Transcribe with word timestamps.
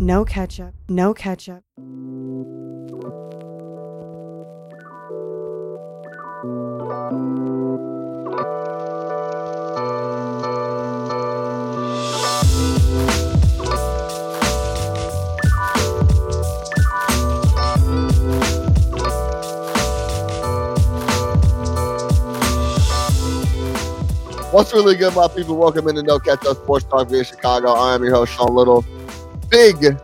no 0.00 0.24
ketchup, 0.24 0.74
no 0.88 1.12
ketchup. 1.12 1.64
What's 24.50 24.72
really 24.72 24.96
good, 24.96 25.14
my 25.14 25.28
people? 25.28 25.56
Welcome 25.56 25.88
into 25.88 26.02
No 26.02 26.18
Catch 26.18 26.46
Up 26.46 26.56
Sports 26.56 26.84
Talk 26.86 27.08
via 27.08 27.22
Chicago. 27.22 27.72
I 27.72 27.94
am 27.94 28.02
your 28.02 28.12
host, 28.14 28.32
Sean 28.32 28.54
Little. 28.54 28.84
Big 29.50 29.96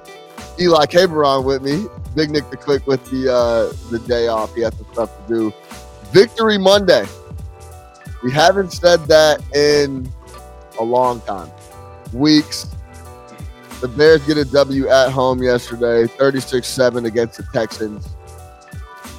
Eli 0.58 0.86
Caberon 0.86 1.44
with 1.44 1.62
me. 1.62 1.86
Big 2.14 2.30
Nick 2.30 2.48
the 2.50 2.56
Quick 2.56 2.86
with 2.86 3.04
the 3.10 3.32
uh, 3.32 3.90
the 3.90 3.98
day 4.00 4.28
off. 4.28 4.54
He 4.54 4.62
has 4.62 4.74
some 4.76 4.86
stuff 4.92 5.26
to 5.26 5.34
do. 5.34 5.52
Victory 6.12 6.58
Monday. 6.58 7.04
We 8.22 8.30
haven't 8.32 8.72
said 8.72 9.04
that 9.06 9.42
in 9.54 10.10
a 10.78 10.84
long 10.84 11.20
time. 11.22 11.50
Weeks. 12.12 12.66
The 13.80 13.88
Bears 13.88 14.24
get 14.26 14.38
a 14.38 14.46
W 14.46 14.88
at 14.88 15.10
home 15.10 15.42
yesterday, 15.42 16.10
36-7 16.14 17.04
against 17.04 17.36
the 17.36 17.42
Texans. 17.52 18.08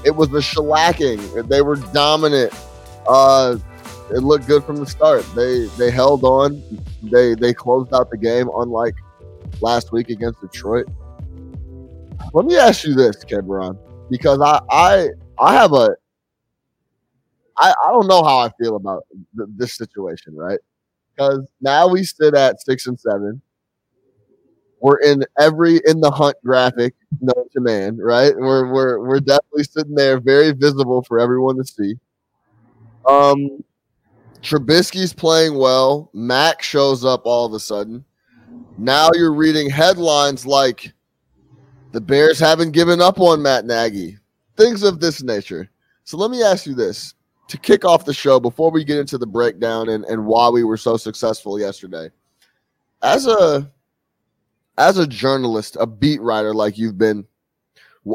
It 0.04 0.16
was 0.16 0.30
a 0.30 0.40
shellacking. 0.40 1.48
They 1.48 1.62
were 1.62 1.76
dominant. 1.76 2.52
Uh, 3.08 3.58
it 4.10 4.24
looked 4.24 4.48
good 4.48 4.64
from 4.64 4.78
the 4.78 4.86
start. 4.86 5.26
They 5.36 5.66
they 5.78 5.92
held 5.92 6.24
on. 6.24 6.64
They 7.04 7.36
they 7.36 7.54
closed 7.54 7.94
out 7.94 8.10
the 8.10 8.18
game, 8.18 8.50
unlike 8.56 8.96
last 9.62 9.92
week 9.92 10.10
against 10.10 10.42
Detroit. 10.42 10.88
Let 12.34 12.46
me 12.46 12.58
ask 12.58 12.86
you 12.86 12.94
this, 12.94 13.24
Cameron, 13.24 13.78
because 14.10 14.42
I 14.42 14.60
I 14.70 15.08
I 15.40 15.54
have 15.54 15.74
a 15.74 15.96
I 17.58 17.72
I 17.72 17.92
don't 17.92 18.08
know 18.08 18.24
how 18.24 18.40
I 18.40 18.50
feel 18.62 18.76
about 18.76 19.04
th- 19.38 19.50
this 19.56 19.76
situation, 19.76 20.36
right? 20.36 20.60
Because 21.16 21.48
now 21.62 21.88
we 21.88 22.04
sit 22.04 22.34
at 22.34 22.62
six 22.62 22.88
and 22.88 23.00
seven. 23.00 23.42
We're 24.82 25.00
in 25.00 25.24
every 25.40 25.82
in 25.86 26.02
the 26.02 26.12
hunt 26.12 26.36
graphic 26.44 26.94
known 27.22 27.48
to 27.54 27.62
man, 27.62 27.98
right? 27.98 28.36
We're 28.36 28.72
we're 28.72 29.00
we're 29.00 29.20
definitely 29.20 29.64
sitting 29.64 29.96
there, 29.96 30.20
very 30.20 30.52
visible 30.52 31.02
for 31.04 31.20
everyone 31.20 31.58
to 31.58 31.64
see. 31.64 31.96
Um, 33.08 33.64
Trubisky's 34.42 35.14
playing 35.14 35.58
well. 35.58 36.10
Mack 36.14 36.62
shows 36.62 37.06
up 37.06 37.22
all 37.26 37.46
of 37.46 37.54
a 37.54 37.60
sudden. 37.60 38.06
Now 38.78 39.10
you're 39.14 39.34
reading 39.34 39.70
headlines 39.70 40.46
like 40.46 40.94
the 41.94 42.02
Bears 42.02 42.38
haven't 42.38 42.72
given 42.72 43.00
up 43.00 43.22
on 43.22 43.42
Matt 43.42 43.66
Nagy, 43.66 44.18
things 44.58 44.84
of 44.84 45.00
this 45.00 45.24
nature. 45.24 45.70
So 46.04 46.18
let 46.18 46.30
me 46.30 46.44
ask 46.44 46.66
you 46.66 46.76
this 46.76 47.14
to 47.48 47.58
kick 47.58 47.86
off 47.86 48.04
the 48.04 48.14
show 48.14 48.38
before 48.40 48.72
we 48.72 48.84
get 48.84 48.98
into 48.98 49.18
the 49.18 49.26
breakdown 49.26 49.88
and, 49.90 50.04
and 50.06 50.26
why 50.26 50.50
we 50.50 50.66
were 50.66 50.78
so 50.78 50.98
successful 50.98 51.58
yesterday. 51.58 52.10
As 53.02 53.28
a 53.28 53.72
as 54.78 54.98
a 54.98 55.08
journalist, 55.08 55.78
a 55.80 55.88
beat 55.88 56.22
writer 56.22 56.54
like 56.54 56.78
you've 56.78 56.98
been, 56.98 57.26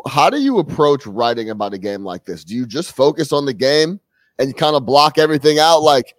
how 0.06 0.28
do 0.28 0.38
you 0.38 0.58
approach 0.58 1.06
writing 1.06 1.48
about 1.48 1.72
a 1.72 1.78
game 1.78 2.04
like 2.04 2.26
this? 2.26 2.44
Do 2.44 2.54
you 2.54 2.66
just 2.66 2.94
focus 2.94 3.32
on 3.32 3.46
the 3.46 3.54
game 3.54 3.98
and 4.38 4.54
kind 4.54 4.76
of 4.76 4.84
block 4.84 5.16
everything 5.16 5.58
out 5.58 5.78
like 5.78 6.14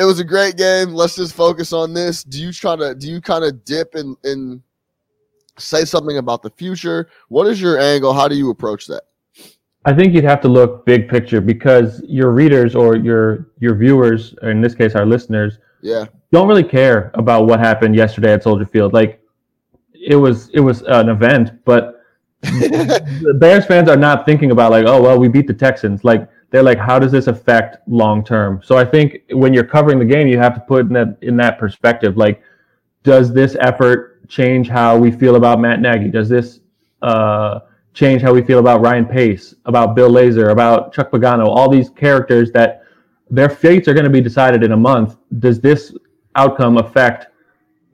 it 0.00 0.04
was 0.04 0.18
a 0.18 0.24
great 0.24 0.56
game. 0.56 0.94
Let's 0.94 1.16
just 1.16 1.34
focus 1.34 1.74
on 1.74 1.92
this. 1.92 2.24
Do 2.24 2.40
you 2.40 2.52
try 2.52 2.74
to 2.74 2.94
do 2.94 3.08
you 3.08 3.20
kind 3.20 3.44
of 3.44 3.64
dip 3.66 3.94
and 3.94 4.16
and 4.24 4.62
say 5.58 5.84
something 5.84 6.16
about 6.16 6.42
the 6.42 6.50
future? 6.50 7.10
What 7.28 7.46
is 7.46 7.60
your 7.60 7.78
angle? 7.78 8.14
How 8.14 8.26
do 8.26 8.34
you 8.34 8.50
approach 8.50 8.86
that? 8.86 9.02
I 9.84 9.92
think 9.92 10.14
you'd 10.14 10.24
have 10.24 10.40
to 10.42 10.48
look 10.48 10.86
big 10.86 11.08
picture 11.08 11.40
because 11.40 12.02
your 12.06 12.32
readers 12.32 12.74
or 12.74 12.96
your 12.96 13.48
your 13.58 13.74
viewers, 13.74 14.34
or 14.40 14.50
in 14.50 14.62
this 14.62 14.74
case 14.74 14.94
our 14.94 15.04
listeners, 15.04 15.58
yeah, 15.82 16.06
don't 16.32 16.48
really 16.48 16.64
care 16.64 17.10
about 17.14 17.46
what 17.46 17.60
happened 17.60 17.94
yesterday 17.94 18.32
at 18.32 18.42
Soldier 18.42 18.66
Field. 18.66 18.94
Like 18.94 19.22
it 19.92 20.16
was 20.16 20.48
it 20.50 20.60
was 20.60 20.80
an 20.82 21.10
event, 21.10 21.62
but 21.66 22.02
the 22.40 23.36
Bears 23.38 23.66
fans 23.66 23.86
are 23.90 23.98
not 23.98 24.24
thinking 24.24 24.50
about 24.50 24.70
like, 24.70 24.86
oh 24.86 25.02
well, 25.02 25.18
we 25.18 25.28
beat 25.28 25.46
the 25.46 25.52
Texans. 25.52 26.04
Like 26.04 26.26
they're 26.50 26.62
like, 26.62 26.78
how 26.78 26.98
does 26.98 27.12
this 27.12 27.28
affect 27.28 27.76
long 27.88 28.24
term? 28.24 28.60
So 28.64 28.76
I 28.76 28.84
think 28.84 29.22
when 29.30 29.54
you're 29.54 29.64
covering 29.64 29.98
the 29.98 30.04
game, 30.04 30.26
you 30.26 30.38
have 30.38 30.54
to 30.54 30.60
put 30.60 30.86
in 30.86 30.92
that 30.94 31.16
in 31.22 31.36
that 31.36 31.58
perspective. 31.58 32.16
Like, 32.16 32.42
does 33.02 33.32
this 33.32 33.56
effort 33.60 34.28
change 34.28 34.68
how 34.68 34.98
we 34.98 35.10
feel 35.10 35.36
about 35.36 35.60
Matt 35.60 35.80
Nagy? 35.80 36.08
Does 36.08 36.28
this 36.28 36.60
uh, 37.02 37.60
change 37.94 38.22
how 38.22 38.32
we 38.32 38.42
feel 38.42 38.58
about 38.58 38.80
Ryan 38.80 39.06
Pace, 39.06 39.54
about 39.64 39.94
Bill 39.94 40.10
Lazor, 40.10 40.50
about 40.50 40.92
Chuck 40.92 41.10
Pagano, 41.10 41.46
all 41.46 41.68
these 41.68 41.90
characters 41.90 42.50
that 42.52 42.84
their 43.30 43.48
fates 43.48 43.86
are 43.88 43.94
going 43.94 44.04
to 44.04 44.10
be 44.10 44.20
decided 44.20 44.64
in 44.64 44.72
a 44.72 44.76
month? 44.76 45.16
Does 45.38 45.60
this 45.60 45.94
outcome 46.34 46.78
affect 46.78 47.28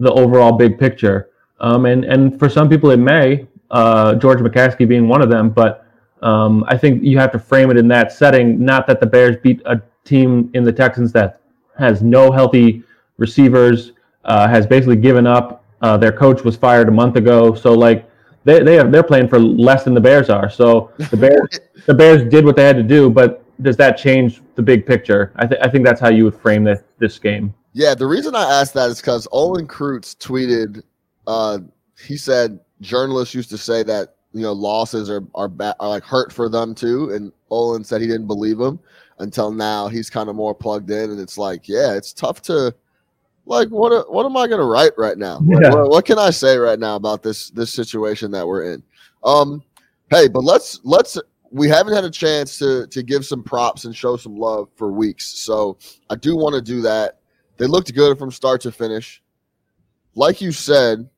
the 0.00 0.12
overall 0.12 0.52
big 0.52 0.78
picture? 0.78 1.30
Um, 1.60 1.86
and 1.86 2.04
and 2.04 2.38
for 2.38 2.48
some 2.48 2.68
people 2.68 2.90
it 2.90 2.98
may, 2.98 3.46
uh, 3.70 4.14
George 4.14 4.38
McCaskey 4.40 4.88
being 4.88 5.08
one 5.08 5.22
of 5.22 5.28
them, 5.28 5.50
but 5.50 5.85
um, 6.22 6.64
I 6.66 6.76
think 6.76 7.02
you 7.02 7.18
have 7.18 7.32
to 7.32 7.38
frame 7.38 7.70
it 7.70 7.76
in 7.76 7.88
that 7.88 8.12
setting. 8.12 8.64
Not 8.64 8.86
that 8.86 9.00
the 9.00 9.06
Bears 9.06 9.36
beat 9.42 9.60
a 9.66 9.80
team 10.04 10.50
in 10.54 10.64
the 10.64 10.72
Texans 10.72 11.12
that 11.12 11.40
has 11.78 12.02
no 12.02 12.30
healthy 12.30 12.82
receivers, 13.18 13.92
uh, 14.24 14.48
has 14.48 14.66
basically 14.66 14.96
given 14.96 15.26
up. 15.26 15.64
Uh, 15.82 15.96
their 15.96 16.12
coach 16.12 16.42
was 16.42 16.56
fired 16.56 16.88
a 16.88 16.92
month 16.92 17.16
ago, 17.16 17.54
so 17.54 17.72
like 17.72 18.08
they 18.44 18.62
they 18.62 18.74
have, 18.74 18.90
they're 18.90 19.02
playing 19.02 19.28
for 19.28 19.38
less 19.38 19.84
than 19.84 19.92
the 19.94 20.00
Bears 20.00 20.30
are. 20.30 20.48
So 20.48 20.90
the 21.10 21.16
Bears 21.16 21.60
the 21.86 21.94
Bears 21.94 22.28
did 22.30 22.44
what 22.44 22.56
they 22.56 22.64
had 22.64 22.76
to 22.76 22.82
do, 22.82 23.10
but 23.10 23.42
does 23.62 23.76
that 23.76 23.96
change 23.96 24.40
the 24.54 24.62
big 24.62 24.86
picture? 24.86 25.32
I, 25.36 25.46
th- 25.46 25.60
I 25.62 25.68
think 25.68 25.84
that's 25.84 26.00
how 26.00 26.08
you 26.08 26.24
would 26.24 26.34
frame 26.34 26.64
this 26.64 26.82
this 26.98 27.18
game. 27.18 27.54
Yeah, 27.74 27.94
the 27.94 28.06
reason 28.06 28.34
I 28.34 28.60
asked 28.60 28.72
that 28.74 28.88
is 28.88 29.00
because 29.00 29.28
Olin 29.32 29.68
Kreutz 29.68 30.16
tweeted. 30.16 30.82
Uh, 31.26 31.58
he 31.98 32.16
said 32.16 32.60
journalists 32.80 33.34
used 33.34 33.50
to 33.50 33.58
say 33.58 33.82
that 33.82 34.15
you 34.36 34.42
know 34.42 34.52
losses 34.52 35.08
are 35.10 35.22
are, 35.34 35.48
ba- 35.48 35.76
are 35.80 35.88
like 35.88 36.04
hurt 36.04 36.32
for 36.32 36.48
them 36.48 36.74
too. 36.74 37.10
And 37.12 37.32
Olin 37.50 37.84
said 37.84 38.00
he 38.00 38.06
didn't 38.06 38.26
believe 38.26 38.60
him 38.60 38.78
until 39.18 39.50
now. 39.50 39.88
He's 39.88 40.10
kind 40.10 40.28
of 40.28 40.36
more 40.36 40.54
plugged 40.54 40.90
in, 40.90 41.10
and 41.10 41.20
it's 41.20 41.38
like, 41.38 41.68
yeah, 41.68 41.94
it's 41.94 42.12
tough 42.12 42.42
to 42.42 42.74
like 43.46 43.68
what 43.68 44.12
what 44.12 44.26
am 44.26 44.36
I 44.36 44.46
gonna 44.46 44.64
write 44.64 44.92
right 44.98 45.16
now? 45.16 45.38
Like, 45.40 45.62
Yeah. 45.62 45.74
what, 45.74 45.88
what 45.90 46.04
can 46.04 46.18
I 46.18 46.30
say 46.30 46.56
right 46.56 46.78
now 46.78 46.96
about 46.96 47.22
this 47.22 47.50
this 47.50 47.72
situation 47.72 48.30
that 48.32 48.46
we're 48.46 48.72
in? 48.74 48.82
Um, 49.24 49.62
hey, 50.10 50.28
but 50.28 50.44
let's 50.44 50.80
let's 50.84 51.18
we 51.50 51.68
haven't 51.68 51.94
had 51.94 52.04
a 52.04 52.10
chance 52.10 52.58
to 52.58 52.86
to 52.88 53.02
give 53.02 53.24
some 53.24 53.42
props 53.42 53.84
and 53.84 53.96
show 53.96 54.16
some 54.16 54.36
love 54.36 54.68
for 54.76 54.92
weeks, 54.92 55.26
so 55.26 55.78
I 56.10 56.16
do 56.16 56.36
want 56.36 56.54
to 56.54 56.60
do 56.60 56.82
that. 56.82 57.20
They 57.56 57.66
looked 57.66 57.94
good 57.94 58.18
from 58.18 58.30
start 58.30 58.60
to 58.62 58.72
finish. 58.72 59.22
Like 60.14 60.40
you 60.40 60.50
said, 60.52 61.08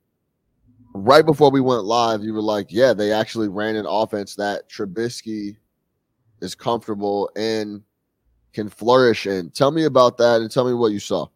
right 1.06 1.24
before 1.24 1.50
we 1.50 1.60
went 1.60 1.84
live, 1.84 2.22
you 2.22 2.34
were 2.34 2.42
like, 2.42 2.66
"Yeah, 2.70 2.92
they 2.92 3.12
actually 3.12 3.48
ran 3.48 3.76
an 3.76 3.86
offense 3.86 4.34
that 4.36 4.68
Trubisky 4.68 5.56
is 6.40 6.54
comfortable 6.54 7.30
and 7.36 7.82
can 8.52 8.68
flourish 8.68 9.26
in." 9.26 9.50
Tell 9.50 9.70
me 9.70 9.84
about 9.84 10.18
that, 10.18 10.40
and 10.40 10.50
tell 10.50 10.66
me 10.66 10.74
what 10.74 10.92
you 10.92 11.00
saw. 11.00 11.26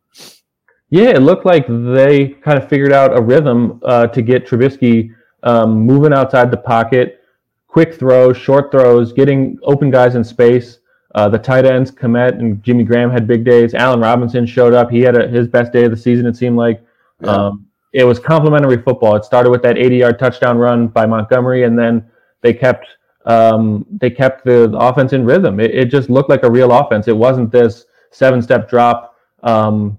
Yeah, 0.90 1.08
it 1.08 1.22
looked 1.22 1.46
like 1.46 1.66
they 1.68 2.28
kind 2.28 2.58
of 2.58 2.68
figured 2.68 2.92
out 2.92 3.16
a 3.16 3.22
rhythm 3.22 3.80
uh, 3.84 4.08
to 4.08 4.20
get 4.20 4.46
Trubisky 4.46 5.14
um, 5.42 5.80
moving 5.80 6.12
outside 6.12 6.50
the 6.50 6.58
pocket, 6.58 7.22
quick 7.66 7.94
throws, 7.94 8.36
short 8.36 8.70
throws, 8.70 9.12
getting 9.12 9.58
open 9.62 9.90
guys 9.90 10.14
in 10.14 10.22
space. 10.22 10.80
Uh, 11.14 11.28
the 11.28 11.38
tight 11.38 11.64
ends, 11.64 11.90
Kmet 11.90 12.38
and 12.38 12.62
Jimmy 12.62 12.84
Graham 12.84 13.10
had 13.10 13.26
big 13.26 13.44
days. 13.44 13.74
Allen 13.74 14.00
Robinson 14.00 14.46
showed 14.46 14.72
up. 14.72 14.90
He 14.90 15.00
had 15.00 15.16
a, 15.16 15.28
his 15.28 15.48
best 15.48 15.72
day 15.72 15.84
of 15.84 15.90
the 15.90 15.96
season, 15.96 16.26
it 16.26 16.36
seemed 16.36 16.56
like. 16.56 16.84
Yeah. 17.20 17.30
Um, 17.30 17.66
it 17.92 18.04
was 18.04 18.18
complimentary 18.18 18.80
football. 18.82 19.16
It 19.16 19.24
started 19.24 19.50
with 19.50 19.62
that 19.62 19.76
80-yard 19.76 20.18
touchdown 20.18 20.58
run 20.58 20.88
by 20.88 21.06
Montgomery, 21.06 21.64
and 21.64 21.78
then 21.78 22.04
they 22.40 22.54
kept 22.54 22.86
um, 23.24 23.86
they 24.00 24.10
kept 24.10 24.44
the, 24.44 24.74
offense 24.76 25.12
in 25.12 25.24
rhythm. 25.24 25.60
It, 25.60 25.70
it 25.70 25.84
just 25.86 26.10
looked 26.10 26.28
like 26.28 26.42
a 26.42 26.50
real 26.50 26.72
offense. 26.72 27.06
It 27.06 27.16
wasn't 27.16 27.52
this 27.52 27.86
seven-step 28.10 28.68
drop. 28.68 29.16
Um, 29.44 29.96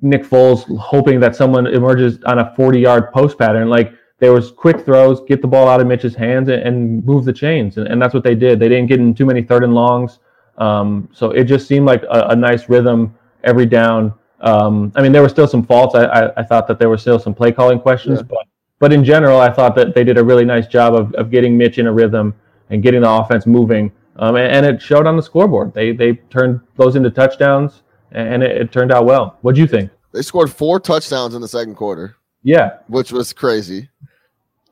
Nick 0.00 0.24
Foles 0.24 0.64
hoping 0.78 1.20
that 1.20 1.36
someone 1.36 1.66
emerges 1.66 2.18
on 2.24 2.38
a 2.38 2.54
40 2.54 2.80
yard 2.80 3.12
post 3.12 3.38
pattern. 3.38 3.68
Like 3.68 3.92
there 4.18 4.32
was 4.32 4.50
quick 4.50 4.84
throws, 4.84 5.20
get 5.26 5.42
the 5.42 5.48
ball 5.48 5.68
out 5.68 5.80
of 5.80 5.86
Mitch's 5.86 6.14
hands 6.14 6.48
and, 6.48 6.62
and 6.62 7.04
move 7.04 7.24
the 7.24 7.32
chains. 7.32 7.78
And, 7.78 7.86
and 7.88 8.00
that's 8.00 8.14
what 8.14 8.24
they 8.24 8.34
did. 8.34 8.58
They 8.58 8.68
didn't 8.68 8.86
get 8.86 9.00
in 9.00 9.14
too 9.14 9.26
many 9.26 9.42
third 9.42 9.64
and 9.64 9.74
longs. 9.74 10.18
Um, 10.58 11.08
so 11.12 11.30
it 11.30 11.44
just 11.44 11.68
seemed 11.68 11.86
like 11.86 12.02
a, 12.04 12.28
a 12.30 12.36
nice 12.36 12.68
rhythm 12.68 13.16
every 13.44 13.66
down. 13.66 14.12
Um, 14.40 14.92
I 14.94 15.02
mean, 15.02 15.12
there 15.12 15.22
were 15.22 15.28
still 15.28 15.48
some 15.48 15.64
faults. 15.64 15.94
I, 15.94 16.04
I, 16.04 16.40
I 16.40 16.42
thought 16.44 16.66
that 16.68 16.78
there 16.78 16.88
were 16.88 16.98
still 16.98 17.18
some 17.18 17.34
play 17.34 17.50
calling 17.52 17.80
questions, 17.80 18.18
Yeah. 18.20 18.26
but 18.28 18.46
but 18.80 18.92
in 18.92 19.02
general, 19.04 19.40
I 19.40 19.50
thought 19.50 19.74
that 19.74 19.92
they 19.94 20.04
did 20.04 20.18
a 20.18 20.22
really 20.24 20.44
nice 20.44 20.68
job 20.68 20.94
of, 20.94 21.12
of 21.14 21.30
getting 21.32 21.58
Mitch 21.58 21.78
in 21.78 21.88
a 21.88 21.92
rhythm 21.92 22.32
and 22.70 22.80
getting 22.82 23.00
the 23.00 23.10
offense 23.10 23.44
moving. 23.44 23.90
Um, 24.20 24.36
and, 24.36 24.64
and 24.64 24.66
it 24.66 24.80
showed 24.80 25.06
on 25.06 25.16
the 25.16 25.22
scoreboard. 25.22 25.74
They 25.74 25.92
they 25.92 26.14
turned 26.30 26.60
those 26.76 26.94
into 26.96 27.10
touchdowns, 27.10 27.82
and 28.12 28.42
it, 28.42 28.50
it 28.56 28.72
turned 28.72 28.92
out 28.92 29.04
well. 29.04 29.36
What 29.42 29.54
do 29.56 29.60
you 29.60 29.66
think? 29.66 29.90
They 30.12 30.22
scored 30.22 30.50
four 30.52 30.78
touchdowns 30.80 31.34
in 31.34 31.40
the 31.42 31.48
second 31.48 31.74
quarter, 31.74 32.16
Yeah, 32.42 32.78
which 32.86 33.10
was 33.12 33.32
crazy. 33.32 33.88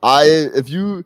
I 0.01 0.23
if 0.55 0.69
you 0.69 1.03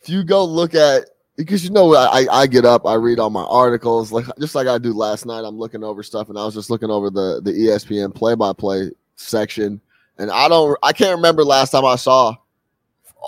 if 0.00 0.08
you 0.08 0.22
go 0.22 0.44
look 0.44 0.74
at 0.74 1.06
because 1.36 1.64
you 1.64 1.70
know 1.70 1.94
I, 1.94 2.26
I 2.30 2.46
get 2.46 2.64
up, 2.64 2.86
I 2.86 2.94
read 2.94 3.18
all 3.18 3.30
my 3.30 3.44
articles, 3.44 4.12
like 4.12 4.26
just 4.38 4.54
like 4.54 4.66
I 4.66 4.78
do 4.78 4.92
last 4.92 5.26
night. 5.26 5.44
I'm 5.44 5.58
looking 5.58 5.82
over 5.82 6.02
stuff, 6.02 6.28
and 6.28 6.38
I 6.38 6.44
was 6.44 6.54
just 6.54 6.70
looking 6.70 6.90
over 6.90 7.10
the 7.10 7.40
the 7.42 7.52
ESPN 7.52 8.14
play 8.14 8.34
by 8.34 8.52
play 8.52 8.90
section, 9.16 9.80
and 10.18 10.30
I 10.30 10.48
don't 10.48 10.78
I 10.82 10.92
can't 10.92 11.16
remember 11.16 11.44
last 11.44 11.70
time 11.70 11.84
I 11.84 11.96
saw 11.96 12.36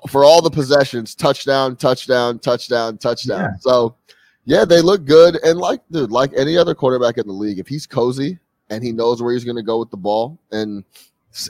for 0.08 0.24
all 0.24 0.42
the 0.42 0.50
possessions 0.50 1.14
touchdown, 1.14 1.76
touchdown, 1.76 2.38
touchdown, 2.38 2.98
touchdown. 2.98 3.40
Yeah. 3.40 3.56
So 3.60 3.96
yeah, 4.44 4.64
they 4.64 4.80
look 4.80 5.04
good, 5.04 5.36
and 5.42 5.58
like 5.58 5.80
dude, 5.90 6.10
like 6.10 6.32
any 6.36 6.56
other 6.56 6.74
quarterback 6.74 7.18
in 7.18 7.26
the 7.26 7.32
league, 7.32 7.58
if 7.58 7.66
he's 7.66 7.86
cozy 7.86 8.38
and 8.70 8.82
he 8.82 8.92
knows 8.92 9.22
where 9.22 9.32
he's 9.32 9.44
going 9.44 9.56
to 9.56 9.62
go 9.62 9.78
with 9.78 9.90
the 9.90 9.96
ball 9.96 10.38
and 10.52 10.84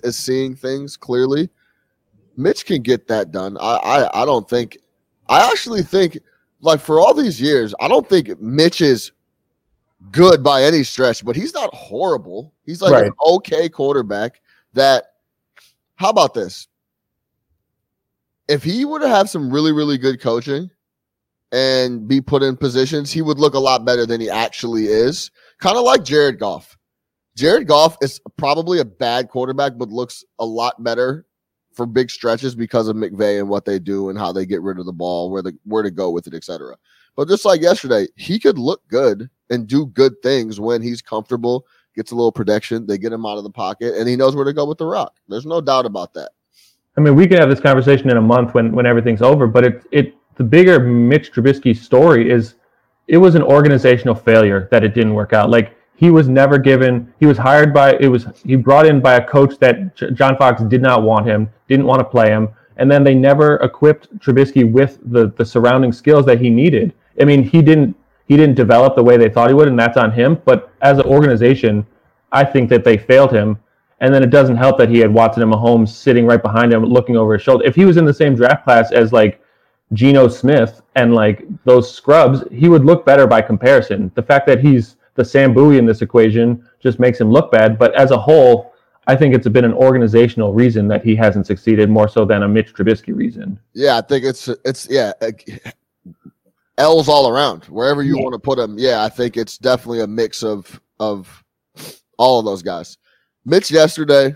is 0.03 0.17
seeing 0.17 0.55
things 0.55 0.97
clearly, 0.97 1.49
Mitch 2.37 2.67
can 2.67 2.82
get 2.82 3.08
that 3.08 3.31
done. 3.31 3.56
I, 3.58 3.76
I 3.76 4.23
I 4.23 4.25
don't 4.25 4.49
think. 4.49 4.79
I 5.29 5.50
actually 5.50 5.82
think 5.82 6.19
like 6.67 6.81
for 6.81 7.01
all 7.01 7.15
these 7.15 7.41
years, 7.41 7.75
I 7.81 7.89
don't 7.89 8.07
think 8.09 8.41
Mitch 8.41 8.81
is 8.81 9.13
good 10.11 10.43
by 10.43 10.63
any 10.65 10.83
stretch, 10.83 11.25
but 11.25 11.37
he's 11.37 11.55
not 11.55 11.73
horrible. 11.73 12.53
He's 12.65 12.83
like 12.83 12.93
Right. 12.93 13.07
an 13.07 13.13
okay 13.27 13.69
quarterback 13.69 14.41
that 14.75 15.05
how 15.95 16.11
about 16.11 16.35
this? 16.35 16.69
If 18.49 18.63
he 18.63 18.85
were 18.85 19.01
to 19.01 19.09
have 19.09 19.31
some 19.31 19.51
really, 19.51 19.73
really 19.73 19.97
good 19.97 20.21
coaching 20.21 20.71
and 21.53 22.07
be 22.07 22.21
put 22.21 22.43
in 22.43 22.57
positions, 22.57 23.11
he 23.11 23.23
would 23.23 23.39
look 23.39 23.55
a 23.55 23.59
lot 23.59 23.85
better 23.85 24.05
than 24.05 24.21
he 24.21 24.29
actually 24.29 24.87
is. 24.87 25.31
Kind 25.59 25.77
of 25.77 25.85
like 25.85 26.05
Jared 26.05 26.39
Goff. 26.39 26.77
Jared 27.35 27.67
Goff 27.67 27.97
is 28.03 28.21
probably 28.37 28.81
a 28.81 28.85
bad 28.85 29.29
quarterback, 29.29 29.73
but 29.77 29.89
looks 29.89 30.25
a 30.39 30.45
lot 30.45 30.83
better 30.83 31.27
for 31.76 31.87
big 31.87 32.11
stretches 32.11 32.55
because 32.55 32.88
of 32.88 32.96
McVay 32.96 33.38
and 33.38 33.49
what 33.49 33.67
they 33.67 33.78
do 33.78 34.08
and 34.08 34.19
how 34.19 34.32
they 34.32 34.46
get 34.46 34.62
rid 34.62 34.78
of 34.78 34.87
the 34.87 34.93
ball, 34.93 35.31
where 35.31 35.43
the 35.43 35.56
where 35.64 35.82
to 35.82 35.90
go 35.90 36.11
with 36.11 36.26
it, 36.26 36.34
etc. 36.34 36.76
But 37.14 37.28
just 37.28 37.44
like 37.44 37.61
yesterday, 37.61 38.08
he 38.17 38.38
could 38.38 38.58
look 38.58 38.87
good 38.88 39.31
and 39.50 39.67
do 39.67 39.87
good 39.87 40.20
things 40.23 40.58
when 40.58 40.82
he's 40.82 41.00
comfortable, 41.02 41.67
gets 41.94 42.11
a 42.11 42.14
little 42.14 42.32
protection, 42.32 42.87
they 42.87 42.99
get 42.99 43.12
him 43.12 43.25
out 43.25 43.38
of 43.38 43.44
the 43.44 43.50
pocket, 43.50 43.94
and 43.94 44.08
he 44.08 44.17
knows 44.17 44.34
where 44.34 44.44
to 44.44 44.52
go 44.52 44.64
with 44.64 44.78
the 44.78 44.87
rock. 44.87 45.17
There's 45.28 45.46
no 45.46 45.61
doubt 45.61 45.87
about 45.87 46.14
that. 46.14 46.31
I 46.96 47.02
mean, 47.02 47.14
we 47.14 47.26
could 47.26 47.38
have 47.38 47.50
this 47.50 47.61
conversation 47.61 48.11
in 48.11 48.17
a 48.17 48.22
month 48.22 48.55
when 48.55 48.72
when 48.72 48.87
everything's 48.87 49.22
over. 49.22 49.46
But 49.46 49.64
it 49.64 49.87
it 49.93 50.14
the 50.37 50.44
bigger 50.44 50.81
Mitch 50.81 51.32
Trubisky 51.32 51.76
story 51.76 52.31
is 52.31 52.55
it 53.08 53.19
was 53.19 53.34
an 53.34 53.43
organizational 53.43 54.14
failure 54.14 54.69
that 54.70 54.82
it 54.82 54.94
didn't 54.94 55.14
work 55.14 55.32
out. 55.32 55.50
Like 55.50 55.75
he 55.96 56.10
was 56.10 56.28
never 56.28 56.58
given. 56.58 57.12
He 57.19 57.26
was 57.26 57.38
hired 57.38 57.75
by 57.75 57.96
it 57.98 58.08
was 58.08 58.26
he 58.44 58.54
brought 58.54 58.87
in 58.87 59.00
by 59.00 59.14
a 59.14 59.26
coach 59.26 59.58
that 59.58 59.96
J- 59.96 60.10
John 60.12 60.37
Fox 60.37 60.62
did 60.62 60.82
not 60.82 61.02
want 61.02 61.26
him, 61.26 61.50
didn't 61.69 61.87
want 61.87 62.00
to 62.00 62.04
play 62.04 62.28
him, 62.28 62.48
and 62.76 62.90
then 62.90 63.02
they 63.02 63.14
never 63.14 63.56
equipped 63.56 64.16
Trubisky 64.19 64.70
with 64.70 64.98
the 65.10 65.32
the 65.37 65.44
surrounding 65.44 65.93
skills 65.93 66.26
that 66.26 66.40
he 66.40 66.50
needed. 66.50 66.93
I 67.20 67.25
mean, 67.25 67.43
he 67.43 67.62
didn't 67.62 67.96
he 68.28 68.37
didn't 68.37 68.56
develop 68.56 68.94
the 68.94 69.02
way 69.02 69.16
they 69.16 69.31
thought 69.31 69.48
he 69.48 69.54
would, 69.54 69.69
and 69.69 69.78
that's 69.78 69.96
on 69.96 70.12
him. 70.12 70.40
But 70.44 70.70
as 70.82 70.98
an 70.98 71.06
organization, 71.06 71.87
I 72.32 72.44
think 72.44 72.69
that 72.70 72.84
they 72.84 72.98
failed 72.98 73.32
him. 73.32 73.58
And 74.00 74.12
then 74.12 74.22
it 74.22 74.28
doesn't 74.28 74.56
help 74.56 74.76
that 74.76 74.90
he 74.90 74.98
had 74.98 75.12
Watson 75.12 75.43
and 75.43 75.50
Mahomes 75.50 75.88
sitting 75.88 76.26
right 76.26 76.43
behind 76.43 76.70
him, 76.70 76.84
looking 76.84 77.16
over 77.16 77.32
his 77.32 77.43
shoulder. 77.43 77.64
If 77.64 77.75
he 77.75 77.87
was 77.87 77.96
in 77.96 78.04
the 78.04 78.12
same 78.12 78.34
draft 78.34 78.64
class 78.64 78.93
as 78.93 79.10
like 79.10 79.40
Geno 79.94 80.28
Smith 80.28 80.82
and 80.96 81.14
like 81.14 81.46
those 81.64 81.90
scrubs, 81.90 82.44
he 82.52 82.69
would 82.69 82.84
look 82.84 83.06
better 83.06 83.26
by 83.26 83.40
comparison. 83.40 84.12
The 84.14 84.22
fact 84.22 84.46
that 84.48 84.60
he's 84.60 84.95
the 85.17 85.25
Sam 85.25 85.53
Bowie 85.53 85.79
in 85.79 85.87
this 85.87 86.03
equation 86.03 86.67
just 86.81 86.99
makes 86.99 87.21
him 87.21 87.31
look 87.31 87.51
bad. 87.51 87.79
But 87.79 87.95
as 87.95 88.11
a 88.11 88.19
whole, 88.19 88.73
I 89.07 89.17
think 89.17 89.35
it's 89.35 89.49
been 89.49 89.65
an 89.65 89.73
organizational 89.73 90.53
reason 90.53 90.89
that 90.89 91.05
he 91.05 91.15
hasn't 91.17 91.47
succeeded 91.47 91.89
more 91.91 92.09
so 92.09 92.25
than 92.25 92.43
a 92.43 92.49
Mitch 92.49 92.73
Trubisky 92.75 93.15
reason. 93.17 93.59
Yeah, 93.73 93.97
I 93.99 94.01
think 94.03 94.25
it's 94.25 94.49
it's 94.65 94.89
yeah, 94.91 95.13
L's 96.79 97.09
all 97.09 97.29
around 97.29 97.65
wherever 97.67 98.03
you 98.03 98.17
Yeah. 98.17 98.23
want 98.23 98.35
to 98.35 98.39
put 98.39 98.59
them. 98.59 98.77
Yeah, 98.79 99.03
I 99.03 99.09
think 99.09 99.37
it's 99.37 99.59
definitely 99.59 100.01
a 100.01 100.07
mix 100.07 100.43
of 100.43 100.81
of 101.01 101.43
all 102.19 102.39
of 102.39 102.45
those 102.45 102.63
guys. 102.63 102.99
Mitch 103.45 103.71
yesterday, 103.71 104.35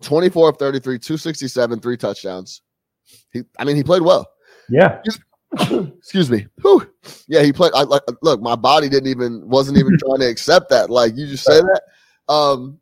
twenty 0.00 0.28
four 0.30 0.48
of 0.48 0.56
thirty 0.56 0.78
three, 0.78 0.98
two 0.98 1.16
sixty 1.16 1.48
seven, 1.48 1.80
three 1.80 1.96
touchdowns. 1.96 2.62
He, 3.32 3.42
I 3.58 3.64
mean, 3.64 3.76
he 3.76 3.82
played 3.82 4.02
well. 4.02 4.28
Yeah. 4.68 5.00
Excuse 5.52 6.30
me. 6.30 6.46
Whew. 6.62 6.88
Yeah, 7.26 7.42
he 7.42 7.52
played. 7.52 7.72
I 7.74 7.82
like. 7.82 8.02
Look, 8.22 8.40
my 8.40 8.56
body 8.56 8.88
didn't 8.88 9.08
even 9.08 9.46
wasn't 9.48 9.78
even 9.78 9.98
trying 10.04 10.20
to 10.20 10.28
accept 10.28 10.68
that. 10.70 10.90
Like 10.90 11.16
you 11.16 11.26
just 11.26 11.44
say 11.44 11.60
that. 11.60 11.82
Um, 12.32 12.78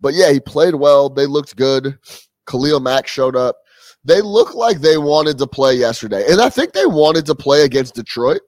but 0.00 0.14
yeah, 0.14 0.32
he 0.32 0.40
played 0.40 0.74
well. 0.74 1.08
They 1.08 1.26
looked 1.26 1.56
good. 1.56 1.98
Khalil 2.46 2.80
Mack 2.80 3.06
showed 3.06 3.36
up. 3.36 3.56
They 4.04 4.20
looked 4.20 4.54
like 4.54 4.80
they 4.80 4.98
wanted 4.98 5.38
to 5.38 5.46
play 5.46 5.74
yesterday, 5.74 6.24
and 6.28 6.40
I 6.40 6.50
think 6.50 6.72
they 6.72 6.86
wanted 6.86 7.26
to 7.26 7.34
play 7.34 7.62
against 7.62 7.94
Detroit 7.94 8.40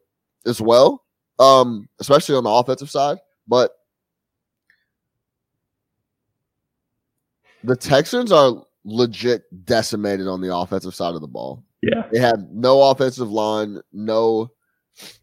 as 0.46 0.60
well, 0.60 1.04
um, 1.38 1.88
especially 2.00 2.34
on 2.34 2.44
the 2.44 2.50
offensive 2.50 2.90
side. 2.90 3.18
But 3.46 3.70
the 7.62 7.76
Texans 7.76 8.32
are 8.32 8.64
legit 8.84 9.44
decimated 9.64 10.26
on 10.26 10.40
the 10.40 10.54
offensive 10.54 10.94
side 10.94 11.14
of 11.14 11.20
the 11.20 11.28
ball. 11.28 11.62
Yeah. 11.84 12.04
They 12.10 12.18
have 12.18 12.48
no 12.50 12.82
offensive 12.90 13.30
line, 13.30 13.80
no 13.92 14.50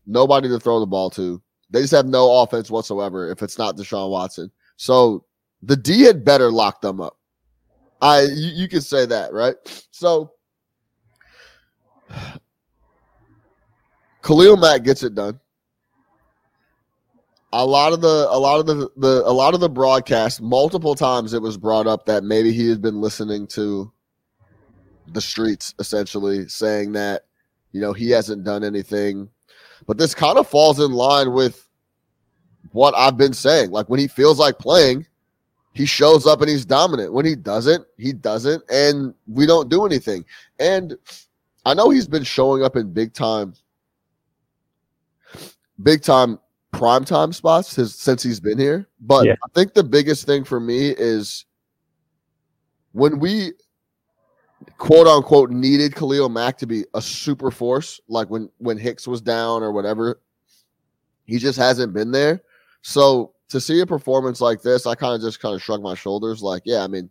nobody 0.06 0.48
to 0.50 0.60
throw 0.60 0.80
the 0.80 0.86
ball 0.86 1.10
to. 1.12 1.42
They 1.70 1.82
just 1.82 1.94
have 1.94 2.06
no 2.06 2.42
offense 2.42 2.70
whatsoever 2.70 3.32
if 3.32 3.42
it's 3.42 3.58
not 3.58 3.78
Deshaun 3.78 4.10
Watson. 4.10 4.52
So 4.76 5.26
the 5.64 5.78
D 5.78 6.02
had 6.02 6.26
better 6.26 6.52
lock 6.52 6.82
them 6.82 7.00
up. 7.00 7.18
I 8.02 8.22
you, 8.24 8.52
you 8.54 8.68
could 8.68 8.84
say 8.84 9.06
that, 9.06 9.32
right? 9.34 9.56
So 9.92 10.34
Khalil 14.24 14.58
Mack 14.58 14.84
gets 14.84 15.04
it 15.04 15.16
done. 15.16 15.40
A 17.54 17.66
lot 17.66 17.92
of 17.92 18.02
the 18.02 18.28
a 18.30 18.38
lot 18.40 18.60
of 18.60 18.66
the, 18.66 18.90
the 18.98 19.24
a 19.26 19.32
lot 19.32 19.54
of 19.54 19.60
the 19.60 19.70
broadcast 19.70 20.42
multiple 20.42 20.96
times 20.96 21.34
it 21.34 21.42
was 21.42 21.58
brought 21.58 21.88
up 21.88 22.06
that 22.06 22.24
maybe 22.24 22.54
he 22.54 22.70
had 22.70 22.82
been 22.82 23.02
listening 23.02 23.48
to 23.48 23.92
the 25.14 25.22
streets 25.22 25.74
essentially 25.80 26.48
saying 26.48 26.92
that 26.94 27.26
you 27.72 27.82
know 27.82 27.94
he 27.94 28.10
hasn't 28.10 28.44
done 28.44 28.64
anything. 28.64 29.30
But 29.88 29.98
this 29.98 30.14
kind 30.14 30.38
of 30.38 30.48
falls 30.48 30.80
in 30.80 30.92
line 30.92 31.34
with 31.34 31.68
what 32.72 32.94
i've 32.96 33.18
been 33.18 33.34
saying. 33.34 33.72
Like 33.72 33.90
when 33.90 34.00
he 34.00 34.08
feels 34.08 34.40
like 34.40 34.58
playing 34.60 35.06
he 35.74 35.86
shows 35.86 36.28
up 36.28 36.42
and 36.42 36.50
he's 36.50 36.66
dominant. 36.66 37.14
When 37.14 37.26
he 37.26 37.36
doesn't 37.36 37.86
he 37.98 38.14
doesn't 38.14 38.64
and 38.70 39.14
we 39.28 39.46
don't 39.46 39.70
do 39.70 39.86
anything. 39.86 40.24
And 40.60 40.96
i 41.66 41.74
know 41.74 41.90
he's 41.90 42.08
been 42.08 42.24
showing 42.24 42.64
up 42.64 42.76
in 42.76 42.92
big 42.94 43.14
time 43.14 43.54
big 45.84 46.02
time 46.02 46.40
prime 46.72 47.04
time 47.04 47.34
spots 47.34 47.76
his, 47.76 47.96
since 47.96 48.24
he's 48.24 48.40
been 48.40 48.58
here. 48.58 48.88
But 49.02 49.26
Yeah. 49.26 49.34
i 49.44 49.50
think 49.54 49.74
the 49.74 49.84
biggest 49.84 50.26
thing 50.26 50.44
for 50.44 50.60
me 50.60 50.90
is 50.92 51.46
when 52.94 53.20
we 53.20 53.54
quote 54.78 55.08
unquote 55.08 55.52
needed 55.52 55.96
Khalil 55.96 56.30
Mack 56.30 56.58
to 56.60 56.68
be 56.68 56.86
a 56.94 57.02
super 57.02 57.52
force, 57.52 58.00
like 58.08 58.30
when 58.30 58.50
when 58.58 58.78
Hicks 58.78 59.08
was 59.08 59.22
down 59.22 59.64
or 59.64 59.72
whatever. 59.72 60.22
He 61.26 61.38
just 61.38 61.58
hasn't 61.58 61.94
been 61.94 62.12
there. 62.12 62.42
So 62.82 63.34
to 63.50 63.62
see 63.62 63.82
a 63.82 63.86
performance 63.86 64.42
like 64.42 64.62
this, 64.62 64.86
I 64.86 64.96
kind 64.96 65.16
of 65.16 65.22
just 65.22 65.40
kind 65.40 65.56
of 65.56 65.62
shrug 65.62 65.82
my 65.82 65.94
shoulders, 65.94 66.42
like, 66.42 66.64
yeah, 66.66 66.84
I 66.84 66.88
mean, 66.88 67.10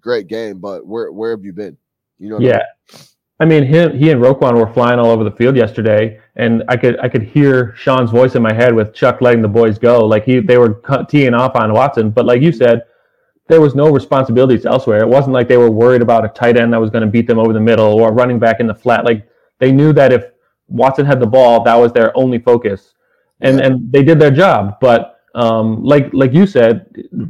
great 0.00 0.26
game, 0.26 0.58
but 0.58 0.86
where 0.86 1.10
where 1.12 1.30
have 1.30 1.44
you 1.44 1.52
been? 1.52 1.76
You 2.18 2.30
know, 2.30 2.36
what 2.36 2.44
I 2.44 2.44
mean? 2.44 2.50
Yeah. 2.50 2.98
I 3.40 3.44
mean, 3.44 3.64
him, 3.64 3.98
he 3.98 4.10
and 4.10 4.22
Roquan 4.22 4.54
were 4.54 4.72
flying 4.72 5.00
all 5.00 5.10
over 5.10 5.24
the 5.24 5.32
field 5.32 5.56
yesterday, 5.56 6.20
and 6.36 6.62
I 6.68 6.76
could 6.76 7.00
I 7.00 7.08
could 7.08 7.24
hear 7.24 7.74
Sean's 7.76 8.10
voice 8.10 8.36
in 8.36 8.42
my 8.42 8.52
head 8.52 8.72
with 8.72 8.94
Chuck 8.94 9.20
letting 9.20 9.42
the 9.42 9.48
boys 9.48 9.78
go. 9.78 10.06
Like 10.06 10.24
he, 10.24 10.38
they 10.38 10.58
were 10.58 10.80
teeing 11.08 11.34
off 11.34 11.56
on 11.56 11.72
Watson, 11.72 12.10
but 12.10 12.24
like 12.24 12.40
you 12.40 12.52
said, 12.52 12.82
there 13.52 13.60
was 13.60 13.74
no 13.74 13.90
responsibilities 13.90 14.64
elsewhere. 14.64 15.00
It 15.02 15.08
wasn't 15.16 15.34
like 15.34 15.46
they 15.46 15.58
were 15.58 15.70
worried 15.70 16.00
about 16.00 16.24
a 16.24 16.28
tight 16.28 16.56
end 16.56 16.72
that 16.72 16.80
was 16.80 16.88
going 16.88 17.04
to 17.04 17.12
beat 17.16 17.26
them 17.26 17.38
over 17.38 17.52
the 17.52 17.60
middle 17.60 17.92
or 18.02 18.10
running 18.10 18.38
back 18.38 18.60
in 18.60 18.66
the 18.66 18.74
flat. 18.74 19.04
Like 19.04 19.28
they 19.58 19.70
knew 19.70 19.92
that 19.92 20.10
if 20.10 20.24
Watson 20.68 21.04
had 21.04 21.20
the 21.20 21.26
ball, 21.26 21.62
that 21.64 21.74
was 21.76 21.92
their 21.92 22.16
only 22.16 22.38
focus, 22.38 22.94
and 23.42 23.58
Yeah. 23.58 23.66
and 23.66 23.92
they 23.92 24.02
did 24.02 24.18
their 24.18 24.30
job. 24.30 24.78
But 24.80 25.00
um, 25.34 25.84
like 25.84 26.06
like 26.14 26.32
you 26.32 26.46
said, 26.46 26.86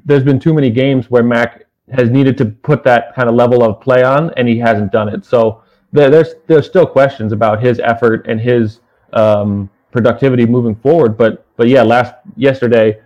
there's 0.09 0.23
been 0.31 0.39
too 0.39 0.55
many 0.55 0.71
games 0.71 1.11
where 1.11 1.25
Mack 1.25 1.67
has 1.99 2.09
needed 2.09 2.39
to 2.39 2.45
put 2.47 2.85
that 2.85 3.03
kind 3.17 3.29
of 3.29 3.35
level 3.35 3.65
of 3.65 3.81
play 3.81 4.03
on, 4.05 4.31
and 4.37 4.47
he 4.49 4.59
hasn't 4.69 4.93
done 4.93 5.09
it. 5.15 5.25
So 5.25 5.63
there, 5.93 6.09
there's 6.09 6.35
there's 6.47 6.67
still 6.67 6.87
questions 6.87 7.33
about 7.33 7.61
his 7.67 7.81
effort 7.81 8.27
and 8.29 8.41
his 8.41 8.81
um, 9.13 9.69
productivity 9.91 10.47
moving 10.47 10.77
forward. 10.77 11.17
But 11.17 11.45
but 11.57 11.67
yeah, 11.67 11.83
last 11.83 12.15
yesterday, 12.37 13.01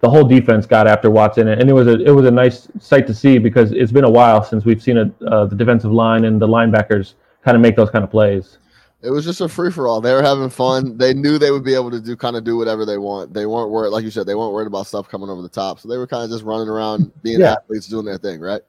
the 0.00 0.08
whole 0.08 0.24
defense 0.24 0.66
got 0.66 0.86
after 0.86 1.10
Watson, 1.10 1.48
and 1.48 1.68
it 1.68 1.72
was 1.72 1.86
a 1.86 2.02
it 2.04 2.10
was 2.10 2.26
a 2.26 2.30
nice 2.30 2.68
sight 2.80 3.06
to 3.06 3.14
see 3.14 3.38
because 3.38 3.72
it's 3.72 3.92
been 3.92 4.04
a 4.04 4.10
while 4.10 4.42
since 4.42 4.64
we've 4.64 4.82
seen 4.82 4.98
a, 4.98 5.12
uh, 5.26 5.44
the 5.46 5.54
defensive 5.56 5.92
line 5.92 6.24
and 6.24 6.40
the 6.40 6.48
linebackers 6.48 7.14
kind 7.44 7.54
of 7.54 7.60
make 7.60 7.76
those 7.76 7.90
kind 7.90 8.04
of 8.04 8.10
plays. 8.10 8.58
It 9.02 9.10
was 9.10 9.24
just 9.24 9.40
a 9.40 9.48
free 9.48 9.70
for 9.70 9.88
all. 9.88 10.02
They 10.02 10.12
were 10.12 10.22
having 10.22 10.50
fun. 10.50 10.98
They 10.98 11.14
knew 11.14 11.38
they 11.38 11.50
would 11.50 11.64
be 11.64 11.74
able 11.74 11.90
to 11.90 12.00
do 12.00 12.16
kind 12.16 12.36
of 12.36 12.44
do 12.44 12.58
whatever 12.58 12.84
they 12.84 12.98
want. 12.98 13.32
They 13.32 13.46
weren't 13.46 13.70
worried, 13.70 13.90
like 13.90 14.04
you 14.04 14.10
said, 14.10 14.26
they 14.26 14.34
weren't 14.34 14.52
worried 14.52 14.66
about 14.66 14.86
stuff 14.86 15.08
coming 15.08 15.30
over 15.30 15.40
the 15.40 15.48
top. 15.48 15.80
So 15.80 15.88
they 15.88 15.96
were 15.96 16.06
kind 16.06 16.22
of 16.22 16.28
just 16.30 16.44
running 16.44 16.68
around, 16.68 17.10
being 17.22 17.40
Yeah. 17.40 17.52
athletes, 17.52 17.86
doing 17.86 18.04
their 18.04 18.18
thing, 18.18 18.40
right? 18.40 18.60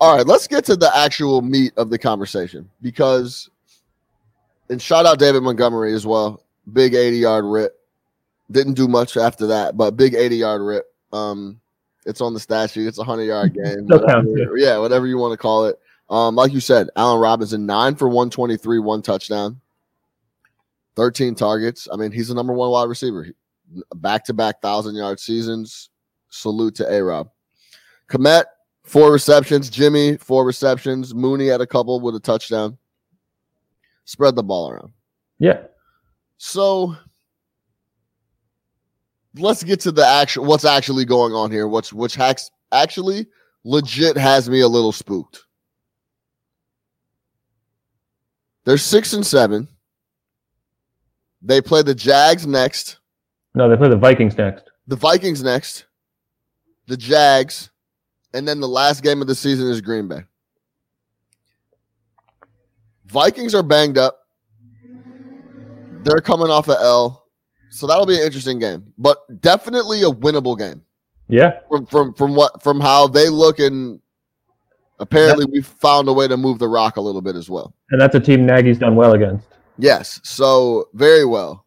All 0.00 0.16
right, 0.16 0.24
let's 0.24 0.46
get 0.46 0.64
to 0.66 0.76
the 0.76 0.96
actual 0.96 1.42
meat 1.42 1.72
of 1.76 1.90
the 1.90 1.98
conversation 1.98 2.70
because, 2.82 3.50
and 4.70 4.80
shout 4.80 5.06
out 5.06 5.18
David 5.18 5.42
Montgomery 5.42 5.92
as 5.92 6.06
well. 6.06 6.44
Big 6.72 6.94
80 6.94 7.16
yard 7.16 7.44
rip. 7.44 7.76
Didn't 8.50 8.74
do 8.74 8.88
much 8.88 9.16
after 9.16 9.46
that, 9.48 9.76
but 9.76 9.96
big 9.96 10.14
80 10.14 10.36
yard 10.36 10.62
rip. 10.62 10.84
Um, 11.12 11.60
it's 12.04 12.20
on 12.20 12.34
the 12.34 12.40
stat 12.40 12.70
sheet. 12.70 12.86
It's 12.86 12.98
a 12.98 13.02
100 13.02 13.22
yard 13.24 13.54
game. 13.54 13.86
Whatever- 13.86 14.56
yeah, 14.56 14.78
whatever 14.78 15.06
you 15.06 15.18
want 15.18 15.32
to 15.32 15.36
call 15.38 15.66
it. 15.66 15.78
Um, 16.10 16.34
like 16.34 16.52
you 16.52 16.60
said, 16.60 16.88
Allen 16.96 17.20
Robinson, 17.20 17.64
nine 17.64 17.94
for 17.94 18.08
123, 18.08 18.78
one 18.80 19.00
touchdown, 19.00 19.60
13 20.96 21.34
targets. 21.34 21.88
I 21.90 21.96
mean, 21.96 22.12
he's 22.12 22.28
the 22.28 22.34
number 22.34 22.52
one 22.52 22.70
wide 22.70 22.88
receiver. 22.88 23.28
Back 23.94 24.24
to 24.26 24.34
back 24.34 24.60
thousand 24.60 24.94
yard 24.96 25.18
seasons. 25.20 25.88
Salute 26.28 26.74
to 26.76 26.92
A 26.92 27.02
Rob. 27.02 27.30
Kmet, 28.08 28.44
four 28.84 29.10
receptions. 29.12 29.70
Jimmy, 29.70 30.18
four 30.18 30.44
receptions. 30.44 31.14
Mooney 31.14 31.46
had 31.46 31.62
a 31.62 31.66
couple 31.66 31.98
with 32.00 32.14
a 32.14 32.20
touchdown. 32.20 32.76
Spread 34.04 34.34
the 34.36 34.42
ball 34.42 34.70
around. 34.70 34.92
Yeah. 35.38 35.62
So 36.36 36.94
let's 39.36 39.62
get 39.62 39.80
to 39.80 39.92
the 39.92 40.06
actual 40.06 40.44
what's 40.44 40.64
actually 40.64 41.04
going 41.04 41.32
on 41.32 41.50
here. 41.50 41.66
What's 41.68 41.92
which 41.92 42.14
hacks 42.14 42.50
actually 42.70 43.26
legit 43.64 44.16
has 44.16 44.48
me 44.50 44.60
a 44.60 44.68
little 44.68 44.92
spooked. 44.92 45.44
They're 48.64 48.78
six 48.78 49.12
and 49.12 49.26
seven. 49.26 49.68
They 51.40 51.60
play 51.60 51.82
the 51.82 51.94
Jags 51.94 52.46
next, 52.46 52.98
No, 53.54 53.68
they 53.68 53.76
play 53.76 53.88
the 53.88 53.96
Vikings 53.96 54.36
next. 54.38 54.70
the 54.86 54.94
Vikings 54.94 55.42
next, 55.42 55.86
the 56.86 56.96
Jags, 56.96 57.70
and 58.32 58.46
then 58.46 58.60
the 58.60 58.68
last 58.68 59.02
game 59.02 59.20
of 59.20 59.26
the 59.26 59.34
season 59.34 59.68
is 59.68 59.80
Green 59.80 60.06
Bay. 60.06 60.20
Vikings 63.06 63.54
are 63.54 63.64
banged 63.64 63.98
up. 63.98 64.20
They're 66.04 66.20
coming 66.20 66.48
off 66.48 66.68
a 66.68 66.78
L. 66.80 67.21
So 67.72 67.86
that'll 67.86 68.06
be 68.06 68.16
an 68.16 68.22
interesting 68.22 68.58
game, 68.58 68.92
but 68.98 69.18
definitely 69.40 70.02
a 70.02 70.10
winnable 70.10 70.58
game 70.58 70.82
Yeah. 71.28 71.58
from 71.68 71.86
from 71.86 72.14
from 72.14 72.34
what 72.34 72.62
from 72.62 72.80
how 72.80 73.06
they 73.06 73.28
look 73.28 73.58
and 73.58 73.98
apparently 74.98 75.46
we 75.46 75.62
found 75.62 76.06
a 76.08 76.12
way 76.12 76.28
to 76.28 76.36
move 76.36 76.58
the 76.58 76.68
rock 76.68 76.96
a 76.96 77.00
little 77.00 77.22
bit 77.22 77.34
as 77.34 77.48
well. 77.48 77.74
And 77.90 78.00
that's 78.00 78.14
a 78.14 78.20
team 78.20 78.46
Nagy's 78.46 78.78
done 78.78 78.94
well 78.94 79.14
against. 79.14 79.46
Yes, 79.78 80.20
so 80.22 80.88
very 80.92 81.24
well. 81.24 81.64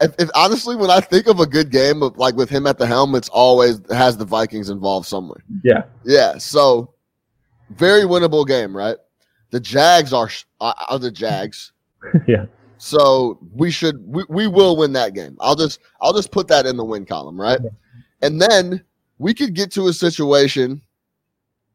If, 0.00 0.14
if 0.18 0.30
honestly, 0.34 0.76
when 0.76 0.90
I 0.90 1.00
think 1.00 1.26
of 1.26 1.40
a 1.40 1.46
good 1.46 1.70
game, 1.70 2.02
of, 2.02 2.16
like 2.16 2.34
with 2.36 2.48
him 2.48 2.66
at 2.66 2.78
the 2.78 2.86
helm, 2.86 3.14
it's 3.14 3.28
always 3.28 3.80
has 3.90 4.16
the 4.16 4.24
Vikings 4.24 4.70
involved 4.70 5.06
somewhere. 5.06 5.42
Yeah. 5.62 5.82
Yeah, 6.04 6.38
so 6.38 6.94
very 7.70 8.02
winnable 8.02 8.46
game, 8.46 8.74
right? 8.76 8.96
The 9.50 9.60
Jags 9.60 10.12
are 10.12 10.30
are 10.60 10.74
are 10.88 10.98
the 10.98 11.10
Jags, 11.10 11.72
yeah. 12.26 12.46
So 12.78 13.38
we 13.52 13.70
should 13.70 14.00
we, 14.06 14.24
we 14.28 14.46
will 14.46 14.76
win 14.76 14.92
that 14.94 15.14
game. 15.14 15.36
I'll 15.40 15.56
just 15.56 15.80
I'll 16.00 16.14
just 16.14 16.30
put 16.30 16.48
that 16.48 16.66
in 16.66 16.76
the 16.76 16.84
win 16.84 17.04
column, 17.04 17.40
right? 17.40 17.60
And 18.22 18.40
then 18.40 18.82
we 19.18 19.34
could 19.34 19.54
get 19.54 19.70
to 19.72 19.88
a 19.88 19.92
situation. 19.92 20.80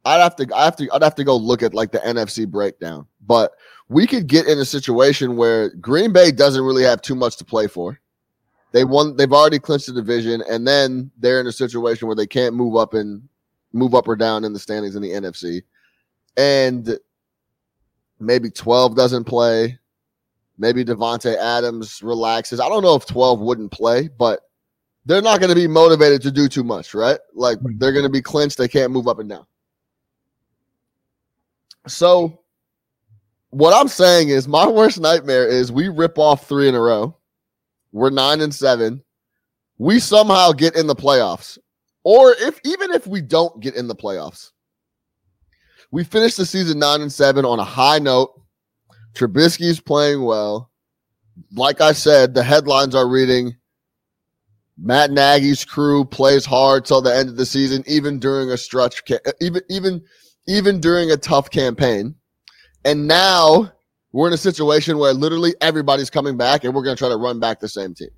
I'd 0.05 0.22
have 0.22 0.36
to 0.38 0.48
I 0.55 0.65
have 0.65 0.75
to 0.77 0.89
I'd 0.93 1.03
have 1.03 1.15
to 1.15 1.24
go 1.24 1.36
look 1.36 1.62
at 1.63 1.74
like 1.74 1.91
the 1.91 2.00
NFC 2.00 2.48
breakdown, 2.48 3.07
but 3.25 3.51
we 3.89 4.07
could 4.07 4.27
get 4.27 4.48
in 4.48 4.60
a 4.60 4.65
situation 4.65 5.36
where 5.36 5.69
Green 5.75 6.12
Bay 6.12 6.31
doesn't 6.31 6.63
really 6.63 6.83
have 6.83 7.01
too 7.01 7.15
much 7.15 7.38
to 7.38 7.45
play 7.45 7.67
for. 7.67 8.00
They 8.72 8.86
won. 8.86 9.15
They've 9.15 9.31
already 9.31 9.60
clinched 9.60 9.88
the 9.88 9.93
division, 9.93 10.43
and 10.50 10.67
then 10.67 11.12
they're 11.19 11.39
in 11.39 11.48
a 11.48 11.51
situation 11.51 12.07
where 12.07 12.15
they 12.15 12.25
can't 12.25 12.55
move 12.55 12.75
up 12.75 12.95
and 12.95 13.22
move 13.72 13.93
up 13.93 14.07
or 14.07 14.15
down 14.15 14.43
in 14.43 14.51
the 14.51 14.60
standings 14.60 14.95
in 14.95 15.01
the 15.01 15.12
NFC. 15.12 15.62
And 16.38 16.98
maybe 18.19 18.50
twelve 18.50 18.95
doesn't 18.95 19.25
play. 19.25 19.77
Maybe 20.57 20.86
Davante 20.86 21.36
Adams 21.36 22.03
relaxes. 22.03 22.60
I 22.60 22.69
don't 22.69 22.83
know 22.83 22.95
if 22.95 23.05
twelve 23.05 23.39
wouldn't 23.39 23.72
play, 23.72 24.07
but 24.07 24.41
they're 25.05 25.22
not 25.22 25.39
going 25.39 25.50
to 25.50 25.55
be 25.55 25.67
motivated 25.67 26.22
to 26.22 26.31
do 26.31 26.48
too 26.48 26.63
much, 26.63 26.93
right? 26.93 27.19
Like 27.33 27.57
they're 27.77 27.91
going 27.91 28.03
to 28.05 28.10
be 28.10 28.22
clinched. 28.22 28.57
They 28.57 28.67
can't 28.67 28.91
move 28.91 29.07
up 29.07 29.19
and 29.19 29.29
down. 29.29 29.45
So, 31.88 32.39
what 33.50 33.74
I'm 33.74 33.89
saying 33.89 34.29
is, 34.29 34.48
my 34.48 34.65
worst 34.67 35.00
nightmare 35.00 35.48
is 35.48 35.72
we 35.72 35.89
rip 35.89 36.17
off 36.17 36.48
three 36.48 36.69
in 36.69 36.75
a 36.75 36.79
row. 36.79 37.17
We're 37.91 38.10
nine 38.10 38.41
and 38.41 38.53
seven. 38.53 39.03
We 39.77 40.00
somehow 40.00 40.51
get 40.51 40.75
in 40.75 40.88
the 40.88 40.95
playoffs, 40.95 41.57
or 42.03 42.33
if 42.39 42.60
even 42.63 42.91
if 42.91 43.05
we 43.05 43.22
don't 43.22 43.60
get 43.60 43.75
in 43.75 43.88
the 43.88 43.95
playoffs, 43.95 44.51
we 45.91 46.03
finish 46.03 46.36
the 46.36 46.45
season 46.45 46.79
nine 46.79 47.01
and 47.01 47.12
seven 47.12 47.43
on 47.43 47.60
a 47.60 47.63
high 47.63 48.00
note. 48.00 48.39
Trubisky's 49.13 49.79
playing 49.79 50.24
well. 50.24 50.72
Like 51.53 51.82
I 51.82 51.93
said, 51.93 52.34
the 52.34 52.43
headlines 52.43 52.96
are 52.96 53.08
reading 53.08 53.55
Matt 54.77 55.12
Nagy's 55.12 55.63
crew 55.63 56.03
plays 56.03 56.46
hard 56.46 56.86
till 56.86 57.01
the 57.01 57.15
end 57.15 57.29
of 57.29 57.38
the 57.38 57.46
season, 57.46 57.84
even 57.88 58.20
during 58.20 58.50
a 58.50 58.58
stretch, 58.58 59.03
even 59.39 59.62
even 59.70 60.03
even 60.48 60.79
during 60.79 61.12
a 61.12 61.17
tough 61.17 61.50
campaign. 61.50 62.15
And 62.84 63.08
now 63.08 63.72
we're 64.12 64.27
in 64.27 64.34
a 64.34 64.38
situation 64.38 64.98
where 64.98 65.13
literally 65.13 65.55
everybody's 65.62 66.10
coming 66.10 66.38
back, 66.38 66.63
and 66.63 66.74
we're 66.74 66.84
going 66.84 66.96
to 66.96 67.00
try 67.00 67.10
to 67.10 67.17
run 67.17 67.39
back 67.39 67.60
the 67.60 67.70
same 67.70 67.93
team. 67.93 68.10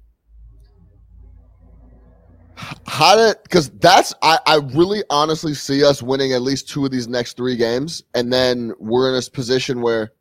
How 2.88 3.18
did? 3.18 3.36
Because 3.44 3.70
that's 3.70 4.14
I, 4.22 4.40
I 4.46 4.56
really 4.74 5.04
honestly 5.10 5.54
see 5.54 5.84
us 5.84 6.02
winning 6.02 6.32
at 6.34 6.42
least 6.42 6.70
two 6.70 6.86
of 6.86 6.92
these 6.92 7.08
next 7.08 7.36
three 7.36 7.58
games, 7.58 8.02
and 8.14 8.32
then 8.32 8.74
we're 8.80 9.14
in 9.14 9.22
a 9.22 9.30
position 9.30 9.82
where 9.82 10.14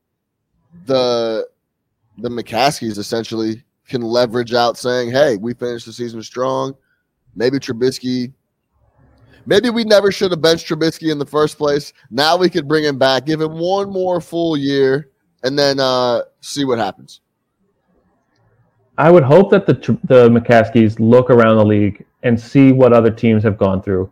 the 0.86 1.48
the 2.18 2.28
McCaskies 2.28 2.98
essentially 2.98 3.64
can 3.88 4.02
leverage 4.02 4.54
out 4.54 4.78
saying, 4.78 5.10
"Hey, 5.10 5.36
we 5.36 5.54
finished 5.54 5.86
the 5.86 5.92
season 5.92 6.22
strong. 6.22 6.74
Maybe 7.34 7.58
Trubisky. 7.58 8.32
Maybe 9.46 9.68
we 9.68 9.84
never 9.84 10.10
should 10.10 10.30
have 10.30 10.40
benched 10.40 10.68
Trubisky 10.68 11.10
in 11.12 11.18
the 11.18 11.26
first 11.26 11.58
place. 11.58 11.92
Now 12.10 12.36
we 12.36 12.48
could 12.48 12.66
bring 12.66 12.84
him 12.84 12.98
back, 12.98 13.26
give 13.26 13.40
him 13.40 13.58
one 13.58 13.90
more 13.90 14.20
full 14.20 14.56
year, 14.56 15.10
and 15.42 15.58
then 15.58 15.80
uh, 15.80 16.22
see 16.40 16.64
what 16.64 16.78
happens." 16.78 17.20
I 18.96 19.10
would 19.10 19.24
hope 19.24 19.50
that 19.50 19.66
the 19.66 19.74
the 20.04 20.28
McCaskies 20.28 20.98
look 20.98 21.30
around 21.30 21.56
the 21.56 21.64
league 21.64 22.04
and 22.22 22.40
see 22.40 22.72
what 22.72 22.92
other 22.92 23.10
teams 23.10 23.42
have 23.42 23.58
gone 23.58 23.82
through. 23.82 24.10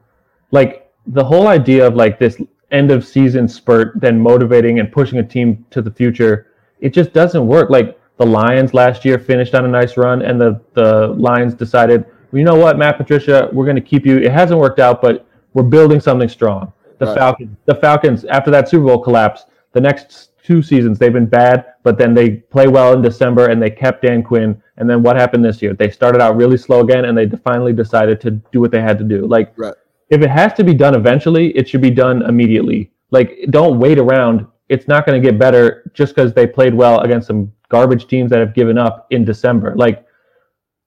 Like 0.50 0.90
the 1.06 1.24
whole 1.24 1.48
idea 1.48 1.86
of 1.86 1.94
like 1.94 2.18
this 2.18 2.40
end 2.70 2.90
of 2.90 3.06
season 3.06 3.46
spurt, 3.48 4.00
then 4.00 4.20
motivating 4.20 4.80
and 4.80 4.90
pushing 4.90 5.18
a 5.18 5.22
team 5.22 5.64
to 5.70 5.82
the 5.82 5.90
future, 5.90 6.48
it 6.82 6.92
just 6.92 7.12
doesn't 7.14 7.46
work. 7.46 7.70
Like 7.70 7.98
the 8.18 8.26
Lions 8.26 8.74
last 8.74 9.04
year 9.06 9.18
finished 9.18 9.54
on 9.54 9.64
a 9.64 9.68
nice 9.68 9.96
run, 9.96 10.20
and 10.20 10.38
the 10.38 10.60
the 10.74 11.08
Lions 11.16 11.54
decided, 11.54 12.04
well, 12.30 12.38
you 12.40 12.44
know 12.44 12.56
what, 12.56 12.76
Matt 12.76 12.98
Patricia, 12.98 13.48
we're 13.52 13.64
going 13.64 13.76
to 13.76 13.88
keep 13.92 14.04
you. 14.04 14.18
It 14.18 14.32
hasn't 14.32 14.60
worked 14.60 14.80
out, 14.80 15.00
but 15.00 15.26
we're 15.54 15.62
building 15.62 16.00
something 16.00 16.28
strong. 16.28 16.72
The 16.98 17.06
Right. 17.06 17.18
Falcons, 17.18 17.56
the 17.64 17.74
Falcons, 17.74 18.24
after 18.26 18.50
that 18.50 18.68
Super 18.68 18.86
Bowl 18.86 18.98
collapse, 18.98 19.46
the 19.72 19.80
next 19.80 20.30
two 20.44 20.60
seasons 20.62 20.98
they've 20.98 21.12
been 21.12 21.26
bad, 21.26 21.66
but 21.82 21.98
then 21.98 22.14
they 22.14 22.30
play 22.54 22.66
well 22.66 22.92
in 22.94 23.02
December 23.02 23.46
and 23.50 23.62
they 23.62 23.70
kept 23.70 24.02
Dan 24.02 24.22
Quinn. 24.22 24.60
And 24.76 24.88
then 24.90 25.02
what 25.02 25.16
happened 25.16 25.44
this 25.44 25.62
year? 25.62 25.72
They 25.74 25.90
started 25.90 26.20
out 26.20 26.36
really 26.36 26.56
slow 26.56 26.80
again, 26.80 27.04
and 27.04 27.16
they 27.16 27.28
finally 27.44 27.72
decided 27.72 28.20
to 28.22 28.30
do 28.52 28.60
what 28.60 28.70
they 28.70 28.80
had 28.80 28.98
to 28.98 29.04
do. 29.04 29.26
Like, 29.26 29.52
Right. 29.56 29.74
if 30.10 30.20
it 30.22 30.30
has 30.30 30.52
to 30.54 30.64
be 30.64 30.74
done 30.74 30.94
eventually, 30.94 31.48
it 31.56 31.68
should 31.68 31.80
be 31.80 31.90
done 31.90 32.22
immediately. 32.22 32.90
Like, 33.10 33.38
don't 33.50 33.78
wait 33.78 33.98
around. 33.98 34.46
It's 34.68 34.88
not 34.88 35.06
going 35.06 35.20
to 35.20 35.30
get 35.30 35.38
better 35.38 35.90
just 35.94 36.14
because 36.14 36.32
they 36.32 36.46
played 36.46 36.74
well 36.74 37.00
against 37.00 37.26
some 37.26 37.52
garbage 37.68 38.06
teams 38.06 38.30
that 38.30 38.38
have 38.38 38.54
given 38.54 38.78
up 38.78 39.06
in 39.10 39.24
December. 39.24 39.74
Like, 39.76 40.06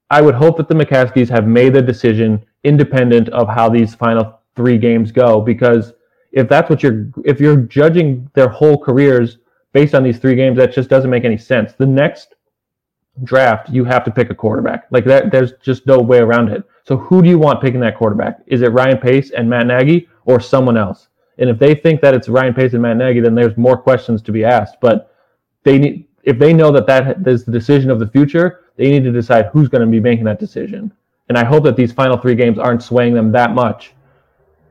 I 0.09 0.21
would 0.21 0.35
hope 0.35 0.57
that 0.57 0.67
the 0.67 0.75
McCaskies 0.75 1.29
have 1.29 1.47
made 1.47 1.73
the 1.73 1.81
decision 1.81 2.45
independent 2.63 3.29
of 3.29 3.47
how 3.47 3.69
these 3.69 3.93
final 3.95 4.39
three 4.55 4.77
games 4.77 5.11
go, 5.11 5.41
because 5.41 5.93
if 6.31 6.47
that's 6.47 6.69
what 6.69 6.83
you're, 6.83 7.07
if 7.23 7.39
you're 7.39 7.57
judging 7.57 8.29
their 8.33 8.49
whole 8.49 8.77
careers 8.77 9.39
based 9.73 9.95
on 9.95 10.03
these 10.03 10.19
three 10.19 10.35
games, 10.35 10.57
that 10.57 10.73
just 10.73 10.89
doesn't 10.89 11.09
make 11.09 11.25
any 11.25 11.37
sense. 11.37 11.73
The 11.73 11.85
next 11.85 12.35
draft, 13.23 13.69
you 13.69 13.83
have 13.85 14.03
to 14.03 14.11
pick 14.11 14.29
a 14.29 14.35
quarterback. 14.35 14.85
Like 14.91 15.05
that, 15.05 15.31
there's 15.31 15.53
just 15.61 15.85
no 15.85 15.99
way 15.99 16.19
around 16.19 16.49
it. 16.49 16.63
So 16.83 16.97
who 16.97 17.21
do 17.21 17.29
you 17.29 17.39
want 17.39 17.61
picking 17.61 17.79
that 17.79 17.97
quarterback? 17.97 18.39
Is 18.47 18.61
it 18.61 18.71
Ryan 18.71 18.97
Pace 18.97 19.31
and 19.31 19.49
Matt 19.49 19.67
Nagy 19.67 20.07
or 20.25 20.39
someone 20.39 20.77
else? 20.77 21.07
And 21.37 21.49
if 21.49 21.59
they 21.59 21.75
think 21.75 22.01
that 22.01 22.13
it's 22.13 22.29
Ryan 22.29 22.53
Pace 22.53 22.73
and 22.73 22.81
Matt 22.81 22.97
Nagy, 22.97 23.19
then 23.19 23.35
there's 23.35 23.57
more 23.57 23.77
questions 23.77 24.21
to 24.23 24.31
be 24.31 24.45
asked. 24.45 24.77
But 24.81 25.13
they 25.63 25.77
need, 25.77 26.07
if 26.23 26.39
they 26.39 26.53
know 26.53 26.71
that 26.71 26.87
that 26.87 27.27
is 27.27 27.43
the 27.43 27.51
decision 27.51 27.89
of 27.89 27.99
the 27.99 28.07
future, 28.07 28.61
they 28.77 28.89
need 28.89 29.03
to 29.03 29.11
decide 29.11 29.47
who's 29.51 29.67
going 29.67 29.81
to 29.81 29.87
be 29.87 29.99
making 29.99 30.25
that 30.25 30.39
decision. 30.39 30.91
And 31.27 31.37
I 31.37 31.43
hope 31.43 31.63
that 31.63 31.75
these 31.75 31.91
final 31.91 32.17
three 32.17 32.35
games 32.35 32.59
aren't 32.59 32.83
swaying 32.83 33.13
them 33.13 33.31
that 33.31 33.53
much, 33.53 33.93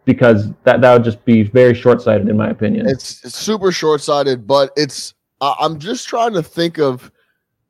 because 0.05 0.53
that 0.65 0.81
that 0.81 0.93
would 0.93 1.05
just 1.05 1.25
be 1.25 1.43
very 1.43 1.75
short 1.75 2.01
sighted, 2.01 2.29
in 2.29 2.37
my 2.37 2.51
opinion. 2.51 2.89
It's, 2.89 3.25
it's 3.25 3.37
super 3.37 3.73
short 3.73 4.01
sighted, 4.01 4.47
but 4.47 4.71
it's. 4.77 5.15
I'm 5.41 5.79
just 5.79 6.09
trying 6.09 6.33
to 6.35 6.43
think 6.43 6.79
of. 6.79 7.11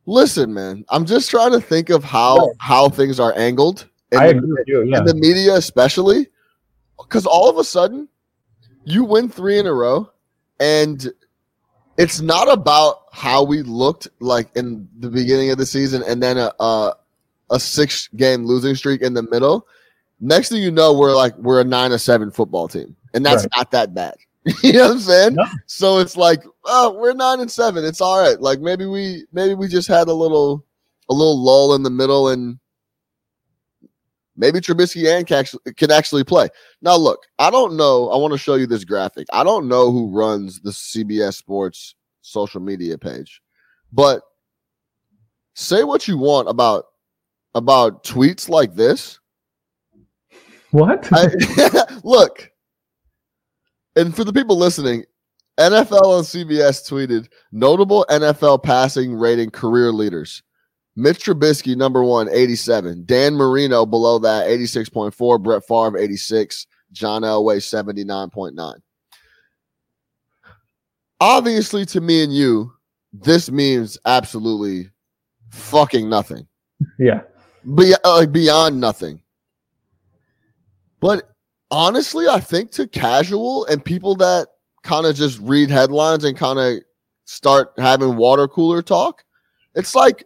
Listen, 0.06 0.52
man, 0.52 0.84
I'm 0.90 1.06
just 1.06 1.30
trying 1.30 1.52
to 1.52 1.60
think 1.60 1.88
of 1.88 2.04
how 2.04 2.52
how 2.58 2.90
things 2.90 3.18
are 3.18 3.32
angled 3.36 3.88
in, 4.12 4.18
I 4.18 4.32
the, 4.32 4.38
agree 4.38 4.52
with 4.52 4.68
you. 4.68 4.82
Yeah. 4.82 4.98
in 4.98 5.04
the 5.06 5.14
media, 5.14 5.54
especially 5.54 6.28
because 6.98 7.24
all 7.24 7.48
of 7.48 7.56
a 7.56 7.64
sudden, 7.64 8.08
you 8.84 9.04
win 9.04 9.28
three 9.28 9.58
in 9.58 9.66
a 9.66 9.72
row, 9.72 10.10
and 10.60 11.06
it's 11.96 12.20
not 12.20 12.50
about 12.52 13.04
how 13.12 13.44
we 13.44 13.62
looked 13.62 14.08
like 14.20 14.48
in 14.56 14.88
the 14.98 15.08
beginning 15.08 15.50
of 15.50 15.58
the 15.58 15.66
season 15.66 16.02
and 16.06 16.22
then 16.22 16.36
a 16.38 16.52
a, 16.60 16.94
a 17.50 17.60
six 17.60 18.08
game 18.16 18.44
losing 18.46 18.74
streak 18.74 19.00
in 19.02 19.14
the 19.14 19.22
middle. 19.22 19.66
Next 20.20 20.48
thing 20.48 20.62
you 20.62 20.70
know, 20.70 20.92
we're 20.96 21.14
like 21.14 21.36
we're 21.38 21.60
a 21.60 21.64
nine 21.64 21.90
to 21.90 21.98
seven 21.98 22.30
football 22.30 22.68
team, 22.68 22.96
and 23.14 23.24
that's 23.24 23.42
Right. 23.44 23.52
not 23.56 23.70
that 23.72 23.94
bad. 23.94 24.14
you 24.62 24.74
know 24.74 24.82
what 24.88 24.90
I'm 24.92 24.98
saying? 25.00 25.34
No. 25.36 25.44
So 25.66 25.98
it's 26.00 26.16
like, 26.16 26.42
oh, 26.64 26.92
we're 26.98 27.14
nine 27.14 27.40
and 27.40 27.50
seven. 27.50 27.84
It's 27.84 28.00
all 28.02 28.20
right. 28.20 28.38
Like 28.40 28.60
maybe 28.60 28.86
we 28.86 29.24
maybe 29.32 29.54
we 29.54 29.68
just 29.68 29.88
had 29.88 30.08
a 30.08 30.12
little 30.12 30.64
a 31.08 31.14
little 31.14 31.42
lull 31.42 31.74
in 31.74 31.82
the 31.82 31.90
middle, 31.90 32.28
and 32.28 32.58
maybe 34.36 34.60
Trubisky 34.60 35.08
and 35.08 35.26
can 35.26 35.38
actually, 35.38 35.72
can 35.74 35.90
actually 35.90 36.24
play. 36.24 36.48
Now, 36.82 36.96
look, 36.96 37.20
I 37.38 37.50
don't 37.50 37.76
know. 37.76 38.10
I 38.10 38.16
want 38.16 38.32
to 38.32 38.38
show 38.38 38.54
you 38.54 38.66
this 38.66 38.84
graphic. 38.84 39.26
I 39.32 39.44
don't 39.44 39.68
know 39.68 39.90
who 39.90 40.10
runs 40.10 40.60
the 40.60 40.70
CBS 40.70 41.34
Sports 41.34 41.94
social 42.22 42.60
media 42.60 42.98
page, 42.98 43.40
but 43.92 44.22
say 45.54 45.84
what 45.84 46.08
you 46.08 46.18
want 46.18 46.48
about 46.48 46.86
about 47.54 48.04
tweets 48.04 48.48
like 48.48 48.74
this. 48.74 49.20
What? 50.70 51.08
I, 51.12 51.28
look, 52.04 52.50
and 53.96 54.14
for 54.14 54.24
the 54.24 54.32
people 54.32 54.58
listening, 54.58 55.04
NFL 55.58 56.02
on 56.02 56.24
CBS 56.24 56.88
tweeted 56.88 57.28
notable 57.52 58.04
NFL 58.10 58.62
passing 58.64 59.14
rating 59.14 59.50
career 59.50 59.92
leaders. 59.92 60.42
Mitch 60.96 61.24
Trubisky, 61.24 61.76
number 61.76 62.04
one, 62.04 62.28
87. 62.30 63.04
Dan 63.04 63.34
Marino 63.34 63.84
below 63.84 64.18
that, 64.20 64.46
86.4. 64.46 65.42
Brett 65.42 65.62
Favre, 65.66 65.98
86. 65.98 66.66
John 66.92 67.22
Elway, 67.22 67.56
79.9. 67.56 68.74
Obviously, 71.20 71.84
to 71.86 72.00
me 72.00 72.22
and 72.22 72.32
you, 72.34 72.72
this 73.12 73.50
means 73.50 73.98
absolutely 74.04 74.90
fucking 75.50 76.08
nothing. 76.08 76.46
yeah. 76.98 77.22
Be- 77.74 77.94
uh, 78.04 78.16
like 78.16 78.30
beyond 78.30 78.78
nothing. 78.80 79.20
But 81.00 81.30
honestly, 81.70 82.28
I 82.28 82.40
think 82.40 82.70
to 82.72 82.86
casual 82.86 83.64
and 83.66 83.84
people 83.84 84.14
that 84.16 84.48
kind 84.82 85.06
of 85.06 85.16
just 85.16 85.38
read 85.40 85.70
headlines 85.70 86.24
and 86.24 86.36
kind 86.36 86.58
of 86.58 86.82
start 87.24 87.72
having 87.78 88.16
water 88.16 88.46
cooler 88.46 88.82
talk, 88.82 89.24
it's 89.74 89.94
like 89.94 90.24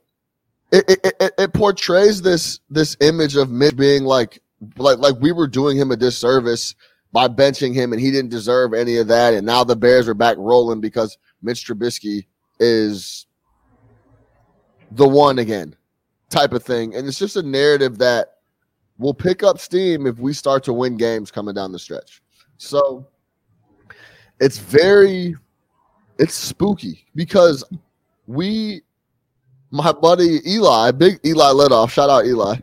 it, 0.70 1.00
it, 1.20 1.32
it, 1.38 1.52
portrays 1.52 2.22
this 2.22 2.60
this 2.68 2.96
image 3.00 3.36
of 3.36 3.50
Mitch 3.50 3.76
being 3.76 4.04
like 4.04 4.42
like 4.76 4.98
like 4.98 5.14
we 5.20 5.32
were 5.32 5.46
doing 5.46 5.76
him 5.76 5.90
a 5.90 5.96
disservice 5.96 6.74
by 7.12 7.28
benching 7.28 7.74
him 7.74 7.92
and 7.92 8.00
he 8.00 8.10
didn't 8.10 8.30
deserve 8.30 8.74
any 8.74 8.96
of 8.98 9.08
that. 9.08 9.34
And 9.34 9.46
now 9.46 9.64
the 9.64 9.76
Bears 9.76 10.08
are 10.08 10.14
back 10.14 10.36
rolling 10.38 10.80
because 10.80 11.16
Mitch 11.42 11.66
Trubisky 11.66 12.26
is 12.60 13.26
the 14.90 15.08
one 15.08 15.38
again 15.38 15.74
type 16.28 16.52
of 16.52 16.62
thing. 16.62 16.94
And 16.94 17.06
it's 17.06 17.18
just 17.18 17.36
a 17.36 17.42
narrative 17.42 17.98
that 17.98 18.38
will 18.98 19.14
pick 19.14 19.42
up 19.42 19.58
steam 19.58 20.06
if 20.06 20.18
we 20.18 20.32
start 20.32 20.64
to 20.64 20.72
win 20.72 20.96
games 20.96 21.30
coming 21.30 21.54
down 21.54 21.72
the 21.72 21.78
stretch. 21.78 22.20
So 22.58 23.06
it's 24.40 24.58
very 24.58 25.34
it's 26.18 26.34
spooky 26.34 27.06
because 27.14 27.64
we 28.26 28.82
my 29.70 29.92
buddy 29.92 30.40
Eli, 30.46 30.90
big 30.92 31.20
Eli 31.24 31.50
let 31.50 31.72
off, 31.72 31.92
shout 31.92 32.10
out 32.10 32.26
Eli, 32.26 32.56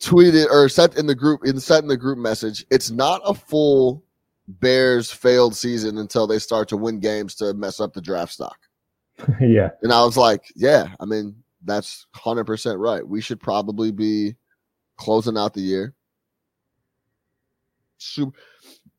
tweeted 0.00 0.46
or 0.50 0.68
sent 0.68 0.96
in 0.96 1.06
the 1.06 1.14
group 1.14 1.44
in 1.44 1.58
sent 1.58 1.82
in 1.82 1.88
the 1.88 1.96
group 1.96 2.18
message. 2.18 2.64
It's 2.70 2.90
not 2.90 3.20
a 3.24 3.34
full 3.34 4.04
Bears 4.46 5.10
failed 5.10 5.56
season 5.56 5.98
until 5.98 6.26
they 6.26 6.38
start 6.38 6.68
to 6.68 6.76
win 6.76 7.00
games 7.00 7.34
to 7.36 7.54
mess 7.54 7.80
up 7.80 7.94
the 7.94 8.02
draft 8.02 8.32
stock. 8.32 8.58
yeah. 9.40 9.70
And 9.82 9.92
I 9.92 10.04
was 10.04 10.16
like, 10.16 10.52
yeah, 10.54 10.88
I 11.00 11.06
mean, 11.06 11.34
that's 11.64 12.06
100% 12.14 12.78
right. 12.78 13.06
We 13.06 13.20
should 13.20 13.40
probably 13.40 13.90
be 13.90 14.34
closing 14.96 15.38
out 15.38 15.54
the 15.54 15.60
year. 15.60 15.94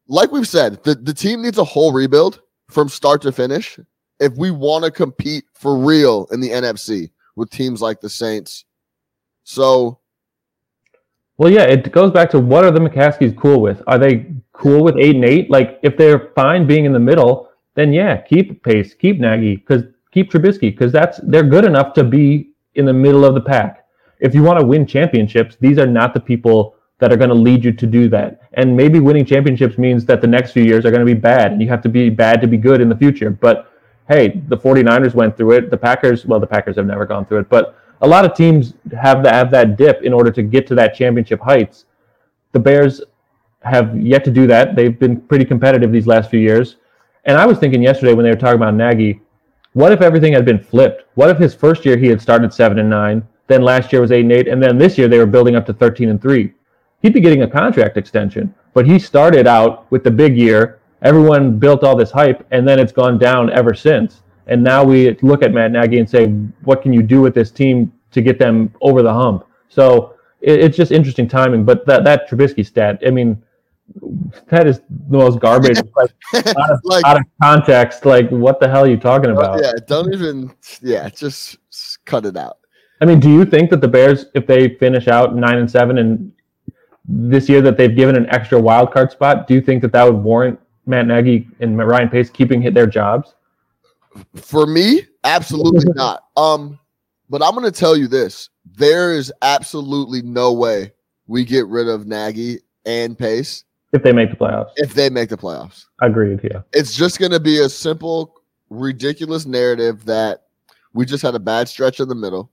Like 0.07 0.31
we've 0.31 0.47
said, 0.47 0.83
the, 0.83 0.95
the 0.95 1.13
team 1.13 1.43
needs 1.43 1.59
a 1.59 1.63
whole 1.63 1.93
rebuild 1.93 2.41
from 2.69 2.89
start 2.89 3.21
to 3.21 3.31
finish 3.31 3.79
if 4.19 4.33
we 4.35 4.49
want 4.49 4.85
to 4.85 4.91
compete 4.91 5.43
for 5.53 5.77
real 5.77 6.27
in 6.31 6.39
the 6.39 6.49
NFC 6.49 7.11
with 7.35 7.49
teams 7.49 7.81
like 7.81 8.01
the 8.01 8.09
Saints. 8.09 8.65
So, 9.43 9.99
Well, 11.37 11.51
yeah, 11.51 11.63
it 11.63 11.91
goes 11.91 12.11
back 12.11 12.29
to 12.31 12.39
what 12.39 12.63
are 12.63 12.71
the 12.71 12.79
McCaskies 12.79 13.37
cool 13.37 13.61
with? 13.61 13.81
Are 13.87 13.99
they 13.99 14.33
cool 14.53 14.83
with 14.83 14.95
eight 14.97 15.15
and 15.15 15.25
eight? 15.25 15.51
Like, 15.51 15.79
if 15.83 15.97
they're 15.97 16.31
fine 16.35 16.65
being 16.65 16.85
in 16.85 16.93
the 16.93 16.99
middle, 16.99 17.49
then 17.75 17.91
yeah, 17.91 18.21
keep 18.21 18.63
Pace, 18.63 18.93
keep 18.93 19.19
Nagy, 19.19 19.57
because 19.57 19.83
keep 20.11 20.31
Trubisky, 20.31 20.71
because 20.71 20.91
that's 20.91 21.19
they're 21.23 21.43
good 21.43 21.65
enough 21.65 21.93
to 21.93 22.03
be 22.03 22.51
in 22.75 22.85
the 22.85 22.93
middle 22.93 23.25
of 23.25 23.35
the 23.35 23.41
pack. 23.41 23.85
If 24.19 24.33
you 24.33 24.43
want 24.43 24.59
to 24.59 24.65
win 24.65 24.87
championships, 24.87 25.57
these 25.59 25.77
are 25.77 25.85
not 25.85 26.13
the 26.13 26.21
people 26.21 26.75
that 26.99 27.11
are 27.11 27.17
going 27.17 27.29
to 27.29 27.35
lead 27.35 27.65
you 27.65 27.73
to 27.73 27.85
do 27.85 28.07
that. 28.09 28.39
And 28.53 28.75
maybe 28.75 29.01
winning 29.01 29.25
championships 29.25 29.77
means 29.77 30.05
that 30.05 30.21
the 30.21 30.27
next 30.27 30.53
few 30.53 30.63
years 30.63 30.85
are 30.85 30.91
going 30.91 31.05
to 31.05 31.13
be 31.13 31.19
bad, 31.19 31.51
and 31.51 31.61
you 31.61 31.67
have 31.67 31.81
to 31.81 31.89
be 31.89 32.09
bad 32.09 32.39
to 32.41 32.47
be 32.47 32.57
good 32.57 32.79
in 32.79 32.87
the 32.87 32.95
future. 32.95 33.29
But 33.29 33.69
hey, 34.07 34.41
the 34.47 34.57
49ers 34.57 35.13
went 35.13 35.35
through 35.35 35.51
it. 35.51 35.71
The 35.71 35.77
Packers, 35.77 36.25
well, 36.25 36.39
the 36.39 36.47
Packers 36.47 36.75
have 36.75 36.85
never 36.85 37.05
gone 37.05 37.25
through 37.25 37.39
it, 37.39 37.49
but 37.49 37.77
a 38.01 38.07
lot 38.07 38.25
of 38.25 38.33
teams 38.35 38.73
have 38.99 39.23
that 39.23 39.33
have 39.33 39.51
that 39.51 39.77
dip 39.77 40.03
in 40.03 40.13
order 40.13 40.31
to 40.31 40.43
get 40.43 40.67
to 40.67 40.75
that 40.75 40.95
championship 40.95 41.39
heights. 41.39 41.85
The 42.51 42.59
Bears 42.59 43.01
have 43.61 43.99
yet 43.99 44.23
to 44.25 44.31
do 44.31 44.47
that. 44.47 44.75
They've 44.75 44.97
been 44.97 45.19
pretty 45.21 45.45
competitive 45.45 45.91
these 45.91 46.07
last 46.07 46.29
few 46.29 46.39
years. 46.39 46.77
And 47.25 47.37
I 47.37 47.45
was 47.45 47.57
thinking 47.57 47.81
yesterday 47.81 48.13
when 48.13 48.23
they 48.23 48.29
were 48.29 48.37
talking 48.37 48.57
about 48.57 48.75
Nagy, 48.75 49.21
what 49.73 49.91
if 49.91 50.01
everything 50.01 50.33
had 50.33 50.45
been 50.45 50.59
flipped? 50.59 51.03
What 51.15 51.29
if 51.29 51.37
his 51.37 51.55
first 51.55 51.83
year 51.85 51.97
he 51.97 52.07
had 52.07 52.21
started 52.21 52.53
seven 52.53 52.79
and 52.79 52.89
nine, 52.89 53.27
then 53.47 53.61
last 53.61 53.91
year 53.91 54.01
was 54.01 54.11
eight 54.11 54.21
and 54.21 54.31
eight, 54.31 54.47
and 54.47 54.61
then 54.61 54.77
this 54.77 54.97
year 54.97 55.07
they 55.07 55.17
were 55.17 55.25
building 55.25 55.55
up 55.55 55.65
to 55.65 55.73
thirteen 55.73 56.09
and 56.09 56.21
three? 56.21 56.53
He'd 57.01 57.13
be 57.13 57.19
getting 57.19 57.41
a 57.41 57.47
contract 57.47 57.97
extension. 57.97 58.53
But 58.73 58.85
he 58.85 58.99
started 58.99 59.47
out 59.47 59.89
with 59.91 60.03
the 60.03 60.11
big 60.11 60.37
year. 60.37 60.79
Everyone 61.01 61.59
built 61.59 61.83
all 61.83 61.95
this 61.95 62.11
hype, 62.11 62.45
and 62.51 62.67
then 62.67 62.79
it's 62.79 62.91
gone 62.91 63.17
down 63.17 63.51
ever 63.51 63.73
since. 63.73 64.21
And 64.47 64.63
now 64.63 64.83
we 64.83 65.17
look 65.21 65.43
at 65.43 65.53
Matt 65.53 65.71
Nagy 65.71 65.99
and 65.99 66.09
say, 66.09 66.27
what 66.63 66.81
can 66.81 66.93
you 66.93 67.01
do 67.01 67.21
with 67.21 67.33
this 67.33 67.51
team 67.51 67.91
to 68.11 68.21
get 68.21 68.39
them 68.39 68.73
over 68.81 69.01
the 69.01 69.13
hump? 69.13 69.45
So 69.69 70.15
it, 70.41 70.59
it's 70.59 70.77
just 70.77 70.91
interesting 70.91 71.27
timing. 71.27 71.65
But 71.65 71.85
that 71.87 72.03
that 72.03 72.29
Trubisky 72.29 72.65
stat, 72.65 73.01
I 73.05 73.09
mean, 73.09 73.41
that 74.47 74.67
is 74.67 74.79
the 75.09 75.17
most 75.17 75.39
garbage. 75.39 75.79
Like 75.95 76.11
out 76.57 76.71
of, 76.71 76.79
like, 76.83 77.05
out 77.05 77.17
of 77.17 77.23
context. 77.41 78.05
Like, 78.05 78.29
what 78.29 78.59
the 78.59 78.67
hell 78.67 78.83
are 78.83 78.89
you 78.89 78.97
talking 78.97 79.31
oh, 79.31 79.37
about? 79.37 79.61
yeah, 79.61 79.71
don't 79.87 80.13
even, 80.13 80.53
yeah, 80.81 81.07
just 81.09 81.57
s- 81.71 81.97
cut 82.05 82.25
it 82.25 82.35
out. 82.35 82.57
I 83.01 83.05
mean, 83.05 83.19
do 83.19 83.29
you 83.29 83.45
think 83.45 83.69
that 83.69 83.81
the 83.81 83.87
Bears, 83.87 84.25
if 84.33 84.47
they 84.47 84.75
finish 84.75 85.07
out 85.07 85.35
nine 85.35 85.57
and 85.57 85.69
seven, 85.69 85.97
and 85.97 86.31
this 87.07 87.47
year 87.47 87.61
that 87.61 87.77
they've 87.77 87.95
given 87.95 88.15
an 88.15 88.27
extra 88.29 88.59
wild 88.59 88.91
card 88.91 89.11
spot, 89.11 89.47
do 89.47 89.53
you 89.53 89.61
think 89.61 89.81
that 89.81 89.91
that 89.91 90.03
would 90.03 90.23
warrant 90.23 90.59
Matt 90.85 91.07
Nagy 91.07 91.47
and 91.59 91.77
Ryan 91.77 92.09
Pace 92.09 92.29
keeping 92.29 92.61
hit 92.61 92.73
their 92.73 92.87
jobs? 92.87 93.33
For 94.35 94.65
me, 94.65 95.01
absolutely 95.23 95.91
not. 95.95 96.25
Um, 96.37 96.79
but 97.29 97.43
I'm 97.43 97.53
going 97.53 97.65
to 97.65 97.77
tell 97.77 97.97
you 97.97 98.07
this: 98.07 98.49
there 98.65 99.13
is 99.13 99.31
absolutely 99.41 100.21
no 100.21 100.53
way 100.53 100.91
we 101.27 101.43
get 101.43 101.67
rid 101.67 101.87
of 101.87 102.05
Nagy 102.05 102.59
and 102.85 103.17
Pace 103.17 103.63
If 103.93 104.03
they 104.03 104.13
make 104.13 104.29
the 104.29 104.37
playoffs, 104.37 104.71
if 104.75 104.93
they 104.93 105.09
make 105.09 105.29
the 105.29 105.37
playoffs. 105.37 105.85
agreed. 106.01 106.39
Yeah, 106.43 106.61
It's 106.73 106.95
just 106.95 107.19
going 107.19 107.31
to 107.31 107.39
be 107.39 107.59
a 107.59 107.69
simple, 107.69 108.35
ridiculous 108.69 109.45
narrative 109.45 110.05
that 110.05 110.43
we 110.93 111.05
just 111.05 111.23
had 111.23 111.35
a 111.35 111.39
bad 111.39 111.67
stretch 111.67 111.99
in 111.99 112.07
the 112.07 112.15
middle. 112.15 112.51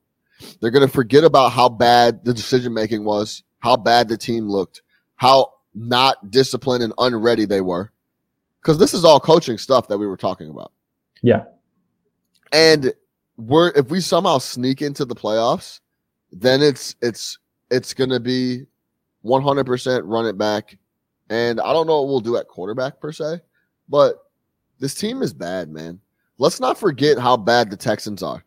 They're 0.61 0.71
going 0.71 0.87
to 0.87 0.93
forget 0.93 1.23
about 1.23 1.53
how 1.53 1.69
bad 1.69 2.25
the 2.25 2.35
decision 2.35 2.75
making 2.75 3.05
was, 3.05 3.45
how 3.61 3.77
bad 3.77 4.09
the 4.09 4.17
team 4.17 4.49
looked, 4.49 4.83
how 5.17 5.53
not 5.75 6.31
disciplined 6.31 6.83
and 6.83 6.93
unready 6.99 7.45
they 7.45 7.61
were. 7.61 7.93
Because 8.63 8.79
this 8.79 8.95
is 8.95 9.05
all 9.05 9.19
coaching 9.19 9.59
stuff 9.59 9.89
that 9.89 9.99
we 9.99 10.07
were 10.07 10.17
talking 10.17 10.49
about. 10.49 10.73
yeah. 11.23 11.45
And 12.53 12.93
we're 13.39 13.71
if 13.71 13.89
we 13.89 14.01
somehow 14.01 14.39
sneak 14.39 14.83
into 14.83 15.05
the 15.05 15.15
playoffs, 15.15 15.81
then 16.31 16.63
it's 16.63 16.95
it's 17.01 17.39
it's 17.71 17.95
gonna 17.95 18.21
be 18.21 18.67
100% 19.25 20.03
run 20.05 20.27
it 20.27 20.37
back. 20.37 20.77
And 21.31 21.61
I 21.61 21.73
don't 21.73 21.87
know 21.87 22.03
what 22.03 22.09
we'll 22.09 22.21
do 22.21 22.37
at 22.37 22.47
quarterback 22.47 23.01
per 23.01 23.11
se, 23.11 23.41
but 23.89 24.27
this 24.79 24.95
team 24.95 25.23
is 25.23 25.33
bad, 25.33 25.71
man. 25.71 25.99
Let's 26.39 26.61
not 26.61 26.77
forget 26.77 27.19
how 27.19 27.37
bad 27.39 27.71
the 27.71 27.77
Texans 27.77 28.23
are. 28.23 28.45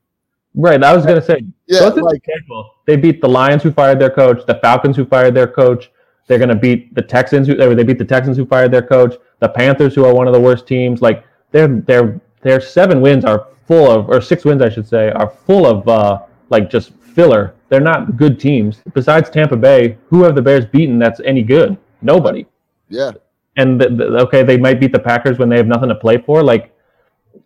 Right. 0.53 0.81
I 0.83 0.95
was 0.95 1.05
gonna 1.05 1.21
say, 1.21 1.45
Yeah, 1.65 1.79
like 1.81 2.23
the. 2.23 2.63
They 2.85 2.95
beat 2.95 3.21
the 3.21 3.27
Lions, 3.27 3.63
who 3.63 3.71
fired 3.71 3.99
their 3.99 4.09
coach. 4.11 4.45
The 4.45 4.55
Falcons, 4.55 4.95
who 4.95 5.05
fired 5.05 5.33
their 5.33 5.47
coach. 5.47 5.91
They're 6.27 6.39
gonna 6.39 6.55
beat 6.55 6.93
the 6.93 7.01
Texans. 7.01 7.47
Who 7.47 7.55
they 7.55 7.83
beat 7.83 7.97
the 7.97 8.05
Texans, 8.05 8.37
who 8.37 8.45
fired 8.45 8.71
their 8.71 8.81
coach. 8.81 9.15
The 9.45 9.53
Panthers, 9.53 9.93
who 9.95 10.05
are 10.05 10.13
one 10.13 10.27
of 10.27 10.33
the 10.33 10.39
worst 10.39 10.65
teams. 10.67 11.01
Like 11.01 11.23
their 11.51 11.67
their 11.67 12.19
their 12.41 12.59
seven 12.59 13.01
wins 13.01 13.25
are 13.25 13.47
full 13.67 13.89
of, 13.89 14.09
or 14.09 14.21
six 14.21 14.45
wins, 14.45 14.61
I 14.61 14.69
should 14.69 14.87
say, 14.87 15.11
are 15.11 15.29
full 15.29 15.65
of 15.65 15.87
uh 15.87 16.23
like 16.49 16.69
just 16.69 16.93
filler. 17.15 17.53
They're 17.69 17.79
not 17.79 18.17
good 18.17 18.39
teams. 18.39 18.81
Besides 18.93 19.29
Tampa 19.29 19.55
Bay, 19.55 19.97
who 20.09 20.23
have 20.23 20.35
the 20.35 20.41
Bears 20.41 20.65
beaten 20.65 20.99
that's 20.99 21.19
any 21.21 21.43
good? 21.43 21.77
Nobody. 22.01 22.45
yeah, 22.89 23.11
and 23.57 23.79
the, 23.79 23.89
the, 23.89 24.03
okay, 24.25 24.43
they 24.43 24.57
might 24.57 24.79
beat 24.79 24.91
the 24.91 24.99
Packers 24.99 25.37
when 25.39 25.49
they 25.49 25.57
have 25.57 25.67
nothing 25.67 25.89
to 25.89 25.95
play 25.95 26.17
for. 26.17 26.43
Like 26.43 26.73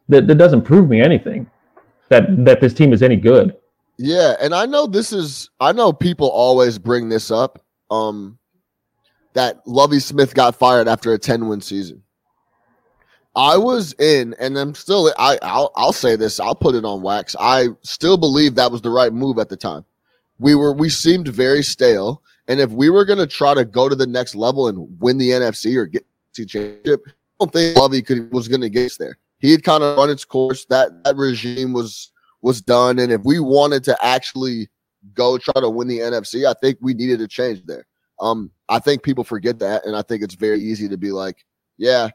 that, 0.10 0.28
that 0.28 0.36
doesn't 0.36 0.64
prove 0.64 0.90
me 0.90 1.02
anything 1.02 1.50
that 2.10 2.24
that 2.46 2.62
this 2.62 2.74
team 2.74 2.94
is 2.94 3.04
any 3.04 3.16
good. 3.16 3.56
Yeah, 3.98 4.36
and 4.42 4.56
I 4.56 4.66
know 4.66 4.88
this 4.88 5.12
is 5.14 5.50
I 5.60 5.72
know 5.74 5.92
people 5.94 6.30
always 6.30 6.80
bring 6.80 7.10
this 7.10 7.30
up. 7.32 7.62
Um 7.92 8.38
that 9.34 9.65
Lovie 9.68 10.00
Smith 10.00 10.34
got 10.34 10.56
fired 10.56 10.88
after 10.88 11.13
a 11.13 11.20
10 11.20 11.48
win 11.48 11.62
season. 11.62 12.04
I 13.36 13.58
was 13.58 13.94
in, 13.94 14.36
and 14.39 14.58
I'm 14.58 14.74
still. 14.74 15.13
I 15.18 15.38
I'll, 15.42 15.72
I'll 15.76 15.94
say 15.94 16.15
this. 16.15 16.39
I'll 16.39 16.56
put 16.56 16.76
it 16.76 16.84
on 16.84 17.02
wax. 17.02 17.36
I 17.39 17.68
still 17.84 18.18
believe 18.18 18.56
that 18.56 18.72
was 18.72 18.82
the 18.82 18.89
right 18.89 19.13
move 19.13 19.38
at 19.38 19.50
the 19.50 19.56
time. 19.56 19.86
We 20.39 20.56
were 20.56 20.74
we 20.74 20.89
seemed 20.89 21.28
very 21.28 21.62
stale, 21.62 22.24
and 22.48 22.60
if 22.60 22.72
we 22.72 22.89
were 22.89 23.06
going 23.06 23.20
to 23.20 23.28
try 23.28 23.54
to 23.54 23.65
go 23.65 23.88
to 23.88 23.96
the 23.96 24.08
next 24.08 24.36
level 24.36 24.68
and 24.68 25.00
win 25.00 25.18
the 25.18 25.30
NFC 25.30 25.76
or 25.78 25.86
get 25.86 26.06
to 26.34 26.46
championship, 26.46 27.02
I 27.08 27.12
don't 27.39 27.54
think 27.54 27.78
Lovie 27.78 28.02
could 28.02 28.32
was 28.34 28.48
going 28.48 28.62
to 28.62 28.70
get 28.70 28.88
us 28.88 28.98
there. 28.98 29.18
He 29.38 29.52
had 29.52 29.63
kind 29.63 29.84
of 29.84 29.98
run 29.98 30.10
its 30.10 30.26
course. 30.26 30.65
That 30.65 31.04
that 31.04 31.15
regime 31.15 31.72
was 31.72 32.12
was 32.42 32.62
done, 32.62 33.00
and 33.00 33.12
if 33.12 33.22
we 33.24 33.39
wanted 33.39 33.84
to 33.86 33.98
actually 34.04 34.70
go 35.13 35.38
try 35.38 35.62
to 35.62 35.70
win 35.70 35.88
the 35.88 36.00
NFC, 36.00 36.46
I 36.46 36.54
think 36.60 36.80
we 36.82 36.94
needed 36.94 37.22
a 37.22 37.28
change 37.28 37.63
there. 37.65 37.86
Um, 38.22 38.52
I 38.68 38.80
think 38.80 39.04
people 39.04 39.24
forget 39.24 39.60
that, 39.60 39.86
and 39.86 39.96
I 39.96 40.02
think 40.02 40.24
it's 40.24 40.36
very 40.36 40.60
easy 40.60 40.90
to 40.90 40.98
be 40.98 41.12
like, 41.12 41.46
yeah, 41.78 42.10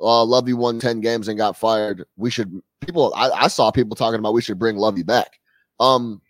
uh, 0.00 0.24
Lovie 0.24 0.52
won 0.52 0.78
10 0.78 1.00
games 1.00 1.28
and 1.28 1.38
got 1.38 1.56
fired. 1.56 2.04
We 2.16 2.30
should 2.30 2.60
people 2.80 3.12
I, 3.16 3.30
I, 3.30 3.48
saw 3.48 3.70
people 3.70 3.94
talking 3.94 4.18
about 4.18 4.34
we 4.34 4.42
should 4.42 4.58
bring 4.58 4.76
Lovie 4.76 5.04
back. 5.04 5.38
Um 5.78 6.20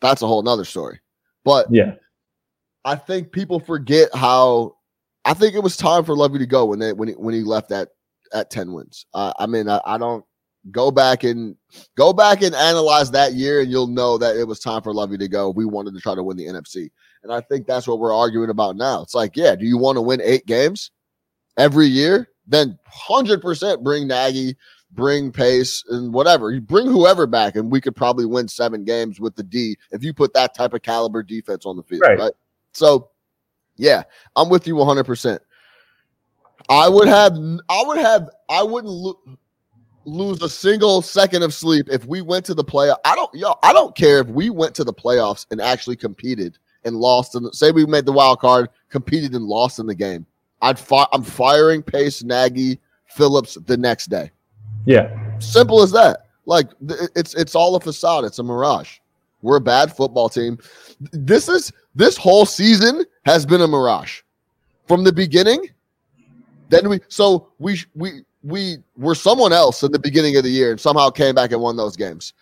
that's 0.00 0.22
a 0.22 0.26
whole 0.26 0.42
nother 0.42 0.64
story. 0.64 1.00
But 1.44 1.66
yeah, 1.70 1.94
I 2.84 2.96
think 2.96 3.32
people 3.32 3.60
forget 3.60 4.08
how 4.14 4.76
I 5.24 5.34
think 5.34 5.54
it 5.54 5.62
was 5.62 5.76
time 5.76 6.04
for 6.04 6.16
Lovie 6.16 6.38
to 6.38 6.46
go 6.46 6.66
when 6.66 6.78
they 6.78 6.92
when 6.92 7.08
he 7.08 7.14
when 7.14 7.34
he 7.34 7.42
left 7.42 7.70
at 7.70 7.88
at 8.32 8.50
10 8.50 8.72
wins. 8.72 9.06
Uh, 9.14 9.32
I 9.38 9.46
mean 9.46 9.68
I, 9.68 9.80
I 9.84 9.98
don't 9.98 10.24
go 10.72 10.90
back 10.90 11.22
and 11.22 11.54
go 11.96 12.12
back 12.12 12.42
and 12.42 12.54
analyze 12.54 13.12
that 13.12 13.34
year 13.34 13.60
and 13.60 13.70
you'll 13.70 13.86
know 13.86 14.18
that 14.18 14.36
it 14.36 14.48
was 14.48 14.58
time 14.58 14.82
for 14.82 14.92
Lovie 14.92 15.18
to 15.18 15.28
go. 15.28 15.50
We 15.50 15.64
wanted 15.64 15.94
to 15.94 16.00
try 16.00 16.16
to 16.16 16.22
win 16.24 16.36
the 16.36 16.46
NFC. 16.46 16.90
And 17.28 17.34
I 17.34 17.40
think 17.40 17.66
that's 17.66 17.86
what 17.86 17.98
we're 17.98 18.14
arguing 18.14 18.50
about 18.50 18.76
now. 18.76 19.02
It's 19.02 19.14
like, 19.14 19.36
yeah, 19.36 19.56
do 19.56 19.66
you 19.66 19.78
want 19.78 19.96
to 19.96 20.02
win 20.02 20.20
eight 20.22 20.46
games 20.46 20.90
every 21.56 21.86
year? 21.86 22.28
then 22.46 22.78
100% 23.08 23.82
bring 23.82 24.06
Nagy, 24.06 24.56
bring 24.92 25.32
Pace, 25.32 25.84
and 25.88 26.12
whatever. 26.12 26.52
You 26.52 26.60
bring 26.60 26.86
whoever 26.86 27.26
back, 27.26 27.56
and 27.56 27.70
we 27.70 27.80
could 27.80 27.96
probably 27.96 28.24
win 28.24 28.48
seven 28.48 28.84
games 28.84 29.20
with 29.20 29.34
the 29.36 29.42
D 29.42 29.76
if 29.90 30.04
you 30.04 30.14
put 30.14 30.32
that 30.34 30.54
type 30.54 30.72
of 30.72 30.82
caliber 30.82 31.22
defense 31.22 31.66
on 31.66 31.76
the 31.76 31.82
field, 31.82 32.02
right? 32.02 32.18
right? 32.18 32.32
So, 32.72 33.10
yeah, 33.76 34.04
I'm 34.36 34.48
with 34.48 34.66
you 34.66 34.74
100%. 34.74 35.38
I 36.68 36.88
would 36.88 37.08
have, 37.08 37.36
I 37.68 37.82
would 37.86 37.98
have, 37.98 38.28
I 38.48 38.62
wouldn't 38.62 38.92
lo- 38.92 39.20
lose 40.04 40.42
a 40.42 40.48
single 40.48 41.02
second 41.02 41.42
of 41.42 41.52
sleep 41.52 41.88
if 41.90 42.04
we 42.06 42.22
went 42.22 42.44
to 42.46 42.54
the 42.54 42.64
playoff. 42.64 42.96
I 43.04 43.14
don't, 43.14 43.32
yo, 43.34 43.54
I 43.62 43.72
don't 43.72 43.94
care 43.94 44.20
if 44.20 44.28
we 44.28 44.50
went 44.50 44.74
to 44.76 44.84
the 44.84 44.92
playoffs 44.92 45.46
and 45.50 45.60
actually 45.60 45.96
competed 45.96 46.58
and 46.86 46.96
lost. 46.96 47.34
And 47.34 47.54
say 47.54 47.70
we 47.72 47.84
made 47.84 48.06
the 48.06 48.12
wild 48.12 48.40
card, 48.40 48.68
competed 48.88 49.34
and 49.34 49.44
lost 49.44 49.78
in 49.78 49.86
the 49.86 49.94
game. 49.94 50.24
I'd 50.62 50.78
fi- 50.78 51.06
I'm 51.12 51.22
firing 51.22 51.82
Pace, 51.82 52.22
Nagy, 52.22 52.80
Phillips 53.06 53.54
the 53.66 53.76
next 53.76 54.06
day. 54.06 54.30
Yeah, 54.86 55.38
simple 55.38 55.82
as 55.82 55.92
that. 55.92 56.26
Like 56.46 56.68
it's 56.80 57.34
it's 57.34 57.54
all 57.54 57.74
a 57.74 57.80
facade. 57.80 58.24
It's 58.24 58.38
a 58.38 58.42
mirage. 58.42 58.98
We're 59.42 59.56
a 59.56 59.60
bad 59.60 59.94
football 59.94 60.28
team. 60.28 60.58
This 61.12 61.48
is 61.48 61.72
this 61.94 62.16
whole 62.16 62.46
season 62.46 63.04
has 63.24 63.44
been 63.44 63.60
a 63.60 63.66
mirage 63.66 64.20
from 64.86 65.04
the 65.04 65.12
beginning. 65.12 65.70
Then 66.68 66.88
we 66.88 67.00
so 67.08 67.48
we 67.58 67.80
we 67.94 68.22
we 68.42 68.78
were 68.96 69.14
someone 69.14 69.52
else 69.52 69.82
in 69.82 69.92
the 69.92 69.98
beginning 69.98 70.36
of 70.36 70.44
the 70.44 70.50
year 70.50 70.70
and 70.70 70.80
somehow 70.80 71.10
came 71.10 71.34
back 71.34 71.52
and 71.52 71.60
won 71.60 71.76
those 71.76 71.96
games. 71.96 72.32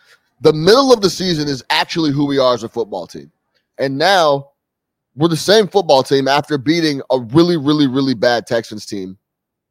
The 0.42 0.52
middle 0.52 0.92
of 0.92 1.00
the 1.00 1.10
season 1.10 1.48
is 1.48 1.64
actually 1.70 2.12
who 2.12 2.26
we 2.26 2.38
are 2.38 2.54
as 2.54 2.62
a 2.62 2.68
football 2.68 3.06
team. 3.06 3.30
And 3.78 3.98
now 3.98 4.50
we're 5.16 5.28
the 5.28 5.36
same 5.36 5.68
football 5.68 6.02
team 6.02 6.28
after 6.28 6.58
beating 6.58 7.00
a 7.10 7.20
really, 7.20 7.56
really, 7.56 7.86
really 7.86 8.14
bad 8.14 8.46
Texans 8.46 8.86
team 8.86 9.18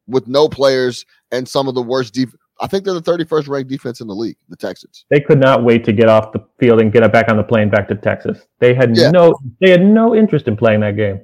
with 0.06 0.26
no 0.26 0.48
players 0.48 1.04
and 1.32 1.48
some 1.48 1.68
of 1.68 1.74
the 1.74 1.82
worst 1.82 2.14
defense. 2.14 2.40
I 2.60 2.68
think 2.68 2.84
they're 2.84 2.94
the 2.94 3.02
31st 3.02 3.48
ranked 3.48 3.70
defense 3.70 4.00
in 4.00 4.06
the 4.06 4.14
league, 4.14 4.36
the 4.48 4.56
Texans. 4.56 5.06
They 5.10 5.20
could 5.20 5.40
not 5.40 5.64
wait 5.64 5.84
to 5.84 5.92
get 5.92 6.08
off 6.08 6.32
the 6.32 6.44
field 6.58 6.80
and 6.80 6.92
get 6.92 7.10
back 7.12 7.28
on 7.28 7.36
the 7.36 7.42
plane 7.42 7.68
back 7.68 7.88
to 7.88 7.96
Texas. 7.96 8.46
They 8.60 8.74
had 8.74 8.96
yeah. 8.96 9.10
no 9.10 9.34
they 9.60 9.70
had 9.70 9.84
no 9.84 10.14
interest 10.14 10.46
in 10.46 10.56
playing 10.56 10.80
that 10.80 10.96
game. 10.96 11.20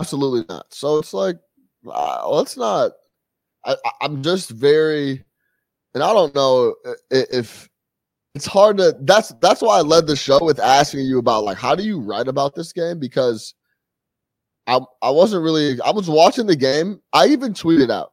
Absolutely 0.00 0.44
not. 0.48 0.74
So 0.74 0.98
it's 0.98 1.14
like 1.14 1.36
uh, 1.88 2.28
let's 2.28 2.56
not 2.56 2.92
I, 3.64 3.76
I'm 4.00 4.22
just 4.22 4.50
very 4.50 5.24
and 5.94 6.02
I 6.02 6.12
don't 6.12 6.34
know 6.34 6.74
if 7.10 7.68
it's 8.34 8.46
hard 8.46 8.78
to 8.78 8.96
that's 9.02 9.30
that's 9.40 9.62
why 9.62 9.78
I 9.78 9.82
led 9.82 10.06
the 10.06 10.16
show 10.16 10.44
with 10.44 10.58
asking 10.58 11.00
you 11.00 11.18
about 11.18 11.44
like 11.44 11.56
how 11.56 11.74
do 11.74 11.84
you 11.84 12.00
write 12.00 12.28
about 12.28 12.54
this 12.54 12.72
game 12.72 12.98
because 12.98 13.54
I 14.66 14.80
I 15.02 15.10
wasn't 15.10 15.44
really 15.44 15.80
I 15.80 15.90
was 15.90 16.08
watching 16.10 16.46
the 16.46 16.56
game. 16.56 17.00
I 17.12 17.26
even 17.28 17.52
tweeted 17.52 17.90
out 17.90 18.12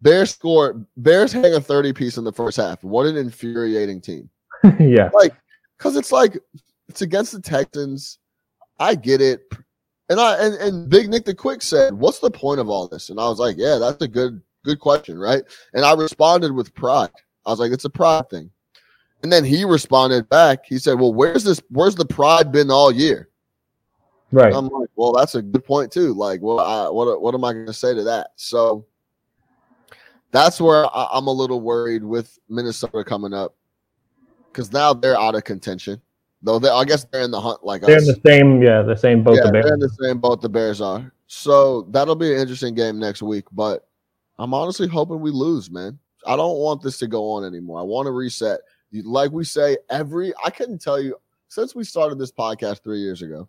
Bears 0.00 0.32
score 0.32 0.84
Bears 0.96 1.32
hang 1.32 1.54
a 1.54 1.60
30 1.60 1.92
piece 1.92 2.16
in 2.16 2.24
the 2.24 2.32
first 2.32 2.56
half. 2.56 2.82
What 2.82 3.06
an 3.06 3.16
infuriating 3.16 4.00
team. 4.00 4.28
yeah. 4.80 5.10
Like 5.14 5.34
cuz 5.78 5.96
it's 5.96 6.10
like 6.10 6.38
it's 6.88 7.02
against 7.02 7.32
the 7.32 7.40
Texans. 7.40 8.18
I 8.80 8.96
get 8.96 9.20
it. 9.20 9.42
And 10.08 10.18
I 10.18 10.44
and, 10.44 10.54
and 10.56 10.90
Big 10.90 11.08
Nick 11.08 11.24
the 11.24 11.34
Quick 11.34 11.62
said, 11.62 11.94
"What's 11.94 12.18
the 12.18 12.30
point 12.30 12.58
of 12.58 12.68
all 12.68 12.88
this?" 12.88 13.10
And 13.10 13.20
I 13.20 13.28
was 13.28 13.38
like, 13.38 13.56
"Yeah, 13.56 13.78
that's 13.78 14.02
a 14.02 14.08
good 14.08 14.42
good 14.64 14.80
question, 14.80 15.18
right?" 15.18 15.42
And 15.72 15.84
I 15.84 15.94
responded 15.94 16.52
with 16.52 16.74
pride. 16.74 17.10
I 17.46 17.50
was 17.50 17.60
like, 17.60 17.72
"It's 17.72 17.84
a 17.84 17.90
pride 17.90 18.28
thing." 18.28 18.50
And 19.22 19.32
then 19.32 19.44
he 19.44 19.64
responded 19.64 20.28
back. 20.28 20.66
He 20.66 20.78
said, 20.78 20.98
"Well, 20.98 21.14
where's 21.14 21.44
this? 21.44 21.62
Where's 21.68 21.94
the 21.94 22.04
pride 22.04 22.50
been 22.50 22.70
all 22.70 22.90
year?" 22.90 23.28
Right. 24.32 24.46
And 24.46 24.56
I'm 24.56 24.68
like, 24.68 24.88
"Well, 24.96 25.12
that's 25.12 25.34
a 25.34 25.42
good 25.42 25.64
point 25.64 25.92
too. 25.92 26.12
Like, 26.14 26.40
well, 26.42 26.58
I, 26.58 26.88
what 26.88 27.20
what 27.20 27.34
am 27.34 27.44
I 27.44 27.52
going 27.52 27.66
to 27.66 27.72
say 27.72 27.94
to 27.94 28.02
that?" 28.04 28.30
So 28.36 28.84
that's 30.32 30.60
where 30.60 30.86
I, 30.86 31.08
I'm 31.12 31.28
a 31.28 31.32
little 31.32 31.60
worried 31.60 32.02
with 32.02 32.38
Minnesota 32.48 33.04
coming 33.04 33.32
up 33.32 33.54
because 34.50 34.72
now 34.72 34.92
they're 34.92 35.18
out 35.18 35.34
of 35.34 35.44
contention. 35.44 36.00
Though 36.42 36.58
they, 36.58 36.68
I 36.68 36.84
guess 36.84 37.04
they're 37.04 37.22
in 37.22 37.30
the 37.30 37.40
hunt 37.40 37.64
like 37.64 37.82
they're 37.82 37.98
us. 37.98 38.08
in 38.08 38.14
the 38.14 38.20
same, 38.28 38.62
yeah, 38.62 38.82
the 38.82 38.96
same 38.96 39.22
boat. 39.22 39.36
Yeah, 39.36 39.44
the 39.44 39.52
Bears. 39.52 39.64
they're 39.64 39.74
in 39.74 39.80
the 39.80 39.96
same 40.00 40.18
boat 40.18 40.42
the 40.42 40.48
Bears 40.48 40.80
are. 40.80 41.12
So 41.28 41.82
that'll 41.90 42.16
be 42.16 42.32
an 42.34 42.40
interesting 42.40 42.74
game 42.74 42.98
next 42.98 43.22
week. 43.22 43.44
But 43.52 43.86
I'm 44.38 44.52
honestly 44.52 44.88
hoping 44.88 45.20
we 45.20 45.30
lose, 45.30 45.70
man. 45.70 45.98
I 46.26 46.36
don't 46.36 46.58
want 46.58 46.82
this 46.82 46.98
to 46.98 47.06
go 47.06 47.30
on 47.30 47.44
anymore. 47.44 47.78
I 47.78 47.82
want 47.82 48.06
to 48.06 48.10
reset 48.10 48.60
like 48.92 49.32
we 49.32 49.44
say, 49.44 49.78
every 49.90 50.32
I 50.44 50.50
couldn't 50.50 50.80
tell 50.80 51.00
you 51.00 51.16
since 51.48 51.74
we 51.74 51.84
started 51.84 52.18
this 52.18 52.32
podcast 52.32 52.82
three 52.82 53.00
years 53.00 53.22
ago. 53.22 53.48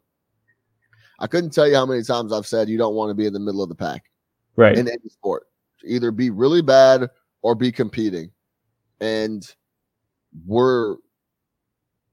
I 1.20 1.28
couldn't 1.28 1.52
tell 1.52 1.68
you 1.68 1.76
how 1.76 1.86
many 1.86 2.04
times 2.04 2.34
I've 2.34 2.48
said 2.48 2.70
you 2.70 2.78
don't 2.78 2.96
want 2.96 3.10
to 3.10 3.14
be 3.14 3.26
in 3.26 3.34
the 3.34 3.40
middle 3.40 3.62
of 3.62 3.70
the 3.70 3.76
pack, 3.76 4.10
right? 4.56 4.78
In 4.78 4.88
any 4.88 5.10
sport, 5.10 5.48
either 5.86 6.12
be 6.12 6.30
really 6.30 6.62
bad 6.62 7.10
or 7.42 7.56
be 7.56 7.72
competing, 7.72 8.32
and 9.00 9.46
we're 10.46 10.96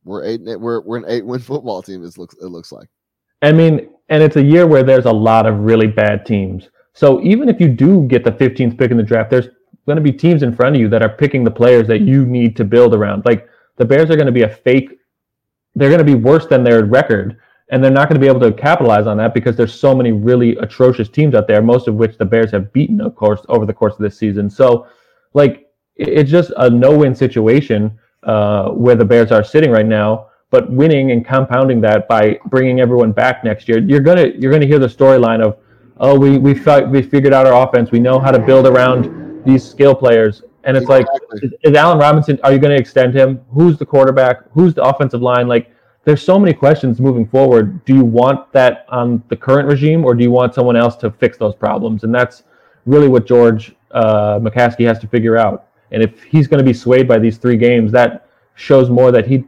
we're 0.04 0.24
eight 0.24 0.40
we're 0.44 0.80
we're 0.80 0.98
an 0.98 1.04
eight 1.08 1.24
win 1.24 1.40
football 1.50 1.82
team. 1.82 2.04
It 2.04 2.18
looks 2.18 2.34
it 2.36 2.46
looks 2.46 2.72
like. 2.72 2.88
I 3.42 3.52
mean, 3.52 3.88
and 4.10 4.22
it's 4.22 4.36
a 4.36 4.42
year 4.42 4.66
where 4.66 4.82
there's 4.82 5.06
a 5.06 5.12
lot 5.12 5.46
of 5.46 5.60
really 5.60 5.86
bad 5.86 6.26
teams. 6.26 6.68
So 6.92 7.22
even 7.22 7.48
if 7.48 7.60
you 7.60 7.68
do 7.68 8.02
get 8.06 8.24
the 8.24 8.32
15th 8.32 8.78
pick 8.78 8.90
in 8.90 8.96
the 8.96 9.02
draft, 9.02 9.30
there's 9.30 9.48
going 9.90 10.04
to 10.04 10.12
be 10.12 10.16
teams 10.16 10.44
in 10.44 10.54
front 10.54 10.76
of 10.76 10.80
you 10.80 10.88
that 10.88 11.02
are 11.02 11.08
picking 11.08 11.42
the 11.42 11.50
players 11.50 11.88
that 11.88 12.02
you 12.02 12.24
need 12.24 12.56
to 12.56 12.64
build 12.64 12.94
around. 12.94 13.24
Like 13.24 13.48
the 13.76 13.84
Bears 13.84 14.10
are 14.10 14.16
going 14.16 14.26
to 14.26 14.32
be 14.32 14.42
a 14.42 14.48
fake. 14.48 14.98
They're 15.74 15.88
going 15.88 16.04
to 16.04 16.04
be 16.04 16.14
worse 16.14 16.46
than 16.46 16.62
their 16.62 16.84
record, 16.84 17.38
and 17.70 17.82
they're 17.82 17.90
not 17.90 18.08
going 18.08 18.20
to 18.20 18.24
be 18.24 18.28
able 18.28 18.40
to 18.40 18.52
capitalize 18.52 19.06
on 19.06 19.16
that 19.16 19.34
because 19.34 19.56
there's 19.56 19.74
so 19.74 19.94
many 19.94 20.12
really 20.12 20.56
atrocious 20.58 21.08
teams 21.08 21.34
out 21.34 21.48
there, 21.48 21.62
most 21.62 21.88
of 21.88 21.94
which 21.94 22.18
the 22.18 22.24
Bears 22.24 22.50
have 22.52 22.72
beaten, 22.72 23.00
of 23.00 23.16
course, 23.16 23.40
over 23.48 23.66
the 23.66 23.72
course 23.72 23.94
of 23.94 24.00
this 24.00 24.18
season. 24.18 24.50
So, 24.50 24.86
like, 25.34 25.68
it's 25.96 26.30
just 26.30 26.52
a 26.56 26.68
no-win 26.68 27.14
situation 27.14 27.98
uh, 28.24 28.70
where 28.70 28.96
the 28.96 29.04
Bears 29.04 29.32
are 29.32 29.44
sitting 29.44 29.70
right 29.70 29.86
now. 29.86 30.28
But 30.50 30.70
winning 30.70 31.12
and 31.12 31.24
compounding 31.24 31.80
that 31.82 32.08
by 32.08 32.38
bringing 32.46 32.80
everyone 32.80 33.12
back 33.12 33.44
next 33.44 33.68
year, 33.68 33.78
you're 33.78 34.00
gonna 34.00 34.32
you're 34.36 34.50
gonna 34.50 34.66
hear 34.66 34.80
the 34.80 34.88
storyline 34.88 35.40
of, 35.40 35.56
oh, 35.98 36.18
we 36.18 36.38
we 36.38 36.54
we 36.88 37.02
figured 37.02 37.32
out 37.32 37.46
our 37.46 37.68
offense. 37.68 37.92
We 37.92 38.00
know 38.00 38.18
how 38.18 38.32
to 38.32 38.38
build 38.40 38.66
around 38.66 39.29
these 39.44 39.68
skill 39.68 39.94
players. 39.94 40.42
And 40.64 40.76
it's 40.76 40.84
exactly. 40.84 41.40
like, 41.42 41.52
is, 41.62 41.74
Allen 41.74 41.98
Robinson, 41.98 42.38
are 42.44 42.52
you 42.52 42.58
going 42.58 42.74
to 42.76 42.80
extend 42.80 43.14
him? 43.14 43.40
Who's 43.50 43.78
the 43.78 43.86
quarterback? 43.86 44.50
Who's 44.52 44.74
the 44.74 44.82
offensive 44.82 45.22
line? 45.22 45.48
Like, 45.48 45.72
there's 46.04 46.22
so 46.22 46.38
many 46.38 46.52
questions 46.52 47.00
moving 47.00 47.26
forward. 47.26 47.84
Do 47.84 47.94
you 47.94 48.04
want 48.04 48.52
that 48.52 48.86
on 48.88 49.22
the 49.28 49.36
current 49.36 49.68
regime 49.68 50.04
or 50.04 50.14
do 50.14 50.22
you 50.22 50.30
want 50.30 50.54
someone 50.54 50.76
else 50.76 50.96
to 50.96 51.10
fix 51.10 51.38
those 51.38 51.54
problems? 51.54 52.04
And 52.04 52.14
that's 52.14 52.42
really 52.86 53.08
what 53.08 53.26
George 53.26 53.74
uh, 53.90 54.38
McCaskey 54.38 54.86
has 54.86 54.98
to 55.00 55.06
figure 55.06 55.36
out. 55.36 55.66
And 55.92 56.02
if 56.02 56.22
he's 56.22 56.46
going 56.46 56.58
to 56.58 56.64
be 56.64 56.72
swayed 56.72 57.08
by 57.08 57.18
these 57.18 57.36
three 57.38 57.56
games, 57.56 57.92
that 57.92 58.28
shows 58.54 58.90
more 58.90 59.12
that 59.12 59.26
he, 59.26 59.44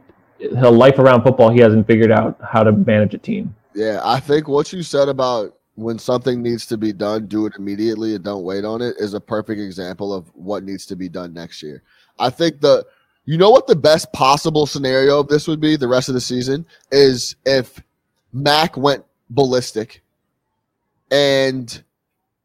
a 0.57 0.69
life 0.69 0.99
around 0.99 1.23
football, 1.23 1.49
he 1.49 1.59
hasn't 1.59 1.87
figured 1.87 2.11
out 2.11 2.37
how 2.43 2.63
to 2.63 2.71
manage 2.71 3.13
a 3.13 3.17
team. 3.17 3.55
Yeah, 3.73 4.01
I 4.03 4.19
think 4.19 4.47
what 4.47 4.71
you 4.73 4.83
said 4.83 5.09
about 5.09 5.55
when 5.75 5.97
something 5.97 6.41
needs 6.41 6.65
to 6.67 6.77
be 6.77 6.93
done, 6.93 7.27
do 7.27 7.45
it 7.45 7.53
immediately 7.57 8.15
and 8.15 8.23
don't 8.23 8.43
wait 8.43 8.63
on 8.63 8.81
it 8.81 8.95
is 8.99 9.13
a 9.13 9.19
perfect 9.19 9.59
example 9.59 10.13
of 10.13 10.27
what 10.35 10.63
needs 10.63 10.85
to 10.85 10.95
be 10.95 11.09
done 11.09 11.33
next 11.33 11.63
year. 11.63 11.81
I 12.19 12.29
think 12.29 12.61
the 12.61 12.85
you 13.25 13.37
know 13.37 13.49
what 13.49 13.67
the 13.67 13.75
best 13.75 14.11
possible 14.11 14.65
scenario 14.65 15.19
of 15.19 15.29
this 15.29 15.47
would 15.47 15.61
be 15.61 15.75
the 15.75 15.87
rest 15.87 16.09
of 16.09 16.15
the 16.15 16.21
season 16.21 16.65
is 16.91 17.35
if 17.45 17.81
Mack 18.33 18.75
went 18.75 19.03
ballistic 19.29 20.01
and 21.09 21.83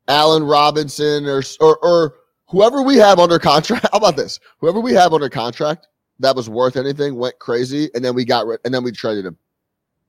Allen 0.07 0.45
Robinson 0.45 1.27
or 1.27 1.43
or, 1.61 1.77
or 1.79 2.15
whoever 2.49 2.83
we 2.83 2.97
have 2.97 3.19
under 3.19 3.39
contract. 3.39 3.87
How 3.93 3.99
about 3.99 4.17
this? 4.17 4.41
Whoever 4.59 4.81
we 4.81 4.93
have 4.95 5.13
under 5.13 5.29
contract 5.29 5.89
that 6.21 6.35
was 6.35 6.49
worth 6.49 6.77
anything 6.77 7.17
went 7.17 7.39
crazy, 7.39 7.91
and 7.95 8.05
then 8.05 8.15
we 8.15 8.25
got 8.25 8.47
rid, 8.47 8.61
and 8.65 8.73
then 8.73 8.83
we 8.83 8.93
traded 8.93 9.27
him. 9.27 9.37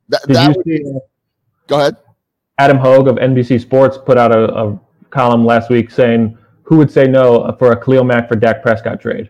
That, 0.09 0.21
that 0.27 0.55
would, 0.55 0.65
see 0.65 0.83
uh, 0.83 0.99
go 1.67 1.79
ahead. 1.79 1.97
Adam 2.59 2.77
Hoge 2.77 3.07
of 3.07 3.15
NBC 3.15 3.59
Sports 3.59 3.97
put 3.97 4.17
out 4.17 4.31
a, 4.31 4.53
a 4.53 4.79
column 5.09 5.45
last 5.45 5.69
week 5.69 5.89
saying 5.89 6.37
who 6.63 6.77
would 6.77 6.91
say 6.91 7.05
no 7.05 7.55
for 7.57 7.71
a 7.71 7.83
Khalil 7.83 8.03
Mack 8.03 8.27
for 8.27 8.35
Dak 8.35 8.61
Prescott 8.61 9.01
trade? 9.01 9.29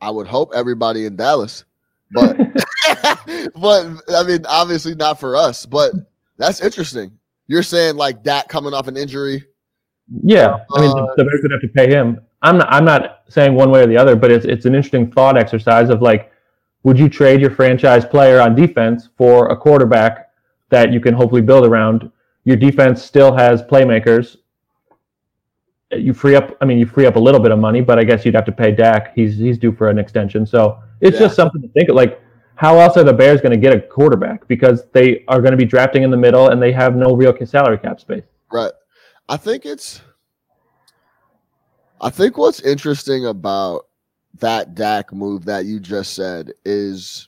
I 0.00 0.10
would 0.10 0.28
hope 0.28 0.52
everybody 0.54 1.06
in 1.06 1.16
Dallas, 1.16 1.64
but 2.12 2.36
but 3.56 3.86
I 4.14 4.22
mean, 4.22 4.46
obviously 4.48 4.94
not 4.94 5.18
for 5.18 5.36
us. 5.36 5.66
But 5.66 5.92
that's 6.36 6.60
interesting. 6.60 7.18
You're 7.48 7.64
saying 7.64 7.96
like 7.96 8.22
Dak 8.22 8.48
coming 8.48 8.72
off 8.72 8.86
an 8.86 8.96
injury. 8.96 9.44
Yeah, 10.22 10.58
I 10.74 10.80
mean, 10.80 10.90
Uh, 10.90 10.94
the, 10.94 11.14
the 11.18 11.24
Bears 11.24 11.40
would 11.42 11.52
have 11.52 11.60
to 11.60 11.68
pay 11.68 11.90
him. 11.90 12.20
I'm 12.42 12.58
not. 12.58 12.72
I'm 12.72 12.84
not 12.84 13.22
saying 13.28 13.54
one 13.54 13.70
way 13.70 13.82
or 13.82 13.86
the 13.88 13.96
other, 13.96 14.14
but 14.14 14.30
it's 14.30 14.46
it's 14.46 14.66
an 14.66 14.74
interesting 14.76 15.10
thought 15.10 15.36
exercise 15.36 15.90
of 15.90 16.00
like, 16.00 16.32
would 16.84 16.96
you 16.96 17.08
trade 17.08 17.40
your 17.40 17.50
franchise 17.50 18.04
player 18.04 18.40
on 18.40 18.54
defense 18.54 19.08
for 19.18 19.48
a 19.48 19.56
quarterback 19.56 20.27
that 20.70 20.92
you 20.92 21.00
can 21.00 21.14
hopefully 21.14 21.42
build 21.42 21.64
around? 21.66 22.10
Your 22.44 22.56
defense 22.56 23.02
still 23.02 23.34
has 23.36 23.62
playmakers. 23.62 24.36
You 25.90 26.12
free 26.12 26.34
up. 26.36 26.56
I 26.60 26.64
mean, 26.64 26.78
you 26.78 26.86
free 26.86 27.06
up 27.06 27.16
a 27.16 27.20
little 27.20 27.40
bit 27.40 27.50
of 27.50 27.58
money, 27.58 27.80
but 27.80 27.98
I 27.98 28.04
guess 28.04 28.24
you'd 28.24 28.34
have 28.34 28.44
to 28.46 28.52
pay 28.52 28.72
Dak. 28.72 29.14
He's 29.14 29.38
he's 29.38 29.58
due 29.58 29.72
for 29.72 29.88
an 29.88 29.98
extension, 29.98 30.44
so 30.46 30.78
it's 31.00 31.14
Yeah. 31.14 31.26
just 31.26 31.36
something 31.36 31.62
to 31.62 31.68
think. 31.68 31.88
of. 31.88 31.96
Like, 31.96 32.20
how 32.56 32.78
else 32.78 32.96
are 32.96 33.04
the 33.04 33.12
Bears 33.12 33.40
going 33.40 33.52
to 33.52 33.58
get 33.58 33.74
a 33.74 33.80
quarterback? 33.80 34.46
Because 34.48 34.84
they 34.92 35.24
are 35.28 35.40
going 35.40 35.52
to 35.52 35.56
be 35.56 35.64
drafting 35.64 36.02
in 36.02 36.10
the 36.10 36.16
middle, 36.16 36.48
and 36.48 36.60
they 36.60 36.72
have 36.72 36.94
no 36.96 37.14
real 37.16 37.34
salary 37.46 37.78
cap 37.78 38.00
space. 38.00 38.24
Right. 38.52 38.72
I 39.28 39.36
think 39.36 39.64
it's 39.64 40.02
I 42.00 42.10
think 42.10 42.36
what's 42.38 42.60
interesting 42.60 43.26
about 43.26 43.86
that 44.40 44.74
Dak 44.74 45.12
move 45.12 45.44
that 45.46 45.64
you 45.64 45.80
just 45.80 46.14
said 46.14 46.52
is 46.64 47.27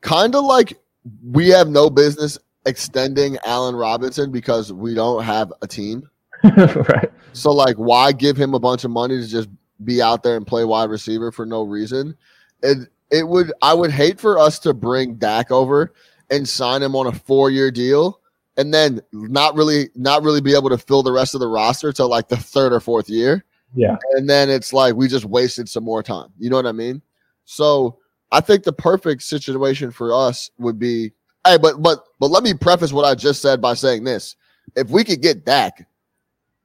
kind 0.00 0.34
of 0.34 0.44
like 0.44 0.78
we 1.22 1.48
have 1.48 1.68
no 1.68 1.90
business 1.90 2.38
extending 2.66 3.38
Allen 3.44 3.74
Robinson 3.74 4.30
because 4.30 4.72
we 4.72 4.94
don't 4.94 5.22
have 5.24 5.52
a 5.62 5.66
team. 5.66 6.08
right. 6.44 7.10
So 7.32 7.52
like 7.52 7.76
why 7.76 8.12
give 8.12 8.36
him 8.36 8.54
a 8.54 8.60
bunch 8.60 8.84
of 8.84 8.90
money 8.90 9.20
to 9.20 9.26
just 9.26 9.48
be 9.84 10.02
out 10.02 10.22
there 10.22 10.36
and 10.36 10.46
play 10.46 10.64
wide 10.64 10.90
receiver 10.90 11.32
for 11.32 11.46
no 11.46 11.62
reason? 11.62 12.16
It 12.62 12.88
it 13.10 13.26
would 13.26 13.52
I 13.62 13.74
would 13.74 13.90
hate 13.90 14.20
for 14.20 14.38
us 14.38 14.58
to 14.60 14.74
bring 14.74 15.16
Dak 15.16 15.50
over 15.50 15.92
and 16.30 16.48
sign 16.48 16.82
him 16.82 16.94
on 16.94 17.06
a 17.06 17.12
four 17.12 17.50
year 17.50 17.70
deal 17.70 18.20
and 18.56 18.74
then 18.74 19.00
not 19.12 19.54
really 19.54 19.88
not 19.94 20.22
really 20.22 20.40
be 20.40 20.54
able 20.54 20.68
to 20.68 20.78
fill 20.78 21.02
the 21.02 21.12
rest 21.12 21.34
of 21.34 21.40
the 21.40 21.48
roster 21.48 21.92
till 21.92 22.08
like 22.08 22.28
the 22.28 22.36
third 22.36 22.72
or 22.72 22.80
fourth 22.80 23.08
year. 23.08 23.44
Yeah. 23.74 23.96
And 24.12 24.28
then 24.28 24.50
it's 24.50 24.72
like 24.72 24.94
we 24.94 25.08
just 25.08 25.24
wasted 25.24 25.68
some 25.68 25.84
more 25.84 26.02
time. 26.02 26.30
You 26.38 26.50
know 26.50 26.56
what 26.56 26.66
I 26.66 26.72
mean? 26.72 27.02
So 27.44 27.98
I 28.30 28.40
think 28.40 28.62
the 28.64 28.72
perfect 28.72 29.22
situation 29.22 29.90
for 29.90 30.12
us 30.12 30.50
would 30.58 30.78
be 30.78 31.12
hey, 31.46 31.56
but 31.56 31.82
but 31.82 32.04
but 32.20 32.30
let 32.30 32.42
me 32.42 32.54
preface 32.54 32.92
what 32.92 33.04
I 33.04 33.14
just 33.14 33.40
said 33.42 33.60
by 33.60 33.74
saying 33.74 34.04
this. 34.04 34.36
If 34.76 34.90
we 34.90 35.02
could 35.04 35.22
get 35.22 35.44
Dak, 35.46 35.86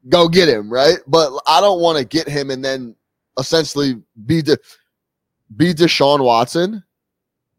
go 0.09 0.27
get 0.27 0.49
him, 0.49 0.71
right? 0.71 0.97
But 1.07 1.31
I 1.47 1.61
don't 1.61 1.79
want 1.81 1.97
to 1.97 2.05
get 2.05 2.27
him 2.27 2.49
and 2.49 2.63
then 2.63 2.95
essentially 3.39 4.01
be 4.25 4.41
the 4.41 4.57
be 5.55 5.73
Deshaun 5.73 6.23
Watson, 6.23 6.83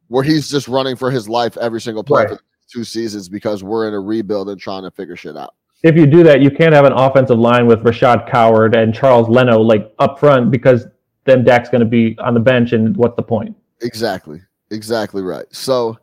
where 0.08 0.22
he's 0.24 0.50
just 0.50 0.68
running 0.68 0.96
for 0.96 1.10
his 1.10 1.28
life 1.28 1.56
every 1.56 1.80
single 1.80 2.04
play 2.04 2.24
Right. 2.24 2.30
for 2.36 2.40
two 2.70 2.84
seasons 2.84 3.28
because 3.28 3.62
we're 3.64 3.88
in 3.88 3.94
a 3.94 4.00
rebuild 4.00 4.48
and 4.50 4.60
trying 4.60 4.82
to 4.82 4.90
figure 4.90 5.16
shit 5.16 5.36
out. 5.36 5.54
if 5.82 5.96
you 5.96 6.06
do 6.06 6.22
that, 6.24 6.40
you 6.40 6.50
can't 6.50 6.72
have 6.72 6.84
an 6.86 6.92
offensive 6.94 7.38
line 7.38 7.66
with 7.66 7.80
Rashad 7.80 8.30
Coward 8.30 8.74
and 8.74 8.94
Charles 8.94 9.28
Leno 9.28 9.60
like 9.60 9.92
up 9.98 10.18
front 10.18 10.50
because 10.50 10.86
then 11.24 11.44
Dak's 11.44 11.68
going 11.68 11.80
to 11.80 11.86
be 11.86 12.18
on 12.18 12.34
the 12.34 12.40
bench, 12.40 12.72
and 12.72 12.96
what's 12.96 13.16
the 13.16 13.22
point? 13.22 13.54
Exactly. 13.84 14.40
Exactly 14.70 15.22
right. 15.22 15.46
So 15.50 15.98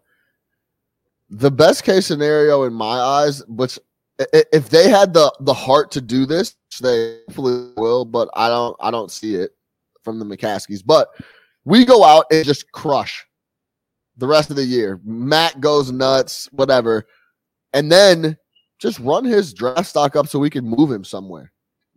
the 1.30 1.52
best 1.52 1.84
case 1.84 2.06
scenario 2.06 2.63
in 2.63 2.74
my 2.74 3.00
eyes, 3.00 3.44
which 3.48 3.80
if 4.34 4.70
they 4.70 4.89
had 4.89 5.13
the 5.13 5.34
the 5.39 5.54
heart 5.54 5.91
to 5.91 6.02
do 6.02 6.26
this, 6.26 6.56
they 6.82 7.20
hopefully 7.28 7.72
will, 7.78 8.06
but 8.06 8.30
I 8.36 8.50
don't 8.50 8.76
I 8.80 8.91
don't 8.91 9.12
see 9.12 9.36
it 9.36 9.52
from 10.04 10.20
the 10.20 10.26
McCaskies. 10.26 10.82
But 10.86 11.10
we 11.65 11.86
go 11.86 12.04
out 12.04 12.26
and 12.32 12.46
just 12.46 12.72
crush 12.72 13.26
the 14.17 14.28
rest 14.28 14.50
of 14.50 14.56
the 14.56 14.63
year. 14.63 15.00
Matt 15.04 15.60
goes 15.62 15.91
nuts, 15.91 16.48
whatever. 16.52 17.06
And 17.74 17.91
then 17.91 18.38
just 18.80 19.00
run 19.00 19.24
his 19.24 19.54
draft 19.54 19.88
stock 19.88 20.15
up 20.15 20.28
so 20.28 20.39
we 20.39 20.50
can 20.50 20.65
move 20.65 20.91
him 20.91 21.04
somewhere. 21.04 21.52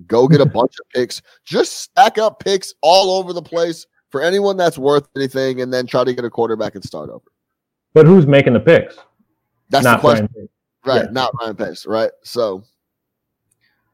Go 0.06 0.28
get 0.28 0.40
a 0.40 0.46
bunch 0.58 0.74
of 0.80 0.88
picks. 0.94 1.22
Just 1.44 1.80
stack 1.80 2.18
up 2.18 2.40
picks 2.40 2.74
all 2.82 3.18
over 3.18 3.32
the 3.32 3.42
place 3.42 3.86
for 4.14 4.22
anyone 4.22 4.56
that's 4.56 4.78
worth 4.78 5.08
anything, 5.16 5.60
and 5.60 5.74
then 5.74 5.88
try 5.88 6.04
to 6.04 6.14
get 6.14 6.24
a 6.24 6.30
quarterback 6.30 6.76
and 6.76 6.84
start 6.84 7.10
over. 7.10 7.24
But 7.94 8.06
who's 8.06 8.28
making 8.28 8.52
the 8.52 8.60
picks? 8.60 8.96
That's 9.70 9.82
Not 9.82 9.96
the 9.96 10.00
question, 10.02 10.28
right? 10.86 11.06
yeah. 11.06 11.10
Not 11.10 11.32
Ryan 11.40 11.56
Pace, 11.56 11.84
right? 11.84 12.12
So 12.22 12.62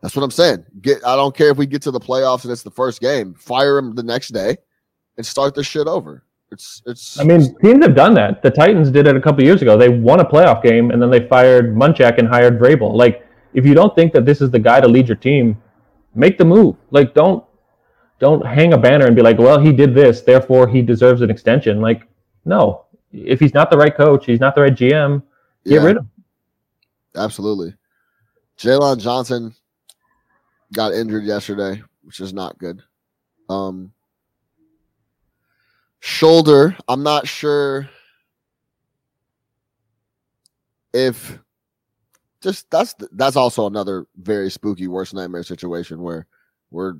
that's 0.02 0.14
what 0.14 0.22
I'm 0.22 0.30
saying. 0.30 0.62
Get. 0.82 0.98
I 1.06 1.16
don't 1.16 1.34
care 1.34 1.48
if 1.48 1.56
we 1.56 1.64
get 1.64 1.80
to 1.82 1.90
the 1.90 1.98
playoffs 1.98 2.44
and 2.44 2.52
it's 2.52 2.62
the 2.62 2.70
first 2.70 3.00
game. 3.00 3.32
Fire 3.32 3.78
him 3.78 3.94
the 3.94 4.02
next 4.02 4.28
day 4.28 4.58
and 5.16 5.24
start 5.24 5.54
this 5.54 5.66
shit 5.66 5.86
over. 5.86 6.22
It's 6.52 6.82
it's. 6.84 7.18
I 7.18 7.24
mean, 7.24 7.56
teams 7.60 7.82
have 7.82 7.96
done 7.96 8.12
that. 8.12 8.42
The 8.42 8.50
Titans 8.50 8.90
did 8.90 9.06
it 9.06 9.16
a 9.16 9.22
couple 9.22 9.42
years 9.42 9.62
ago. 9.62 9.78
They 9.78 9.88
won 9.88 10.20
a 10.20 10.24
playoff 10.26 10.62
game, 10.62 10.90
and 10.90 11.00
then 11.00 11.08
they 11.10 11.26
fired 11.28 11.74
Munchak 11.74 12.18
and 12.18 12.28
hired 12.28 12.60
Vrabel. 12.60 12.92
Like, 12.94 13.26
if 13.54 13.64
you 13.64 13.72
don't 13.72 13.94
think 13.94 14.12
that 14.12 14.26
this 14.26 14.42
is 14.42 14.50
the 14.50 14.58
guy 14.58 14.82
to 14.82 14.86
lead 14.86 15.08
your 15.08 15.16
team, 15.16 15.56
make 16.14 16.36
the 16.36 16.44
move. 16.44 16.76
Like, 16.90 17.14
don't 17.14 17.42
don't 18.20 18.46
hang 18.46 18.72
a 18.74 18.78
banner 18.78 19.06
and 19.06 19.16
be 19.16 19.22
like, 19.22 19.38
"Well, 19.38 19.58
he 19.58 19.72
did 19.72 19.94
this, 19.94 20.20
therefore 20.20 20.68
he 20.68 20.82
deserves 20.82 21.22
an 21.22 21.30
extension." 21.30 21.80
Like, 21.80 22.06
no. 22.44 22.84
If 23.12 23.40
he's 23.40 23.54
not 23.54 23.70
the 23.70 23.76
right 23.76 23.94
coach, 23.94 24.24
he's 24.26 24.38
not 24.38 24.54
the 24.54 24.60
right 24.62 24.74
GM. 24.74 25.22
Get 25.64 25.74
yeah, 25.74 25.84
rid 25.84 25.96
of 25.96 26.04
him. 26.04 26.10
absolutely. 27.16 27.74
Jaylon 28.56 29.00
Johnson 29.00 29.54
got 30.72 30.92
injured 30.92 31.24
yesterday, 31.24 31.82
which 32.02 32.20
is 32.20 32.32
not 32.32 32.58
good. 32.58 32.82
Um, 33.48 33.92
shoulder, 35.98 36.76
I'm 36.86 37.02
not 37.02 37.26
sure 37.26 37.88
if 40.92 41.38
just 42.40 42.70
that's 42.70 42.94
that's 43.12 43.36
also 43.36 43.66
another 43.66 44.06
very 44.16 44.50
spooky 44.50 44.88
worst 44.88 45.14
nightmare 45.14 45.42
situation 45.42 46.00
where 46.02 46.26
where 46.70 46.96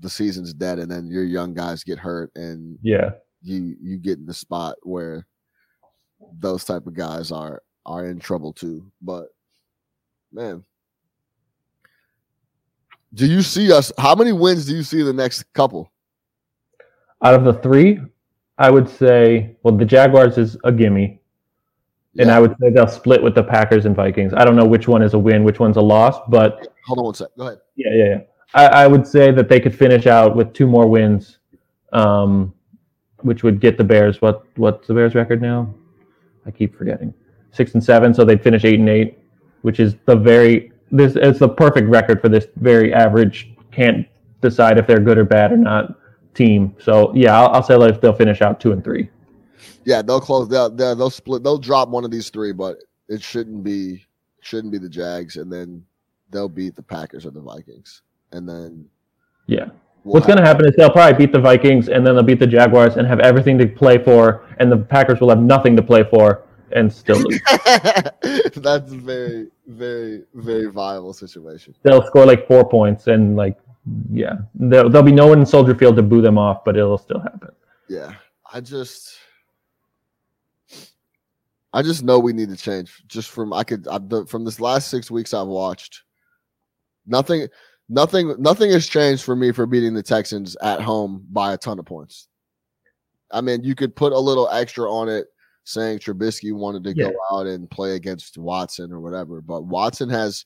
the 0.00 0.10
season's 0.10 0.52
dead 0.52 0.78
and 0.78 0.90
then 0.90 1.06
your 1.06 1.24
young 1.24 1.54
guys 1.54 1.84
get 1.84 1.98
hurt 1.98 2.30
and 2.34 2.78
Yeah. 2.82 3.10
you 3.42 3.76
you 3.80 3.96
get 3.96 4.18
in 4.18 4.26
the 4.26 4.34
spot 4.34 4.76
where 4.82 5.26
those 6.38 6.64
type 6.64 6.86
of 6.86 6.94
guys 6.94 7.30
are 7.32 7.62
are 7.86 8.06
in 8.06 8.18
trouble 8.18 8.52
too. 8.52 8.90
But 9.02 9.28
man, 10.32 10.64
do 13.12 13.26
you 13.26 13.42
see 13.42 13.72
us? 13.72 13.92
How 13.98 14.14
many 14.14 14.32
wins 14.32 14.66
do 14.66 14.74
you 14.74 14.82
see 14.82 15.02
the 15.02 15.12
next 15.12 15.44
couple? 15.52 15.92
Out 17.22 17.34
of 17.34 17.44
the 17.44 17.54
three, 17.54 18.00
I 18.58 18.70
would 18.70 18.88
say, 18.88 19.56
well, 19.62 19.76
the 19.76 19.84
Jaguars 19.84 20.36
is 20.38 20.56
a 20.64 20.72
gimme. 20.72 21.20
And 22.16 22.30
I 22.30 22.38
would 22.38 22.54
say 22.60 22.70
they'll 22.70 22.86
split 22.86 23.22
with 23.22 23.34
the 23.34 23.42
Packers 23.42 23.86
and 23.86 23.96
Vikings. 23.96 24.32
I 24.34 24.44
don't 24.44 24.54
know 24.54 24.66
which 24.66 24.86
one 24.86 25.02
is 25.02 25.14
a 25.14 25.18
win, 25.18 25.42
which 25.42 25.58
one's 25.58 25.76
a 25.76 25.80
loss, 25.80 26.16
but 26.28 26.68
hold 26.86 27.00
on 27.00 27.04
one 27.06 27.14
sec. 27.14 27.28
Go 27.36 27.46
ahead. 27.48 27.58
yeah, 27.74 27.90
yeah, 27.92 28.04
yeah. 28.04 28.20
I, 28.52 28.66
I 28.66 28.86
would 28.86 29.06
say 29.06 29.30
that 29.30 29.48
they 29.48 29.60
could 29.60 29.74
finish 29.74 30.06
out 30.06 30.36
with 30.36 30.52
two 30.52 30.66
more 30.66 30.86
wins, 30.86 31.38
um, 31.92 32.52
which 33.22 33.42
would 33.42 33.60
get 33.60 33.78
the 33.78 33.84
Bears. 33.84 34.20
What 34.20 34.44
what's 34.56 34.86
the 34.86 34.94
Bears 34.94 35.14
record 35.14 35.40
now? 35.40 35.72
I 36.46 36.50
keep 36.50 36.76
forgetting. 36.76 37.14
Six 37.52 37.74
and 37.74 37.82
seven, 37.82 38.12
so 38.12 38.24
they'd 38.24 38.42
finish 38.42 38.64
eight 38.64 38.80
and 38.80 38.88
eight, 38.88 39.18
which 39.62 39.80
is 39.80 39.96
the 40.06 40.16
very 40.16 40.72
this 40.90 41.16
it's 41.16 41.38
the 41.38 41.48
perfect 41.48 41.88
record 41.88 42.20
for 42.20 42.28
this 42.28 42.46
very 42.56 42.92
average 42.92 43.50
can't 43.72 44.06
decide 44.40 44.78
if 44.78 44.86
they're 44.86 45.00
good 45.00 45.18
or 45.18 45.24
bad 45.24 45.52
or 45.52 45.56
not 45.56 45.98
team. 46.34 46.76
So 46.80 47.12
yeah, 47.14 47.38
I'll, 47.38 47.48
I'll 47.48 47.62
say 47.62 47.76
like 47.76 48.00
they'll 48.00 48.12
finish 48.12 48.42
out 48.42 48.60
two 48.60 48.72
and 48.72 48.82
three. 48.84 49.08
Yeah, 49.84 50.02
they'll 50.02 50.20
close. 50.20 50.48
They'll, 50.48 50.70
they'll 50.70 50.96
they'll 50.96 51.10
split. 51.10 51.42
They'll 51.42 51.58
drop 51.58 51.88
one 51.88 52.04
of 52.04 52.10
these 52.10 52.30
three, 52.30 52.52
but 52.52 52.78
it 53.08 53.22
shouldn't 53.22 53.64
be 53.64 54.04
shouldn't 54.40 54.72
be 54.72 54.78
the 54.78 54.88
Jags, 54.88 55.36
and 55.36 55.52
then 55.52 55.84
they'll 56.30 56.48
beat 56.48 56.76
the 56.76 56.82
Packers 56.82 57.26
or 57.26 57.30
the 57.30 57.40
Vikings, 57.40 58.02
and 58.34 58.48
then 58.48 58.86
Yeah. 59.46 59.66
we'll 60.04 60.14
What's 60.14 60.26
going 60.26 60.38
to 60.38 60.44
happen 60.44 60.66
is 60.66 60.74
they'll 60.76 60.90
probably 60.90 61.16
beat 61.26 61.32
the 61.32 61.40
Vikings 61.40 61.88
and 61.88 62.06
then 62.06 62.14
they'll 62.14 62.24
beat 62.24 62.40
the 62.40 62.46
Jaguars 62.46 62.96
and 62.96 63.06
have 63.06 63.20
everything 63.20 63.56
to 63.58 63.66
play 63.66 63.98
for, 63.98 64.44
and 64.58 64.70
the 64.70 64.76
Packers 64.76 65.20
will 65.20 65.30
have 65.30 65.40
nothing 65.40 65.76
to 65.76 65.82
play 65.82 66.04
for, 66.04 66.42
and 66.72 66.92
still 66.92 67.18
lose. 67.18 67.40
That's 68.56 68.92
a 68.92 68.96
very, 68.96 69.48
very, 69.66 70.24
very 70.34 70.66
viable 70.66 71.12
situation. 71.12 71.74
They'll 71.82 72.04
score 72.06 72.26
like 72.26 72.46
four 72.46 72.68
points 72.68 73.06
and 73.06 73.36
like 73.36 73.58
yeah, 74.10 74.36
there'll, 74.54 74.88
there'll 74.88 75.04
be 75.04 75.12
no 75.12 75.26
one 75.26 75.40
in 75.40 75.46
Soldier 75.46 75.74
Field 75.74 75.96
to 75.96 76.02
boo 76.02 76.22
them 76.22 76.38
off, 76.38 76.64
but 76.64 76.76
it'll 76.76 76.98
still 76.98 77.20
happen. 77.20 77.50
Yeah, 77.88 78.14
I 78.50 78.60
just, 78.60 79.18
I 81.72 81.82
just 81.82 82.02
know 82.02 82.18
we 82.18 82.32
need 82.32 82.48
to 82.48 82.56
change. 82.56 83.02
Just 83.08 83.30
from 83.30 83.52
I 83.52 83.62
could 83.62 83.86
I, 83.86 83.98
the, 83.98 84.24
from 84.26 84.44
this 84.44 84.58
last 84.58 84.88
six 84.88 85.10
weeks 85.10 85.34
I've 85.34 85.48
watched, 85.48 86.02
nothing, 87.06 87.46
nothing, 87.88 88.34
nothing 88.38 88.70
has 88.70 88.86
changed 88.86 89.24
for 89.24 89.36
me 89.36 89.52
for 89.52 89.66
beating 89.66 89.94
the 89.94 90.02
Texans 90.02 90.56
at 90.62 90.80
home 90.80 91.26
by 91.30 91.52
a 91.52 91.58
ton 91.58 91.78
of 91.78 91.84
points. 91.86 92.28
I 93.32 93.40
mean, 93.40 93.64
you 93.64 93.74
could 93.74 93.96
put 93.96 94.12
a 94.12 94.18
little 94.18 94.48
extra 94.50 94.90
on 94.90 95.08
it, 95.08 95.26
saying 95.64 95.98
Trubisky 95.98 96.52
wanted 96.52 96.84
to 96.84 96.94
Yeah. 96.94 97.10
go 97.10 97.14
out 97.32 97.46
and 97.46 97.70
play 97.70 97.94
against 97.96 98.38
Watson 98.38 98.92
or 98.92 99.00
whatever, 99.00 99.40
but 99.40 99.62
Watson 99.64 100.08
has 100.10 100.44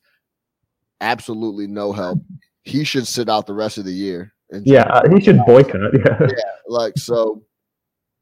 absolutely 1.01 1.67
no 1.67 1.93
help. 1.93 2.19
He 2.65 2.85
should 2.85 3.07
sit 3.07 3.29
out 3.29 3.47
the 3.47 3.55
rest 3.55 3.79
of 3.79 3.85
the 3.85 3.93
year. 3.93 4.33
And 4.51 4.67
Yeah, 4.67 4.83
uh, 4.85 5.03
he 5.15 5.23
should 5.23 5.39
boycott. 5.47 5.93
Yeah. 5.95 6.31
like 6.69 6.97
so 6.97 7.43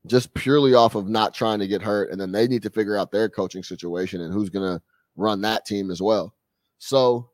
just 0.06 0.32
purely 0.34 0.72
off 0.74 0.94
of 0.94 1.08
not 1.08 1.34
trying 1.34 1.58
to 1.58 1.66
get 1.66 1.82
hurt 1.82 2.10
and 2.10 2.20
then 2.20 2.30
they 2.32 2.46
need 2.46 2.62
to 2.62 2.70
figure 2.70 2.96
out 2.96 3.10
their 3.10 3.28
coaching 3.28 3.62
situation 3.62 4.20
and 4.20 4.32
who's 4.32 4.50
going 4.50 4.76
to 4.76 4.80
run 5.16 5.40
that 5.40 5.64
team 5.66 5.90
as 5.90 6.00
well 6.00 6.32
so 6.78 7.28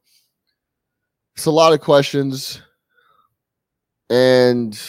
it's 1.35 1.47
a 1.47 1.51
lot 1.51 1.73
of 1.73 1.81
questions 1.81 2.63
and 4.11 4.81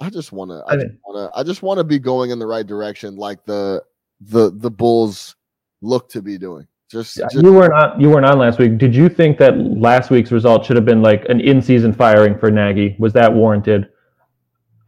i 0.00 0.08
just 0.08 0.32
want 0.32 0.50
to 0.50 0.62
i 0.68 0.76
just 0.76 0.94
want 1.04 1.32
to 1.32 1.38
i 1.38 1.42
just 1.42 1.62
want 1.62 1.78
to 1.78 1.84
be 1.84 1.98
going 1.98 2.30
in 2.30 2.38
the 2.38 2.46
right 2.46 2.66
direction 2.66 3.16
like 3.16 3.44
the 3.44 3.82
the 4.20 4.50
the 4.56 4.70
bulls 4.70 5.36
look 5.80 6.08
to 6.08 6.22
be 6.22 6.38
doing 6.38 6.66
just, 6.92 7.16
Yeah, 7.16 7.24
just 7.32 7.42
you 7.42 7.52
weren't 7.52 7.72
on. 7.72 7.98
You 7.98 8.10
weren't 8.10 8.26
on 8.26 8.38
last 8.38 8.58
week. 8.58 8.76
Did 8.76 8.94
you 8.94 9.08
think 9.08 9.38
that 9.38 9.56
last 9.56 10.10
week's 10.10 10.30
result 10.30 10.66
should 10.66 10.76
have 10.76 10.84
been 10.84 11.00
like 11.00 11.24
an 11.30 11.40
in-season 11.40 11.94
firing 11.94 12.38
for 12.38 12.50
Nagy? 12.50 12.96
Was 12.98 13.14
that 13.14 13.32
warranted? 13.32 13.88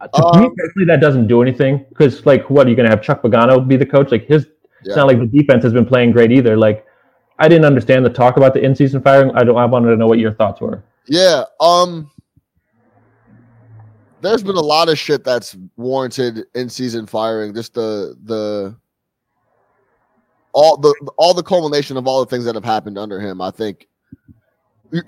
Uh, 0.00 0.08
To 0.08 0.38
me 0.38 0.46
Um, 0.46 0.54
personally, 0.54 0.86
that 0.86 1.00
doesn't 1.00 1.28
do 1.28 1.40
anything 1.40 1.84
because, 1.88 2.26
like, 2.26 2.50
what 2.50 2.66
are 2.66 2.70
you 2.70 2.76
going 2.76 2.84
to 2.84 2.94
have 2.94 3.02
Chuck 3.02 3.22
Pagano 3.22 3.66
be 3.66 3.76
the 3.76 3.86
coach? 3.86 4.10
Like, 4.10 4.26
his 4.26 4.44
yeah. 4.44 4.50
it's 4.84 4.96
not 4.96 5.06
like 5.06 5.18
the 5.18 5.26
defense 5.26 5.64
has 5.64 5.72
been 5.72 5.86
playing 5.86 6.12
great 6.12 6.30
either. 6.30 6.58
Like, 6.58 6.84
I 7.38 7.48
didn't 7.48 7.64
understand 7.64 8.04
the 8.04 8.10
talk 8.10 8.36
about 8.36 8.54
the 8.54 8.62
in-season 8.62 9.02
firing. 9.02 9.30
I 9.34 9.42
don't. 9.44 9.56
I 9.56 9.64
wanted 9.64 9.90
to 9.90 9.96
know 9.96 10.06
what 10.06 10.18
your 10.18 10.32
thoughts 10.32 10.60
were. 10.60 10.82
Yeah. 11.06 11.44
Um 11.60 12.10
there's 14.20 14.42
been 14.42 14.56
a 14.56 14.60
lot 14.60 14.88
of 14.88 14.98
shit 14.98 15.22
that's 15.22 15.54
warranted 15.76 16.44
in 16.54 16.68
season 16.68 17.06
firing. 17.06 17.54
Just 17.54 17.74
the 17.74 18.16
the 18.24 18.74
all 20.52 20.76
the 20.78 20.94
all 21.18 21.34
the 21.34 21.42
culmination 21.42 21.96
of 21.96 22.06
all 22.06 22.24
the 22.24 22.30
things 22.30 22.44
that 22.46 22.54
have 22.54 22.64
happened 22.64 22.96
under 22.96 23.20
him. 23.20 23.40
I 23.42 23.50
think 23.50 23.86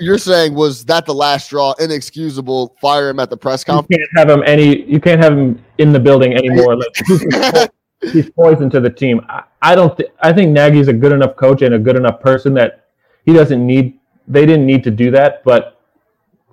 you're 0.01 0.19
saying 0.19 0.55
was 0.55 0.85
that 0.87 1.07
the 1.07 1.15
last 1.15 1.47
straw, 1.47 1.73
inexcusable. 1.79 2.77
Fire 2.81 3.09
him 3.09 3.21
at 3.21 3.31
the 3.31 3.37
press 3.37 3.65
You 3.67 3.75
conference. 3.75 4.03
can't 4.15 4.29
have 4.29 4.39
him 4.39 4.45
any. 4.47 4.83
You 4.83 5.01
can't 5.01 5.23
have 5.23 5.33
him 5.33 5.65
in 5.79 5.93
the 5.93 6.01
building 6.01 6.35
anymore. 6.35 6.77
He's 8.13 8.31
poison 8.31 8.71
to 8.71 8.81
the 8.81 8.91
team. 8.91 9.25
I, 9.29 9.45
I 9.63 9.75
don't. 9.75 9.97
Th- 9.97 10.11
I 10.21 10.33
think 10.33 10.51
Nagy's 10.51 10.89
a 10.89 10.93
good 10.93 11.13
enough 11.13 11.37
coach 11.37 11.63
and 11.63 11.75
a 11.75 11.79
good 11.79 11.97
enough 11.97 12.21
person 12.21 12.55
that 12.55 12.87
he 13.25 13.33
doesn't 13.33 13.65
need. 13.65 13.99
They 14.29 14.47
didn't 14.47 14.67
need 14.67 14.85
to 14.85 14.91
do 14.91 15.11
that, 15.13 15.45
but 15.45 15.81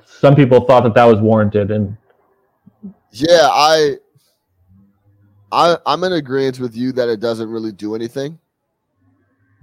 some 0.06 0.36
people 0.36 0.62
thought 0.62 0.84
that 0.84 0.94
that 0.96 1.06
was 1.06 1.20
warranted. 1.20 1.72
And 1.72 1.98
Yeah, 3.12 3.48
I, 3.52 3.96
I, 5.52 5.78
I'm 5.86 6.04
in 6.04 6.13
agreement 6.13 6.60
with 6.60 6.76
you 6.76 6.92
that 6.94 7.10
it 7.10 7.20
doesn't 7.20 7.50
really 7.50 7.72
do 7.72 7.96
anything, 7.96 8.39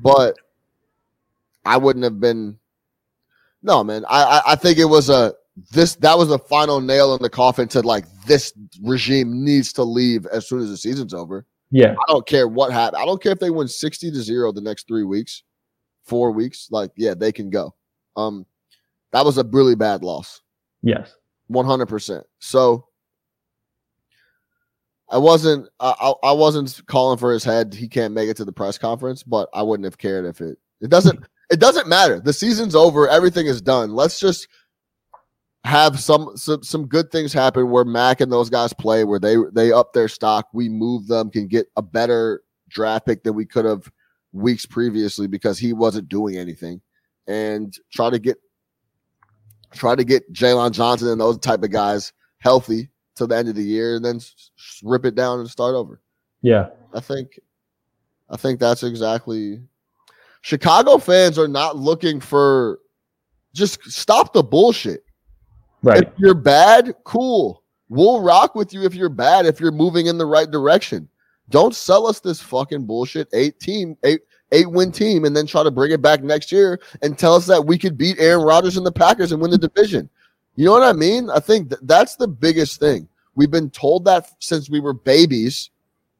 but 0.00 0.36
I 1.64 1.76
wouldn't 1.76 2.04
have 2.04 2.20
been. 2.20 2.58
No, 3.62 3.84
man, 3.84 4.04
I, 4.08 4.22
I, 4.22 4.42
I 4.52 4.56
think 4.56 4.78
it 4.78 4.86
was 4.86 5.10
a 5.10 5.34
this 5.72 5.94
that 5.96 6.16
was 6.16 6.28
the 6.28 6.38
final 6.38 6.80
nail 6.80 7.14
in 7.14 7.22
the 7.22 7.30
coffin 7.30 7.68
to 7.68 7.82
like 7.82 8.04
this 8.26 8.52
regime 8.82 9.44
needs 9.44 9.72
to 9.74 9.82
leave 9.82 10.26
as 10.26 10.48
soon 10.48 10.60
as 10.60 10.70
the 10.70 10.76
season's 10.76 11.14
over. 11.14 11.44
Yeah, 11.70 11.92
I 11.92 12.12
don't 12.12 12.26
care 12.26 12.48
what 12.48 12.72
happened. 12.72 13.02
I 13.02 13.06
don't 13.06 13.22
care 13.22 13.32
if 13.32 13.38
they 13.38 13.50
win 13.50 13.68
sixty 13.68 14.10
to 14.10 14.22
zero 14.22 14.52
the 14.52 14.60
next 14.60 14.86
three 14.88 15.04
weeks, 15.04 15.42
four 16.04 16.30
weeks. 16.32 16.68
Like, 16.70 16.90
yeah, 16.96 17.14
they 17.14 17.32
can 17.32 17.50
go. 17.50 17.74
Um, 18.16 18.46
that 19.12 19.24
was 19.24 19.38
a 19.38 19.44
really 19.44 19.74
bad 19.74 20.02
loss. 20.02 20.40
yes, 20.82 21.14
One 21.48 21.66
hundred 21.66 21.86
percent. 21.86 22.24
So 22.38 22.86
I 25.08 25.18
wasn't. 25.18 25.68
I, 25.80 25.94
I 26.00 26.28
I 26.28 26.32
wasn't 26.32 26.80
calling 26.86 27.18
for 27.18 27.32
his 27.32 27.44
head. 27.44 27.74
He 27.74 27.88
can't 27.88 28.14
make 28.14 28.28
it 28.28 28.36
to 28.38 28.44
the 28.44 28.52
press 28.52 28.78
conference, 28.78 29.22
but 29.22 29.48
I 29.52 29.62
wouldn't 29.62 29.84
have 29.84 29.98
cared 29.98 30.24
if 30.26 30.40
it. 30.40 30.58
It 30.80 30.90
doesn't. 30.90 31.18
It 31.50 31.58
doesn't 31.58 31.88
matter. 31.88 32.20
The 32.20 32.32
season's 32.32 32.76
over. 32.76 33.08
Everything 33.08 33.46
is 33.46 33.60
done. 33.60 33.90
Let's 33.90 34.20
just 34.20 34.46
have 35.64 36.00
some 36.00 36.36
some 36.36 36.62
some 36.62 36.86
good 36.86 37.10
things 37.10 37.32
happen 37.32 37.70
where 37.70 37.84
Mack 37.84 38.20
and 38.20 38.32
those 38.32 38.50
guys 38.50 38.72
play, 38.72 39.04
where 39.04 39.18
they 39.18 39.36
they 39.52 39.72
up 39.72 39.92
their 39.92 40.08
stock. 40.08 40.48
We 40.52 40.68
move 40.68 41.06
them, 41.06 41.30
can 41.30 41.46
get 41.46 41.68
a 41.76 41.82
better 41.82 42.42
draft 42.68 43.06
pick 43.06 43.22
than 43.22 43.34
we 43.34 43.44
could 43.44 43.64
have 43.64 43.90
weeks 44.32 44.64
previously 44.64 45.26
because 45.26 45.58
he 45.58 45.72
wasn't 45.72 46.08
doing 46.08 46.36
anything, 46.36 46.80
and 47.26 47.74
try 47.92 48.10
to 48.10 48.18
get 48.18 48.38
try 49.72 49.94
to 49.94 50.04
get 50.04 50.32
Jaylon 50.32 50.72
Johnson 50.72 51.08
and 51.08 51.20
those 51.20 51.38
type 51.38 51.62
of 51.62 51.70
guys 51.70 52.12
healthy 52.38 52.88
till 53.14 53.26
the 53.26 53.36
end 53.36 53.48
of 53.48 53.54
the 53.54 53.62
year, 53.62 53.96
and 53.96 54.04
then 54.04 54.20
rip 54.82 55.04
it 55.04 55.14
down 55.14 55.40
and 55.40 55.50
start 55.50 55.74
over. 55.74 56.00
yeah, 56.42 56.70
I 56.94 57.00
think, 57.00 57.38
I 58.30 58.36
think 58.36 58.60
that's 58.60 58.82
exactly. 58.82 59.60
Chicago 60.40 60.96
fans 60.96 61.38
are 61.38 61.48
not 61.48 61.76
looking 61.76 62.18
for. 62.18 62.78
Just 63.52 63.82
stop 63.90 64.32
the 64.32 64.42
bullshit. 64.42 65.04
Right. 65.82 66.02
If 66.02 66.12
you're 66.16 66.34
bad, 66.34 66.94
cool. 67.04 67.62
We'll 67.88 68.22
rock 68.22 68.54
with 68.54 68.72
you 68.72 68.84
if 68.84 68.94
you're 68.94 69.08
bad. 69.08 69.46
If 69.46 69.60
you're 69.60 69.72
moving 69.72 70.06
in 70.06 70.16
the 70.16 70.26
right 70.26 70.50
direction, 70.50 71.08
don't 71.48 71.74
sell 71.74 72.06
us 72.06 72.20
this 72.20 72.40
fucking 72.40 72.86
bullshit 72.86 73.28
eight 73.32 73.58
team 73.58 73.96
eight 74.04 74.20
eight 74.52 74.70
win 74.70 74.92
team 74.92 75.24
and 75.24 75.36
then 75.36 75.46
try 75.46 75.62
to 75.62 75.70
bring 75.70 75.92
it 75.92 76.02
back 76.02 76.22
next 76.22 76.50
year 76.52 76.80
and 77.02 77.18
tell 77.18 77.34
us 77.34 77.46
that 77.46 77.66
we 77.66 77.78
could 77.78 77.96
beat 77.96 78.18
Aaron 78.18 78.44
Rodgers 78.44 78.76
and 78.76 78.86
the 78.86 78.92
Packers 78.92 79.32
and 79.32 79.40
win 79.40 79.50
the 79.50 79.58
division. 79.58 80.08
You 80.56 80.64
know 80.64 80.72
what 80.72 80.82
I 80.82 80.92
mean? 80.92 81.30
I 81.30 81.40
think 81.40 81.70
th- 81.70 81.80
that's 81.84 82.16
the 82.16 82.28
biggest 82.28 82.80
thing. 82.80 83.08
We've 83.34 83.50
been 83.50 83.70
told 83.70 84.04
that 84.04 84.30
since 84.40 84.68
we 84.68 84.80
were 84.80 84.92
babies 84.92 85.70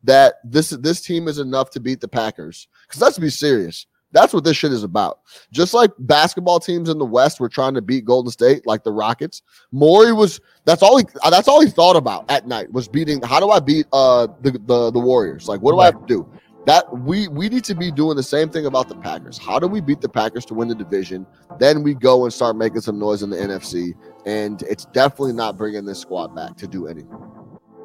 that 0.04 0.36
this 0.44 0.70
this 0.70 1.00
team 1.00 1.28
is 1.28 1.38
enough 1.38 1.70
to 1.70 1.80
beat 1.80 2.00
the 2.00 2.08
Packers. 2.08 2.68
Because 2.86 3.02
let's 3.02 3.18
be 3.18 3.30
serious, 3.30 3.86
that's 4.12 4.32
what 4.32 4.44
this 4.44 4.56
shit 4.56 4.72
is 4.72 4.82
about. 4.82 5.20
Just 5.52 5.74
like 5.74 5.90
basketball 6.00 6.60
teams 6.60 6.88
in 6.88 6.98
the 6.98 7.04
West 7.04 7.40
were 7.40 7.48
trying 7.48 7.74
to 7.74 7.82
beat 7.82 8.04
Golden 8.04 8.30
State, 8.30 8.66
like 8.66 8.84
the 8.84 8.92
Rockets. 8.92 9.42
Morey 9.72 10.12
was 10.12 10.40
that's 10.64 10.82
all 10.82 10.98
he 10.98 11.04
that's 11.30 11.48
all 11.48 11.60
he 11.60 11.70
thought 11.70 11.96
about 11.96 12.30
at 12.30 12.46
night 12.46 12.72
was 12.72 12.88
beating. 12.88 13.22
How 13.22 13.40
do 13.40 13.50
I 13.50 13.60
beat 13.60 13.86
uh 13.92 14.26
the 14.40 14.52
the, 14.52 14.90
the 14.90 15.00
Warriors? 15.00 15.48
Like 15.48 15.60
what 15.60 15.72
do 15.72 15.80
I 15.80 15.86
have 15.86 16.00
to 16.00 16.06
do? 16.06 16.28
That 16.66 16.92
we 17.00 17.28
we 17.28 17.48
need 17.48 17.64
to 17.64 17.74
be 17.74 17.90
doing 17.90 18.16
the 18.16 18.22
same 18.22 18.50
thing 18.50 18.66
about 18.66 18.88
the 18.88 18.94
Packers. 18.96 19.38
How 19.38 19.58
do 19.58 19.66
we 19.66 19.80
beat 19.80 20.00
the 20.00 20.08
Packers 20.08 20.44
to 20.46 20.54
win 20.54 20.68
the 20.68 20.74
division? 20.74 21.26
Then 21.58 21.82
we 21.82 21.94
go 21.94 22.24
and 22.24 22.32
start 22.32 22.56
making 22.56 22.82
some 22.82 22.98
noise 22.98 23.22
in 23.22 23.30
the 23.30 23.36
NFC. 23.36 23.94
And 24.26 24.60
it's 24.62 24.84
definitely 24.86 25.32
not 25.32 25.56
bringing 25.56 25.86
this 25.86 26.00
squad 26.00 26.34
back 26.34 26.56
to 26.58 26.66
do 26.66 26.86
anything. 26.86 27.18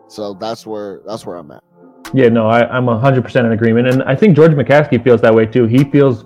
So 0.08 0.34
that's 0.34 0.68
where 0.68 1.02
that's 1.06 1.26
where 1.26 1.38
I'm 1.38 1.52
at. 1.52 1.64
Yeah, 2.15 2.30
no, 2.30 2.47
I, 2.47 2.65
I'm 2.69 2.86
100% 2.86 3.45
in 3.45 3.51
agreement. 3.51 3.89
And 3.89 4.01
I 4.04 4.15
think 4.15 4.38
George 4.38 4.54
McCaskey 4.54 5.04
feels 5.04 5.19
that 5.19 5.36
way 5.36 5.45
too. 5.45 5.65
He 5.65 5.84
feels 5.84 6.23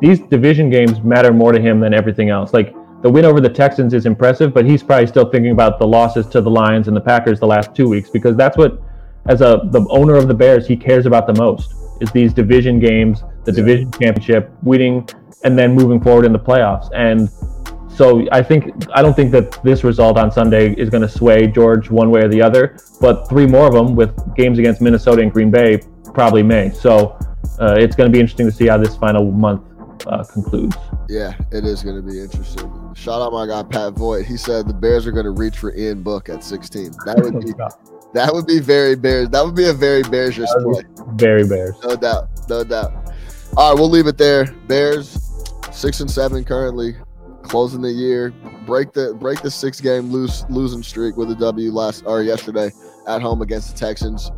these 0.00 0.18
division 0.18 0.68
games 0.68 1.00
matter 1.02 1.32
more 1.32 1.52
to 1.52 1.60
him 1.60 1.78
than 1.78 1.94
everything 1.94 2.28
else. 2.28 2.52
Like 2.52 2.74
the 3.02 3.08
win 3.08 3.24
over 3.24 3.40
the 3.40 3.48
Texans 3.48 3.94
is 3.94 4.04
impressive, 4.04 4.52
but 4.52 4.64
he's 4.66 4.82
probably 4.82 5.06
still 5.06 5.30
thinking 5.30 5.52
about 5.52 5.78
the 5.78 5.86
losses 5.86 6.26
to 6.28 6.40
the 6.40 6.50
Lions 6.50 6.88
and 6.88 6.96
the 6.96 7.00
Packers 7.00 7.38
the 7.38 7.46
last 7.46 7.72
two 7.72 7.88
weeks 7.88 8.10
because 8.10 8.36
that's 8.36 8.56
what, 8.56 8.80
as 9.28 9.40
a 9.40 9.60
the 9.70 9.86
owner 9.90 10.16
of 10.16 10.26
the 10.26 10.34
Bears, 10.34 10.66
he 10.66 10.76
cares 10.76 11.06
about 11.06 11.28
the 11.28 11.34
most 11.34 11.72
is 12.00 12.10
these 12.10 12.32
division 12.32 12.80
games, 12.80 13.22
the 13.44 13.52
Yeah. 13.52 13.56
division 13.56 13.90
championship, 13.92 14.50
winning, 14.64 15.08
and 15.44 15.56
then 15.56 15.72
moving 15.72 16.00
forward 16.00 16.24
in 16.24 16.32
the 16.32 16.38
playoffs. 16.38 16.88
And 16.94 17.28
so 17.98 18.24
I 18.30 18.44
think 18.44 18.72
I 18.94 19.02
don't 19.02 19.14
think 19.14 19.32
that 19.32 19.60
this 19.64 19.82
result 19.82 20.18
on 20.18 20.30
Sunday 20.30 20.72
is 20.74 20.88
going 20.88 21.02
to 21.02 21.08
sway 21.08 21.48
George 21.48 21.90
one 21.90 22.12
way 22.12 22.20
or 22.20 22.28
the 22.28 22.40
other. 22.40 22.78
But 23.00 23.28
three 23.28 23.44
more 23.44 23.66
of 23.66 23.74
them 23.74 23.96
with 23.96 24.14
games 24.36 24.60
against 24.60 24.80
Minnesota 24.80 25.20
and 25.20 25.32
Green 25.32 25.50
Bay 25.50 25.82
probably 26.14 26.44
may. 26.44 26.70
So 26.70 27.18
uh, 27.60 27.74
it's 27.76 27.96
going 27.96 28.08
to 28.08 28.12
be 28.12 28.20
interesting 28.20 28.46
to 28.46 28.52
see 28.52 28.68
how 28.68 28.78
this 28.78 28.96
final 28.96 29.32
month 29.32 29.62
uh, 30.06 30.22
concludes. 30.22 30.76
Yeah, 31.08 31.34
it 31.50 31.64
is 31.64 31.82
going 31.82 31.96
to 31.96 32.02
be 32.02 32.20
interesting. 32.20 32.70
Shout 32.94 33.20
out 33.20 33.32
my 33.32 33.48
guy 33.48 33.64
Pat 33.64 33.94
Voigt. 33.94 34.24
He 34.26 34.36
said 34.36 34.68
the 34.68 34.74
Bears 34.74 35.04
are 35.04 35.12
going 35.12 35.24
to 35.24 35.32
reach 35.32 35.58
for 35.58 35.74
Ian 35.74 36.04
Book 36.04 36.28
at 36.28 36.44
16. 36.44 36.92
That 37.04 37.18
would 37.18 37.40
be 37.40 37.52
that 38.14 38.32
would 38.32 38.46
be 38.46 38.60
very 38.60 38.94
Bears. 38.94 39.28
That 39.30 39.44
would 39.44 39.56
be 39.56 39.68
a 39.68 39.72
very 39.72 40.04
Bears 40.04 40.36
play. 40.36 40.84
Very 41.14 41.48
Bears. 41.48 41.74
No 41.82 41.96
doubt. 41.96 42.28
No 42.48 42.62
doubt. 42.62 42.92
All 43.56 43.72
right, 43.72 43.80
we'll 43.80 43.90
leave 43.90 44.06
it 44.06 44.18
there. 44.18 44.46
Bears 44.68 45.24
six 45.72 45.98
and 46.00 46.10
seven 46.10 46.44
currently, 46.44 46.94
closing 47.48 47.80
the 47.82 47.90
year. 47.90 48.30
Break 48.66 48.92
the 48.92 49.14
break 49.14 49.40
the 49.42 49.50
six 49.50 49.80
game 49.80 50.10
lose 50.10 50.44
losing 50.50 50.82
streak 50.82 51.16
with 51.16 51.30
a 51.30 51.34
W 51.36 51.72
last 51.72 52.04
or 52.06 52.22
yesterday 52.22 52.70
at 53.06 53.22
home 53.22 53.42
against 53.42 53.72
the 53.72 53.78
Texans. 53.78 54.30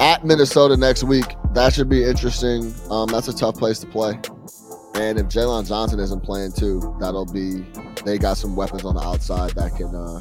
at 0.00 0.24
Minnesota 0.24 0.76
next 0.76 1.02
week. 1.02 1.26
That 1.54 1.72
should 1.74 1.88
be 1.88 2.04
interesting. 2.04 2.72
Um, 2.90 3.08
that's 3.08 3.28
a 3.28 3.36
tough 3.36 3.56
place 3.56 3.78
to 3.80 3.86
play. 3.86 4.12
And 4.94 5.18
if 5.18 5.26
Jaylon 5.26 5.66
Johnson 5.66 5.98
isn't 6.00 6.22
playing 6.22 6.52
too, 6.52 6.96
that'll 7.00 7.26
be 7.26 7.64
they 8.04 8.18
got 8.18 8.36
some 8.36 8.54
weapons 8.56 8.84
on 8.84 8.94
the 8.94 9.00
outside 9.02 9.50
that 9.52 9.74
can 9.76 9.94
uh 9.94 10.20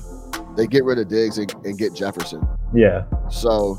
they 0.55 0.65
get 0.67 0.83
rid 0.83 0.97
of 0.97 1.07
Diggs 1.07 1.37
and, 1.37 1.53
and 1.65 1.77
get 1.77 1.93
Jefferson. 1.93 2.47
Yeah. 2.73 3.03
So 3.29 3.77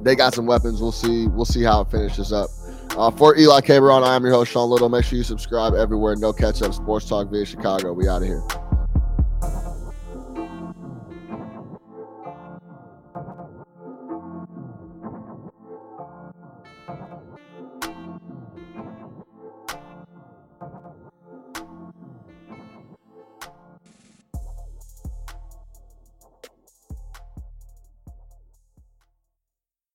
they 0.00 0.14
got 0.14 0.32
some 0.34 0.46
weapons. 0.46 0.80
We'll 0.80 0.92
see. 0.92 1.26
We'll 1.28 1.44
see 1.44 1.62
how 1.62 1.82
it 1.82 1.90
finishes 1.90 2.32
up. 2.32 2.48
Uh, 2.96 3.10
for 3.10 3.36
Eli 3.36 3.60
Cameron, 3.60 4.02
I 4.02 4.16
am 4.16 4.24
your 4.24 4.32
host 4.32 4.52
Sean 4.52 4.68
Little. 4.70 4.88
Make 4.88 5.04
sure 5.04 5.18
you 5.18 5.24
subscribe 5.24 5.74
everywhere. 5.74 6.16
No 6.16 6.32
catch 6.32 6.62
up. 6.62 6.74
Sports 6.74 7.08
Talk 7.08 7.30
via 7.30 7.44
Chicago. 7.44 7.92
We 7.92 8.08
out 8.08 8.22
of 8.22 8.28
here. 8.28 8.42